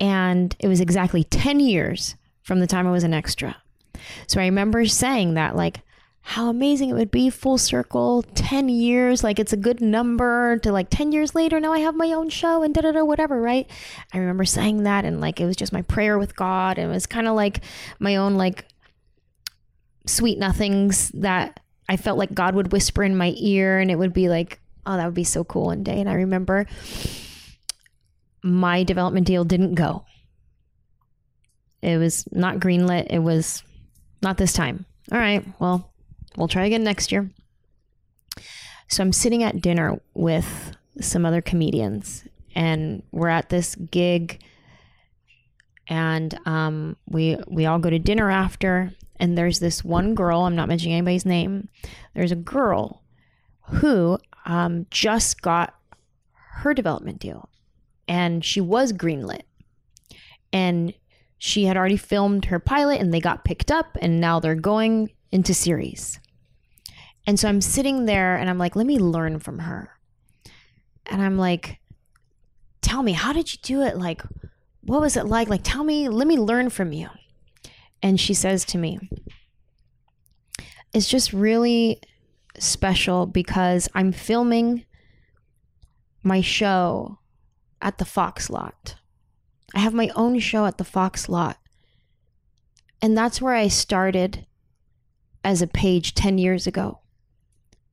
and 0.00 0.56
it 0.58 0.68
was 0.68 0.80
exactly 0.80 1.22
10 1.22 1.60
years 1.60 2.16
from 2.42 2.60
the 2.60 2.66
time 2.66 2.86
I 2.86 2.92
was 2.92 3.04
an 3.04 3.12
extra. 3.12 3.56
So 4.26 4.40
I 4.40 4.46
remember 4.46 4.86
saying 4.86 5.34
that, 5.34 5.54
like, 5.54 5.82
how 6.26 6.48
amazing 6.48 6.88
it 6.88 6.94
would 6.94 7.10
be 7.10 7.28
full 7.28 7.58
circle 7.58 8.22
10 8.34 8.70
years 8.70 9.22
like 9.22 9.38
it's 9.38 9.52
a 9.52 9.58
good 9.58 9.82
number 9.82 10.58
to 10.58 10.72
like 10.72 10.88
10 10.88 11.12
years 11.12 11.34
later 11.34 11.60
now 11.60 11.72
i 11.72 11.78
have 11.78 11.94
my 11.94 12.12
own 12.12 12.30
show 12.30 12.62
and 12.62 12.74
da 12.74 12.80
da 12.80 12.92
da 12.92 13.04
whatever 13.04 13.40
right? 13.40 13.70
I 14.12 14.18
remember 14.18 14.46
saying 14.46 14.84
that 14.84 15.04
and 15.04 15.20
like 15.20 15.38
it 15.38 15.44
was 15.44 15.56
just 15.56 15.72
my 15.72 15.82
prayer 15.82 16.18
with 16.18 16.34
god 16.34 16.78
and 16.78 16.90
it 16.90 16.94
was 16.94 17.06
kind 17.06 17.28
of 17.28 17.34
like 17.34 17.60
my 17.98 18.16
own 18.16 18.34
like 18.34 18.66
sweet 20.06 20.38
nothings 20.38 21.10
that 21.10 21.60
i 21.90 21.96
felt 21.98 22.18
like 22.18 22.32
god 22.32 22.54
would 22.54 22.72
whisper 22.72 23.02
in 23.02 23.16
my 23.16 23.34
ear 23.36 23.78
and 23.78 23.90
it 23.90 23.96
would 23.96 24.14
be 24.14 24.28
like 24.30 24.60
oh 24.86 24.96
that 24.96 25.04
would 25.04 25.14
be 25.14 25.24
so 25.24 25.44
cool 25.44 25.66
one 25.66 25.82
day. 25.82 26.00
And 26.00 26.08
i 26.08 26.14
remember 26.14 26.66
my 28.42 28.82
development 28.82 29.26
deal 29.26 29.44
didn't 29.44 29.74
go. 29.74 30.04
It 31.80 31.96
was 31.96 32.26
not 32.30 32.56
greenlit. 32.56 33.06
It 33.08 33.20
was 33.20 33.62
not 34.22 34.36
this 34.36 34.52
time. 34.52 34.84
All 35.12 35.18
right 35.18 35.44
well 35.58 35.93
We'll 36.36 36.48
try 36.48 36.66
again 36.66 36.84
next 36.84 37.12
year. 37.12 37.30
So 38.88 39.02
I'm 39.02 39.12
sitting 39.12 39.42
at 39.42 39.60
dinner 39.60 40.00
with 40.14 40.76
some 41.00 41.24
other 41.24 41.40
comedians, 41.40 42.24
and 42.54 43.02
we're 43.12 43.28
at 43.28 43.48
this 43.48 43.74
gig, 43.74 44.42
and 45.88 46.38
um, 46.46 46.96
we 47.06 47.38
we 47.48 47.66
all 47.66 47.78
go 47.78 47.90
to 47.90 47.98
dinner 47.98 48.30
after. 48.30 48.92
And 49.16 49.38
there's 49.38 49.60
this 49.60 49.84
one 49.84 50.16
girl. 50.16 50.40
I'm 50.40 50.56
not 50.56 50.68
mentioning 50.68 50.96
anybody's 50.96 51.24
name. 51.24 51.68
There's 52.14 52.32
a 52.32 52.36
girl 52.36 53.04
who 53.68 54.18
um, 54.44 54.86
just 54.90 55.40
got 55.40 55.74
her 56.32 56.74
development 56.74 57.20
deal, 57.20 57.48
and 58.08 58.44
she 58.44 58.60
was 58.60 58.92
greenlit, 58.92 59.42
and 60.52 60.94
she 61.38 61.64
had 61.66 61.76
already 61.76 61.96
filmed 61.96 62.46
her 62.46 62.58
pilot, 62.58 63.00
and 63.00 63.14
they 63.14 63.20
got 63.20 63.44
picked 63.44 63.70
up, 63.70 63.96
and 64.02 64.20
now 64.20 64.40
they're 64.40 64.54
going 64.54 65.10
into 65.30 65.54
series. 65.54 66.18
And 67.26 67.40
so 67.40 67.48
I'm 67.48 67.60
sitting 67.60 68.04
there 68.04 68.36
and 68.36 68.50
I'm 68.50 68.58
like, 68.58 68.76
let 68.76 68.86
me 68.86 68.98
learn 68.98 69.38
from 69.38 69.60
her. 69.60 69.90
And 71.06 71.22
I'm 71.22 71.38
like, 71.38 71.78
tell 72.82 73.02
me, 73.02 73.12
how 73.12 73.32
did 73.32 73.52
you 73.52 73.58
do 73.62 73.82
it? 73.82 73.96
Like, 73.96 74.22
what 74.82 75.00
was 75.00 75.16
it 75.16 75.26
like? 75.26 75.48
Like, 75.48 75.62
tell 75.64 75.84
me, 75.84 76.08
let 76.08 76.26
me 76.26 76.36
learn 76.36 76.70
from 76.70 76.92
you. 76.92 77.08
And 78.02 78.20
she 78.20 78.34
says 78.34 78.64
to 78.66 78.78
me, 78.78 78.98
it's 80.92 81.08
just 81.08 81.32
really 81.32 82.00
special 82.58 83.26
because 83.26 83.88
I'm 83.94 84.12
filming 84.12 84.84
my 86.22 86.40
show 86.40 87.18
at 87.80 87.98
the 87.98 88.04
Fox 88.04 88.48
lot. 88.50 88.96
I 89.74 89.80
have 89.80 89.94
my 89.94 90.10
own 90.14 90.38
show 90.38 90.66
at 90.66 90.78
the 90.78 90.84
Fox 90.84 91.28
lot. 91.28 91.58
And 93.02 93.16
that's 93.16 93.42
where 93.42 93.54
I 93.54 93.68
started 93.68 94.46
as 95.42 95.60
a 95.60 95.66
page 95.66 96.14
10 96.14 96.38
years 96.38 96.66
ago. 96.66 97.00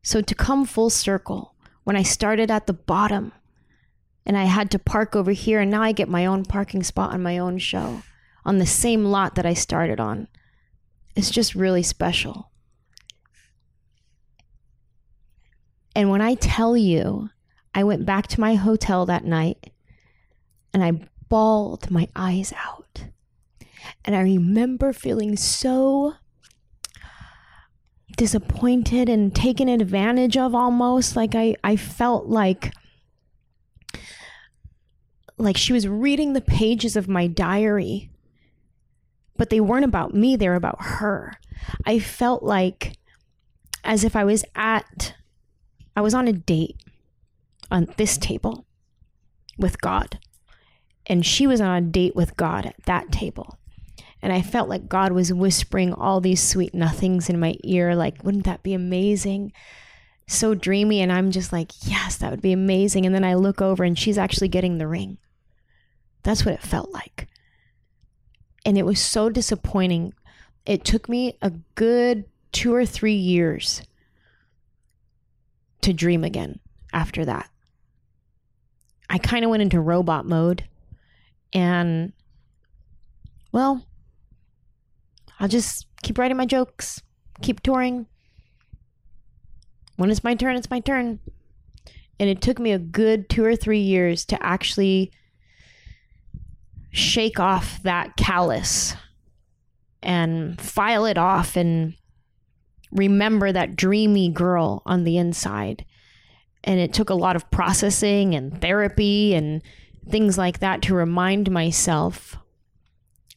So 0.04 0.22
to 0.22 0.36
come 0.36 0.66
full 0.66 0.90
circle, 0.90 1.56
when 1.84 1.96
I 1.96 2.04
started 2.04 2.50
at 2.50 2.68
the 2.68 2.74
bottom 2.74 3.32
and 4.26 4.38
I 4.38 4.46
had 4.46 4.72
to 4.72 4.80
park 4.80 5.16
over 5.16 5.32
here, 5.32 5.60
and 5.60 5.72
now 5.72 5.82
I 5.82 5.92
get 5.92 6.10
my 6.10 6.26
own 6.26 6.46
parking 6.46 6.84
spot 6.84 7.14
on 7.14 7.24
my 7.24 7.38
own 7.38 7.58
show 7.58 8.04
on 8.46 8.58
the 8.58 8.66
same 8.66 9.06
lot 9.06 9.36
that 9.36 9.46
I 9.46 9.54
started 9.54 10.00
on, 10.00 10.28
it's 11.16 11.30
just 11.30 11.56
really 11.56 11.84
special. 11.84 12.52
And 15.96 16.10
when 16.10 16.22
I 16.22 16.36
tell 16.36 16.78
you, 16.78 17.30
I 17.74 17.84
went 17.84 18.06
back 18.06 18.28
to 18.28 18.40
my 18.40 18.56
hotel 18.56 19.06
that 19.06 19.26
night 19.26 19.72
and 20.74 20.84
I 20.84 21.08
bawled 21.30 21.92
my 21.92 22.08
eyes 22.16 22.54
out. 22.58 23.06
And 24.04 24.16
I 24.16 24.22
remember 24.22 24.94
feeling 24.94 25.36
so 25.36 26.16
disappointed 28.22 29.10
and 29.10 29.34
taken 29.34 29.68
advantage 29.68 30.38
of 30.38 30.54
almost. 30.54 31.16
Like 31.16 31.34
I 31.34 31.56
I 31.64 31.76
felt 31.76 32.28
like 32.28 32.72
like 35.40 35.58
she 35.58 35.74
was 35.74 35.88
reading 35.88 36.34
the 36.34 36.40
pages 36.40 36.96
of 36.96 37.08
my 37.08 37.26
diary 37.26 38.12
but 39.38 39.50
they 39.50 39.60
weren't 39.60 39.86
about 39.86 40.14
me 40.14 40.36
they 40.36 40.48
were 40.48 40.54
about 40.54 40.78
her. 40.80 41.34
I 41.84 41.98
felt 41.98 42.44
like 42.44 42.96
as 43.84 44.04
if 44.04 44.16
I 44.16 44.24
was 44.24 44.46
at 44.54 45.16
I 45.96 46.02
was 46.02 46.14
on 46.14 46.28
a 46.28 46.34
date 46.34 46.78
on 47.72 47.88
this 47.98 48.20
table 48.20 48.68
with 49.58 49.82
God 49.82 50.20
and 51.08 51.26
she 51.26 51.48
was 51.48 51.60
on 51.60 51.76
a 51.76 51.82
date 51.82 52.16
with 52.16 52.38
God 52.38 52.68
at 52.68 52.76
that 52.86 53.12
table 53.12 53.58
and 54.22 54.32
I 54.32 54.42
felt 54.42 54.70
like 54.70 54.88
God 54.88 55.12
was 55.12 55.34
whispering 55.34 55.94
all 55.94 56.22
these 56.22 56.42
sweet 56.42 56.74
nothings 56.74 57.30
in 57.30 57.40
my 57.40 57.56
ear, 57.64 57.96
like, 57.96 58.24
wouldn't 58.24 58.46
that 58.46 58.64
be 58.64 58.74
amazing? 58.74 59.52
So 60.28 60.54
dreamy. 60.54 61.02
And 61.02 61.12
I'm 61.12 61.32
just 61.32 61.52
like, 61.52 61.72
yes, 61.82 62.18
that 62.18 62.30
would 62.30 62.42
be 62.42 62.54
amazing. 62.54 63.06
And 63.06 63.16
then 63.16 63.24
I 63.24 63.34
look 63.34 63.62
over 63.62 63.84
and 63.84 63.98
she's 63.98 64.18
actually 64.18 64.48
getting 64.48 64.78
the 64.78 64.88
ring. 64.88 65.18
That's 66.24 66.46
what 66.46 66.54
it 66.54 66.62
felt 66.62 66.92
like. 66.92 67.28
And 68.64 68.78
it 68.78 68.86
was 68.86 69.02
so 69.02 69.30
disappointing. 69.30 70.14
It 70.66 70.86
took 70.86 71.10
me 71.10 71.38
a 71.42 71.52
good 71.74 72.26
two 72.52 72.76
or 72.76 72.86
three 72.86 73.16
years 73.16 73.82
to 75.82 75.94
dream 75.94 76.24
again 76.24 76.60
after 76.94 77.26
that. 77.26 77.50
I 79.10 79.18
kind 79.18 79.44
of 79.44 79.50
went 79.50 79.64
into 79.64 79.82
robot 79.82 80.28
mode 80.28 80.66
and 81.54 82.14
well, 83.52 83.86
I'll 85.42 85.48
just 85.48 85.88
keep 86.04 86.20
writing 86.20 86.38
my 86.38 86.46
jokes, 86.46 87.02
keep 87.42 87.62
touring. 87.64 88.06
When 89.96 90.12
it's 90.12 90.24
my 90.24 90.36
turn, 90.36 90.56
it's 90.56 90.70
my 90.70 90.80
turn. 90.80 91.20
And 92.20 92.30
it 92.30 92.44
took 92.44 92.60
me 92.60 92.72
a 92.72 92.78
good 92.78 93.28
two 93.28 93.44
or 93.44 93.56
three 93.56 93.80
years 93.80 94.24
to 94.26 94.46
actually 94.46 95.12
shake 96.92 97.40
off 97.40 97.82
that 97.82 98.16
callus 98.18 98.96
and 100.04 100.62
file 100.62 101.06
it 101.06 101.18
off 101.18 101.56
and 101.56 101.96
remember 102.92 103.52
that 103.52 103.76
dreamy 103.76 104.30
girl 104.30 104.84
on 104.86 105.06
the 105.06 105.18
inside. 105.18 105.86
And 106.64 106.80
it 106.80 106.94
took 106.94 107.10
a 107.10 107.16
lot 107.16 107.36
of 107.36 107.50
processing 107.50 108.36
and 108.36 108.62
therapy 108.62 109.34
and 109.34 109.64
things 110.08 110.38
like 110.38 110.60
that 110.60 110.84
to 110.84 110.94
remind 110.94 111.50
myself 111.50 112.38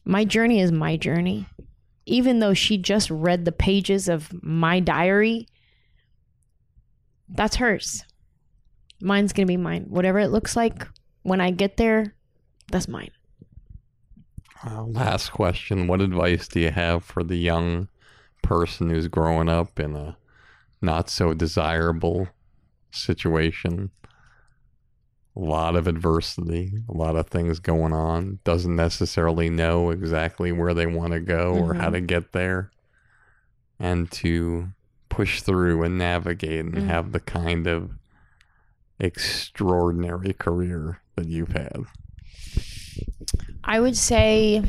my 0.07 0.23
journey 0.23 0.59
is 0.59 0.71
my 0.71 0.97
journey 0.97 1.47
even 2.05 2.39
though 2.39 2.53
she 2.53 2.77
just 2.77 3.09
read 3.09 3.45
the 3.45 3.51
pages 3.51 4.07
of 4.07 4.31
my 4.43 4.79
diary, 4.79 5.47
that's 7.29 7.55
hers. 7.55 8.03
Mine's 9.01 9.33
going 9.33 9.47
to 9.47 9.51
be 9.51 9.57
mine. 9.57 9.85
Whatever 9.89 10.19
it 10.19 10.29
looks 10.29 10.55
like 10.55 10.87
when 11.23 11.41
I 11.41 11.51
get 11.51 11.77
there, 11.77 12.13
that's 12.71 12.87
mine. 12.87 13.11
Uh, 14.65 14.83
last 14.83 15.31
question. 15.31 15.87
What 15.87 16.01
advice 16.01 16.47
do 16.47 16.59
you 16.59 16.71
have 16.71 17.03
for 17.03 17.23
the 17.23 17.35
young 17.35 17.87
person 18.41 18.89
who's 18.89 19.07
growing 19.07 19.49
up 19.49 19.79
in 19.79 19.95
a 19.95 20.17
not 20.81 21.09
so 21.09 21.33
desirable 21.33 22.27
situation? 22.91 23.91
A 25.35 25.39
lot 25.39 25.75
of 25.75 25.87
adversity, 25.87 26.71
a 26.87 26.93
lot 26.93 27.15
of 27.15 27.27
things 27.27 27.59
going 27.59 27.91
on, 27.91 28.39
doesn't 28.43 28.75
necessarily 28.75 29.49
know 29.49 29.89
exactly 29.89 30.51
where 30.51 30.73
they 30.73 30.85
want 30.85 31.11
to 31.11 31.19
go 31.19 31.53
or 31.55 31.73
how 31.73 31.89
to 31.89 31.99
get 31.99 32.31
there, 32.31 32.71
and 33.79 34.09
to 34.11 34.69
push 35.09 35.41
through 35.41 35.83
and 35.83 35.97
navigate 35.97 36.65
and 36.65 36.75
Mhm. 36.75 36.87
have 36.87 37.11
the 37.11 37.19
kind 37.19 37.67
of 37.67 37.91
extraordinary 38.99 40.33
career 40.33 41.01
that 41.15 41.27
you've 41.27 41.51
had. 41.51 41.83
I 43.63 43.79
would 43.79 43.97
say 43.97 44.63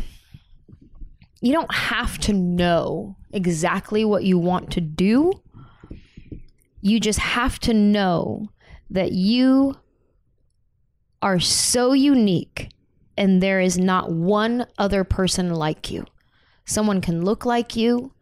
you 1.41 1.53
don't 1.53 1.73
have 1.73 2.19
to 2.19 2.33
know 2.33 3.17
exactly 3.33 4.05
what 4.05 4.25
you 4.25 4.39
want 4.39 4.73
to 4.73 4.81
do. 4.81 5.33
You 6.81 6.99
just 6.99 7.19
have 7.21 7.59
to 7.61 7.75
know 7.75 8.49
that 8.91 9.13
you 9.13 9.77
are 11.27 11.41
so 11.41 11.93
unique 11.93 12.71
and 13.17 13.43
there 13.43 13.59
is 13.61 13.77
not 13.77 14.13
one 14.13 14.65
other 14.79 15.03
person 15.03 15.53
like 15.53 15.91
you. 15.91 16.05
Someone 16.65 17.01
can 17.01 17.25
look 17.25 17.45
like 17.45 17.75
you, 17.75 18.13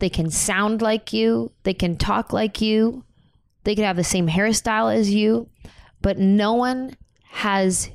they 0.00 0.10
can 0.10 0.30
sound 0.30 0.82
like 0.82 1.14
you, 1.14 1.50
they 1.62 1.72
can 1.72 1.96
talk 1.96 2.30
like 2.30 2.60
you, 2.60 3.06
they 3.64 3.74
can 3.74 3.84
have 3.84 3.96
the 3.96 4.04
same 4.04 4.28
hairstyle 4.28 4.94
as 4.94 5.08
you, 5.14 5.48
but 6.02 6.18
no 6.18 6.52
one 6.52 6.94
has 7.30 7.90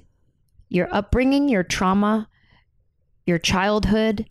your 0.70 0.92
upbringing, 0.92 1.50
your 1.50 1.62
trauma, 1.62 2.28
your 3.28 3.38
childhood, 3.38 4.26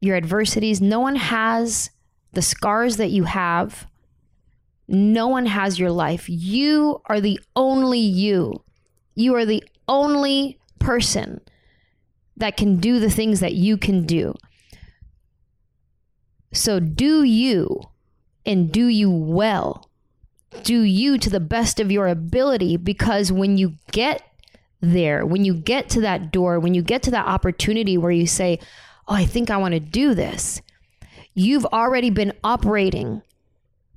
your 0.00 0.16
adversities. 0.16 0.80
No 0.80 1.00
one 1.00 1.16
has 1.16 1.90
the 2.32 2.40
scars 2.40 2.96
that 2.96 3.10
you 3.10 3.24
have. 3.24 3.86
No 4.88 5.28
one 5.28 5.44
has 5.44 5.78
your 5.78 5.90
life. 5.90 6.30
You 6.30 7.02
are 7.04 7.20
the 7.20 7.38
only 7.54 8.00
you. 8.00 8.62
You 9.16 9.34
are 9.34 9.44
the 9.44 9.64
only 9.88 10.58
person 10.78 11.40
that 12.36 12.56
can 12.56 12.76
do 12.76 13.00
the 13.00 13.10
things 13.10 13.40
that 13.40 13.54
you 13.54 13.76
can 13.76 14.06
do. 14.06 14.34
So 16.52 16.78
do 16.78 17.24
you 17.24 17.80
and 18.46 18.70
do 18.70 18.86
you 18.86 19.10
well. 19.10 19.90
Do 20.62 20.80
you 20.82 21.18
to 21.18 21.28
the 21.28 21.40
best 21.40 21.80
of 21.80 21.90
your 21.90 22.06
ability 22.06 22.76
because 22.76 23.32
when 23.32 23.58
you 23.58 23.74
get 23.90 24.22
there, 24.80 25.26
when 25.26 25.44
you 25.44 25.54
get 25.54 25.90
to 25.90 26.00
that 26.02 26.30
door, 26.30 26.60
when 26.60 26.72
you 26.72 26.82
get 26.82 27.02
to 27.02 27.10
that 27.10 27.26
opportunity 27.26 27.98
where 27.98 28.12
you 28.12 28.26
say, 28.26 28.58
Oh, 29.08 29.14
I 29.14 29.24
think 29.24 29.50
I 29.50 29.56
want 29.56 29.74
to 29.74 29.80
do 29.80 30.14
this, 30.14 30.62
you've 31.34 31.66
already 31.66 32.10
been 32.10 32.32
operating 32.42 33.22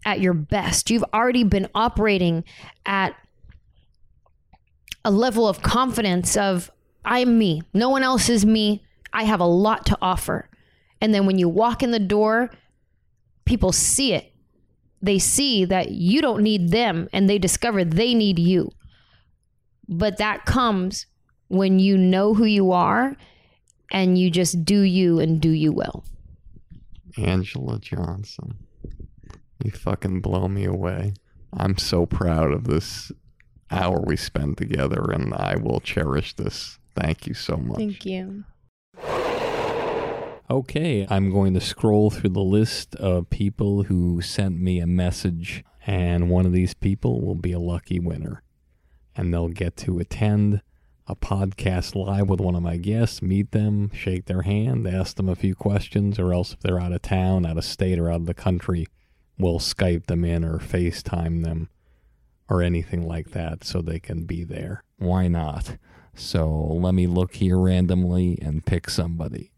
at 0.05 0.19
your 0.19 0.33
best. 0.33 0.89
You've 0.89 1.05
already 1.13 1.43
been 1.43 1.67
operating 1.73 2.43
at 2.85 3.15
a 5.05 5.11
level 5.11 5.47
of 5.47 5.61
confidence 5.61 6.35
of 6.35 6.71
I'm 7.05 7.37
me. 7.37 7.61
No 7.73 7.89
one 7.89 8.03
else 8.03 8.29
is 8.29 8.45
me. 8.45 8.83
I 9.13 9.23
have 9.23 9.39
a 9.39 9.45
lot 9.45 9.85
to 9.87 9.97
offer. 10.01 10.49
And 11.01 11.13
then 11.13 11.25
when 11.25 11.37
you 11.39 11.47
walk 11.49 11.81
in 11.81 11.91
the 11.91 11.99
door, 11.99 12.51
people 13.45 13.71
see 13.71 14.13
it 14.13 14.29
they 15.01 15.19
see 15.19 15.65
that 15.65 15.91
you 15.91 16.21
don't 16.21 16.43
need 16.43 16.69
them 16.69 17.07
and 17.13 17.29
they 17.29 17.37
discover 17.37 17.83
they 17.83 18.13
need 18.13 18.39
you. 18.39 18.71
But 19.87 20.17
that 20.17 20.45
comes 20.45 21.05
when 21.47 21.79
you 21.79 21.97
know 21.97 22.33
who 22.33 22.45
you 22.45 22.71
are 22.71 23.15
and 23.91 24.17
you 24.17 24.29
just 24.29 24.63
do 24.65 24.81
you 24.81 25.19
and 25.19 25.41
do 25.41 25.49
you 25.49 25.71
well. 25.71 26.03
Anjelah 27.17 27.81
Johnson. 27.81 28.55
You 29.63 29.71
fucking 29.71 30.21
blow 30.21 30.47
me 30.47 30.65
away. 30.65 31.13
I'm 31.53 31.77
so 31.77 32.05
proud 32.05 32.51
of 32.51 32.65
this 32.65 33.11
hour 33.71 34.01
we 34.05 34.15
spend 34.15 34.57
together, 34.57 35.11
and 35.11 35.33
I 35.33 35.55
will 35.55 35.79
cherish 35.79 36.33
this. 36.33 36.79
Thank 36.95 37.27
you 37.27 37.33
so 37.33 37.57
much. 37.57 37.77
Thank 37.77 38.05
you. 38.05 38.43
Okay, 40.49 41.05
I'm 41.09 41.31
going 41.31 41.53
to 41.53 41.61
scroll 41.61 42.09
through 42.09 42.31
the 42.31 42.39
list 42.39 42.95
of 42.95 43.29
people 43.29 43.83
who 43.83 44.19
sent 44.21 44.59
me 44.59 44.79
a 44.79 44.87
message, 44.87 45.63
and 45.85 46.29
one 46.29 46.47
of 46.47 46.53
these 46.53 46.73
people 46.73 47.21
will 47.21 47.35
be 47.35 47.51
a 47.51 47.59
lucky 47.59 47.99
winner. 47.99 48.41
And 49.15 49.33
they'll 49.33 49.49
get 49.49 49.77
to 49.77 49.99
attend 49.99 50.61
a 51.07 51.15
podcast 51.15 51.95
live 51.95 52.29
with 52.29 52.39
one 52.39 52.55
of 52.55 52.63
my 52.63 52.77
guests, 52.77 53.21
meet 53.21 53.51
them, 53.51 53.91
shake 53.93 54.25
their 54.25 54.43
hand, 54.43 54.87
ask 54.87 55.17
them 55.17 55.29
a 55.29 55.35
few 55.35 55.55
questions, 55.55 56.17
or 56.17 56.33
else 56.33 56.53
if 56.53 56.59
they're 56.61 56.79
out 56.79 56.93
of 56.93 57.01
town, 57.01 57.45
out 57.45 57.57
of 57.57 57.65
state, 57.65 57.99
or 57.99 58.09
out 58.09 58.21
of 58.21 58.25
the 58.25 58.33
country, 58.33 58.87
we'll 59.37 59.59
Skype 59.59 60.07
them 60.07 60.25
in 60.25 60.43
or 60.43 60.57
FaceTime 60.57 61.43
them 61.43 61.69
or 62.49 62.61
anything 62.61 63.07
like 63.07 63.31
that 63.31 63.63
so 63.63 63.81
they 63.81 63.99
can 63.99 64.25
be 64.25 64.43
there. 64.43 64.83
Why 64.97 65.27
not? 65.27 65.77
So 66.15 66.49
let 66.49 66.93
me 66.93 67.07
look 67.07 67.35
here 67.35 67.57
randomly 67.57 68.37
and 68.41 68.65
pick 68.65 68.89
somebody. 68.89 69.51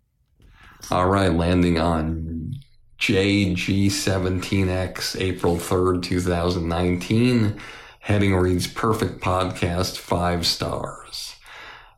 All 0.89 1.07
right, 1.07 1.33
landing 1.33 1.79
on 1.79 2.53
JG17X, 2.99 5.19
April 5.19 5.57
3rd, 5.57 6.03
2019. 6.03 7.59
Heading 7.99 8.35
reads 8.35 8.67
Perfect 8.67 9.21
Podcast, 9.21 9.97
five 9.97 10.45
stars. 10.45 11.35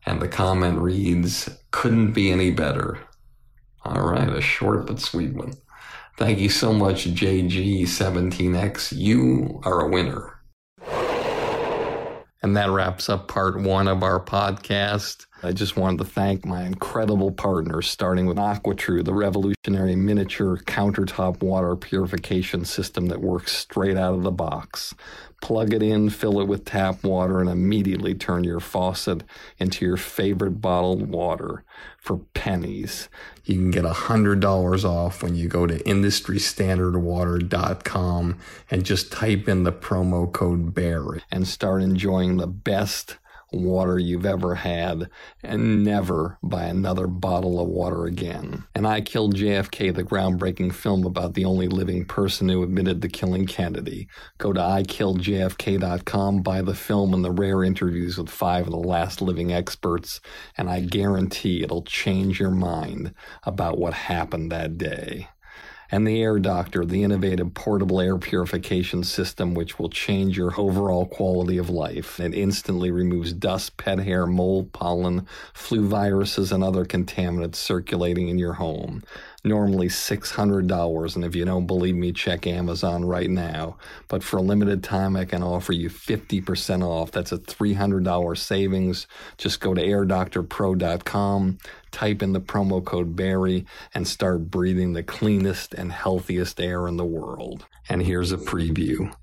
And 0.06 0.20
the 0.20 0.28
comment 0.28 0.78
reads, 0.78 1.48
Couldn't 1.70 2.12
be 2.12 2.30
any 2.30 2.50
better. 2.50 2.98
All 3.84 4.02
right, 4.02 4.28
a 4.28 4.40
short 4.40 4.86
but 4.86 5.00
sweet 5.00 5.34
one. 5.34 5.54
Thank 6.16 6.38
you 6.38 6.48
so 6.48 6.72
much, 6.72 7.06
JG17X. 7.06 8.96
You 8.96 9.60
are 9.64 9.80
a 9.80 9.88
winner. 9.88 10.33
And 12.44 12.58
that 12.58 12.68
wraps 12.68 13.08
up 13.08 13.26
part 13.26 13.58
one 13.58 13.88
of 13.88 14.02
our 14.02 14.20
podcast. 14.20 15.24
I 15.42 15.52
just 15.52 15.78
wanted 15.78 15.96
to 16.00 16.04
thank 16.04 16.44
my 16.44 16.64
incredible 16.64 17.32
partners, 17.32 17.88
starting 17.88 18.26
with 18.26 18.36
AquaTru, 18.36 19.02
the 19.02 19.14
revolutionary 19.14 19.96
miniature 19.96 20.58
countertop 20.58 21.42
water 21.42 21.74
purification 21.74 22.66
system 22.66 23.06
that 23.06 23.22
works 23.22 23.56
straight 23.56 23.96
out 23.96 24.12
of 24.12 24.24
the 24.24 24.30
box. 24.30 24.94
Plug 25.42 25.74
it 25.74 25.82
in, 25.82 26.10
fill 26.10 26.40
it 26.40 26.48
with 26.48 26.64
tap 26.64 27.04
water, 27.04 27.40
and 27.40 27.50
immediately 27.50 28.14
turn 28.14 28.44
your 28.44 28.60
faucet 28.60 29.22
into 29.58 29.84
your 29.84 29.96
favorite 29.96 30.60
bottled 30.60 31.08
water 31.08 31.64
for 31.98 32.18
pennies. 32.34 33.08
You 33.44 33.56
can 33.56 33.70
get 33.70 33.84
$100 33.84 34.84
off 34.84 35.22
when 35.22 35.36
you 35.36 35.48
go 35.48 35.66
to 35.66 35.78
industrystandardwater.com 35.84 38.38
and 38.70 38.84
just 38.84 39.12
type 39.12 39.48
in 39.48 39.64
the 39.64 39.72
promo 39.72 40.32
code 40.32 40.74
BEAR 40.74 41.20
and 41.30 41.46
start 41.46 41.82
enjoying 41.82 42.38
the 42.38 42.46
best 42.46 43.18
water 43.54 43.98
you've 43.98 44.26
ever 44.26 44.54
had 44.54 45.08
and 45.42 45.84
never 45.84 46.38
buy 46.42 46.64
another 46.64 47.06
bottle 47.06 47.60
of 47.60 47.68
water 47.68 48.04
again. 48.04 48.64
And 48.74 48.86
I 48.86 49.00
Killed 49.04 49.36
JFK, 49.36 49.94
the 49.94 50.02
groundbreaking 50.02 50.72
film 50.72 51.04
about 51.04 51.34
the 51.34 51.44
only 51.44 51.68
living 51.68 52.04
person 52.04 52.48
who 52.48 52.62
admitted 52.62 53.02
to 53.02 53.08
killing 53.08 53.46
Kennedy. 53.46 54.08
Go 54.38 54.52
to 54.52 54.60
ikilledjfk.com, 54.60 56.42
buy 56.42 56.62
the 56.62 56.74
film 56.74 57.14
and 57.14 57.24
the 57.24 57.30
rare 57.30 57.62
interviews 57.62 58.18
with 58.18 58.30
five 58.30 58.66
of 58.66 58.72
the 58.72 58.78
last 58.78 59.22
living 59.22 59.52
experts, 59.52 60.20
and 60.56 60.68
I 60.68 60.80
guarantee 60.80 61.62
it'll 61.62 61.84
change 61.84 62.40
your 62.40 62.50
mind 62.50 63.14
about 63.44 63.78
what 63.78 63.94
happened 63.94 64.50
that 64.50 64.78
day 64.78 65.28
and 65.94 66.08
the 66.08 66.20
Air 66.20 66.40
Doctor, 66.40 66.84
the 66.84 67.04
innovative 67.04 67.54
portable 67.54 68.00
air 68.00 68.18
purification 68.18 69.04
system 69.04 69.54
which 69.54 69.78
will 69.78 69.88
change 69.88 70.36
your 70.36 70.52
overall 70.58 71.06
quality 71.06 71.56
of 71.56 71.70
life. 71.70 72.18
It 72.18 72.34
instantly 72.34 72.90
removes 72.90 73.32
dust, 73.32 73.76
pet 73.76 74.00
hair, 74.00 74.26
mold, 74.26 74.72
pollen, 74.72 75.28
flu 75.52 75.86
viruses, 75.86 76.50
and 76.50 76.64
other 76.64 76.84
contaminants 76.84 77.54
circulating 77.54 78.28
in 78.28 78.40
your 78.40 78.54
home. 78.54 79.04
Normally 79.46 79.88
$600, 79.88 81.14
and 81.16 81.24
if 81.24 81.36
you 81.36 81.44
don't 81.44 81.66
believe 81.66 81.94
me, 81.94 82.12
check 82.12 82.46
Amazon 82.46 83.04
right 83.04 83.28
now. 83.28 83.76
But 84.08 84.22
for 84.22 84.38
a 84.38 84.42
limited 84.42 84.82
time, 84.82 85.16
I 85.16 85.26
can 85.26 85.42
offer 85.42 85.74
you 85.74 85.90
50% 85.90 86.82
off. 86.82 87.10
That's 87.10 87.30
a 87.30 87.36
$300 87.36 88.38
savings. 88.38 89.06
Just 89.36 89.60
go 89.60 89.74
to 89.74 89.82
airdoctorpro.com, 89.82 91.58
type 91.90 92.22
in 92.22 92.32
the 92.32 92.40
promo 92.40 92.82
code 92.82 93.14
Barry, 93.14 93.66
and 93.92 94.08
start 94.08 94.50
breathing 94.50 94.94
the 94.94 95.02
cleanest 95.02 95.74
and 95.74 95.92
healthiest 95.92 96.58
air 96.58 96.88
in 96.88 96.96
the 96.96 97.04
world. 97.04 97.66
And 97.86 98.02
here's 98.02 98.32
a 98.32 98.38
preview 98.38 99.14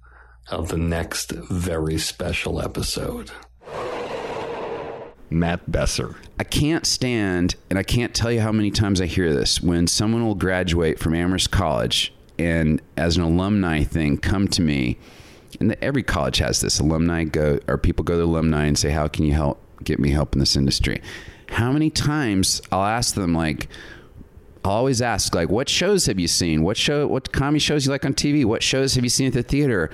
of 0.49 0.67
the 0.67 0.77
next 0.77 1.31
very 1.31 1.97
special 1.97 2.61
episode. 2.61 3.31
Matt 5.31 5.71
Besser. 5.71 6.15
I 6.39 6.43
can't 6.43 6.85
stand, 6.85 7.55
and 7.69 7.79
I 7.79 7.83
can't 7.83 8.13
tell 8.13 8.31
you 8.31 8.41
how 8.41 8.51
many 8.51 8.69
times 8.69 8.99
I 9.01 9.05
hear 9.05 9.33
this 9.33 9.61
when 9.61 9.87
someone 9.87 10.25
will 10.25 10.35
graduate 10.35 10.99
from 10.99 11.13
Amherst 11.15 11.51
College 11.51 12.13
and, 12.37 12.81
as 12.97 13.17
an 13.17 13.23
alumni 13.23 13.83
thing, 13.83 14.17
come 14.17 14.47
to 14.49 14.61
me. 14.61 14.97
And 15.59 15.75
every 15.81 16.03
college 16.03 16.37
has 16.37 16.61
this. 16.61 16.79
Alumni 16.79 17.25
go, 17.25 17.59
or 17.67 17.77
people 17.77 18.03
go 18.03 18.17
to 18.17 18.23
alumni 18.23 18.65
and 18.65 18.77
say, 18.77 18.89
"How 18.89 19.07
can 19.07 19.25
you 19.25 19.33
help? 19.33 19.61
Get 19.83 19.99
me 19.99 20.09
help 20.09 20.33
in 20.33 20.39
this 20.39 20.55
industry." 20.55 21.01
How 21.49 21.71
many 21.71 21.89
times 21.89 22.61
I'll 22.71 22.85
ask 22.85 23.15
them 23.15 23.35
like, 23.35 23.67
I'll 24.63 24.71
always 24.71 25.01
ask 25.01 25.35
like, 25.35 25.49
"What 25.49 25.67
shows 25.67 26.05
have 26.05 26.19
you 26.19 26.27
seen? 26.27 26.63
What 26.63 26.77
show? 26.77 27.05
What 27.05 27.31
comedy 27.33 27.59
shows 27.59 27.85
you 27.85 27.91
like 27.91 28.05
on 28.05 28.13
TV? 28.13 28.45
What 28.45 28.63
shows 28.63 28.95
have 28.95 29.03
you 29.03 29.09
seen 29.09 29.27
at 29.27 29.33
the 29.33 29.43
theater? 29.43 29.89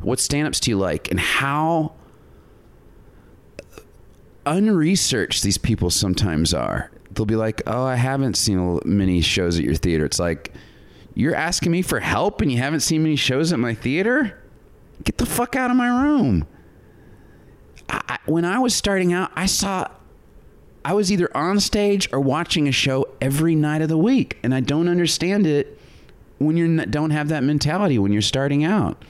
What 0.00 0.20
stand-ups 0.20 0.60
do 0.60 0.70
you 0.70 0.78
like?" 0.78 1.10
And 1.10 1.18
how 1.18 1.92
unresearched 4.46 5.42
these 5.42 5.58
people 5.58 5.90
sometimes 5.90 6.54
are. 6.54 6.90
They'll 7.12 7.26
be 7.26 7.36
like, 7.36 7.62
"Oh, 7.66 7.84
I 7.84 7.96
haven't 7.96 8.36
seen 8.36 8.80
many 8.84 9.20
shows 9.20 9.58
at 9.58 9.64
your 9.64 9.74
theater." 9.74 10.04
It's 10.04 10.18
like 10.18 10.52
you're 11.14 11.34
asking 11.34 11.72
me 11.72 11.82
for 11.82 12.00
help 12.00 12.40
and 12.40 12.50
you 12.50 12.58
haven't 12.58 12.80
seen 12.80 13.02
many 13.02 13.16
shows 13.16 13.52
at 13.52 13.58
my 13.58 13.74
theater. 13.74 14.38
Get 15.04 15.18
the 15.18 15.26
fuck 15.26 15.54
out 15.54 15.70
of 15.70 15.76
my 15.76 15.88
room. 15.88 16.46
I, 17.88 18.18
when 18.26 18.44
I 18.44 18.58
was 18.58 18.74
starting 18.74 19.12
out, 19.12 19.30
I 19.36 19.46
saw 19.46 19.88
I 20.84 20.92
was 20.92 21.10
either 21.10 21.34
on 21.36 21.60
stage 21.60 22.08
or 22.12 22.20
watching 22.20 22.68
a 22.68 22.72
show 22.72 23.06
every 23.20 23.54
night 23.54 23.80
of 23.80 23.88
the 23.88 23.98
week, 23.98 24.38
and 24.42 24.54
I 24.54 24.60
don't 24.60 24.88
understand 24.88 25.46
it 25.46 25.78
when 26.38 26.56
you 26.56 26.84
don't 26.86 27.10
have 27.10 27.28
that 27.28 27.42
mentality 27.42 27.98
when 27.98 28.12
you're 28.12 28.22
starting 28.22 28.64
out. 28.64 29.02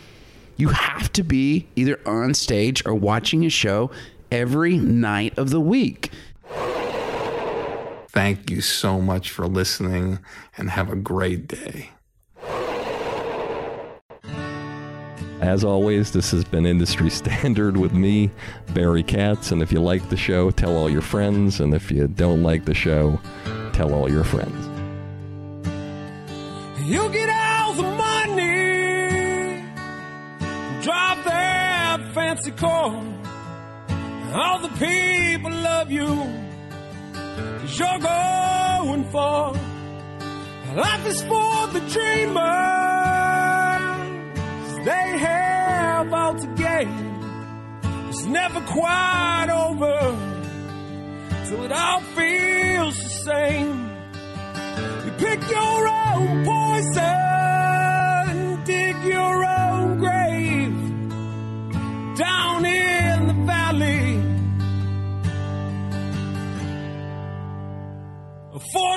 You 0.57 0.69
have 0.69 1.13
to 1.15 1.25
be 1.25 1.67
either 1.75 1.99
on 2.07 2.35
stage 2.35 2.87
or 2.87 2.95
watching 2.95 3.45
a 3.45 3.49
show 3.49 3.91
every 4.35 4.77
night 4.77 5.39
of 5.39 5.51
the 5.51 5.61
week. 5.61 6.11
Thank 8.09 8.51
you 8.51 8.61
so 8.61 9.01
much 9.01 9.31
for 9.31 9.47
listening 9.47 10.19
and 10.57 10.71
have 10.71 10.91
a 10.91 10.97
great 10.97 11.47
day. 11.47 11.91
As 15.41 15.63
always, 15.63 16.11
this 16.11 16.31
has 16.33 16.43
been 16.45 16.67
Industry 16.67 17.11
Standard 17.21 17.77
with 17.77 17.93
me, 17.93 18.31
Barry 18.73 19.03
Katz. 19.03 19.53
And 19.53 19.63
if 19.63 19.71
you 19.71 19.81
like 19.81 20.09
the 20.09 20.17
show, 20.17 20.51
tell 20.51 20.77
all 20.77 20.91
your 20.91 21.03
friends. 21.03 21.61
And 21.61 21.73
if 21.73 21.91
you 21.91 22.09
don't 22.09 22.43
like 22.43 22.65
the 22.65 22.75
show, 22.75 23.21
tell 23.73 23.95
all 23.95 24.11
your 24.11 24.25
friends. 24.25 24.67
You 26.85 27.09
get 27.11 27.31
all 27.31 27.73
the 27.75 27.83
money, 27.83 29.65
drive 30.83 31.25
that 31.25 32.11
fancy 32.15 32.51
car. 32.51 33.24
All 34.35 34.59
the 34.59 34.69
people 34.69 35.53
love 35.53 35.93
you, 35.93 36.07
cause 37.61 37.79
you're 37.79 38.01
going 38.01 39.05
far. 39.13 39.53
Life 40.75 41.07
is 41.07 41.23
for 41.23 41.69
the 41.69 41.79
dreamers, 41.95 42.35
they 44.85 45.19
have 45.19 46.13
all 46.13 46.35
to 46.35 46.47
gain. 46.57 47.15
It's 48.09 48.25
never 48.25 48.61
quite 48.63 49.51
over 49.53 50.17
till 51.47 51.63
it 51.63 51.71
all 51.71 52.01
feels 52.01 52.97
the 53.05 53.09
same. 53.09 53.89
You 55.05 55.13
pick 55.13 55.49
your 55.49 55.87
own 55.87 56.45
poison, 56.45 57.34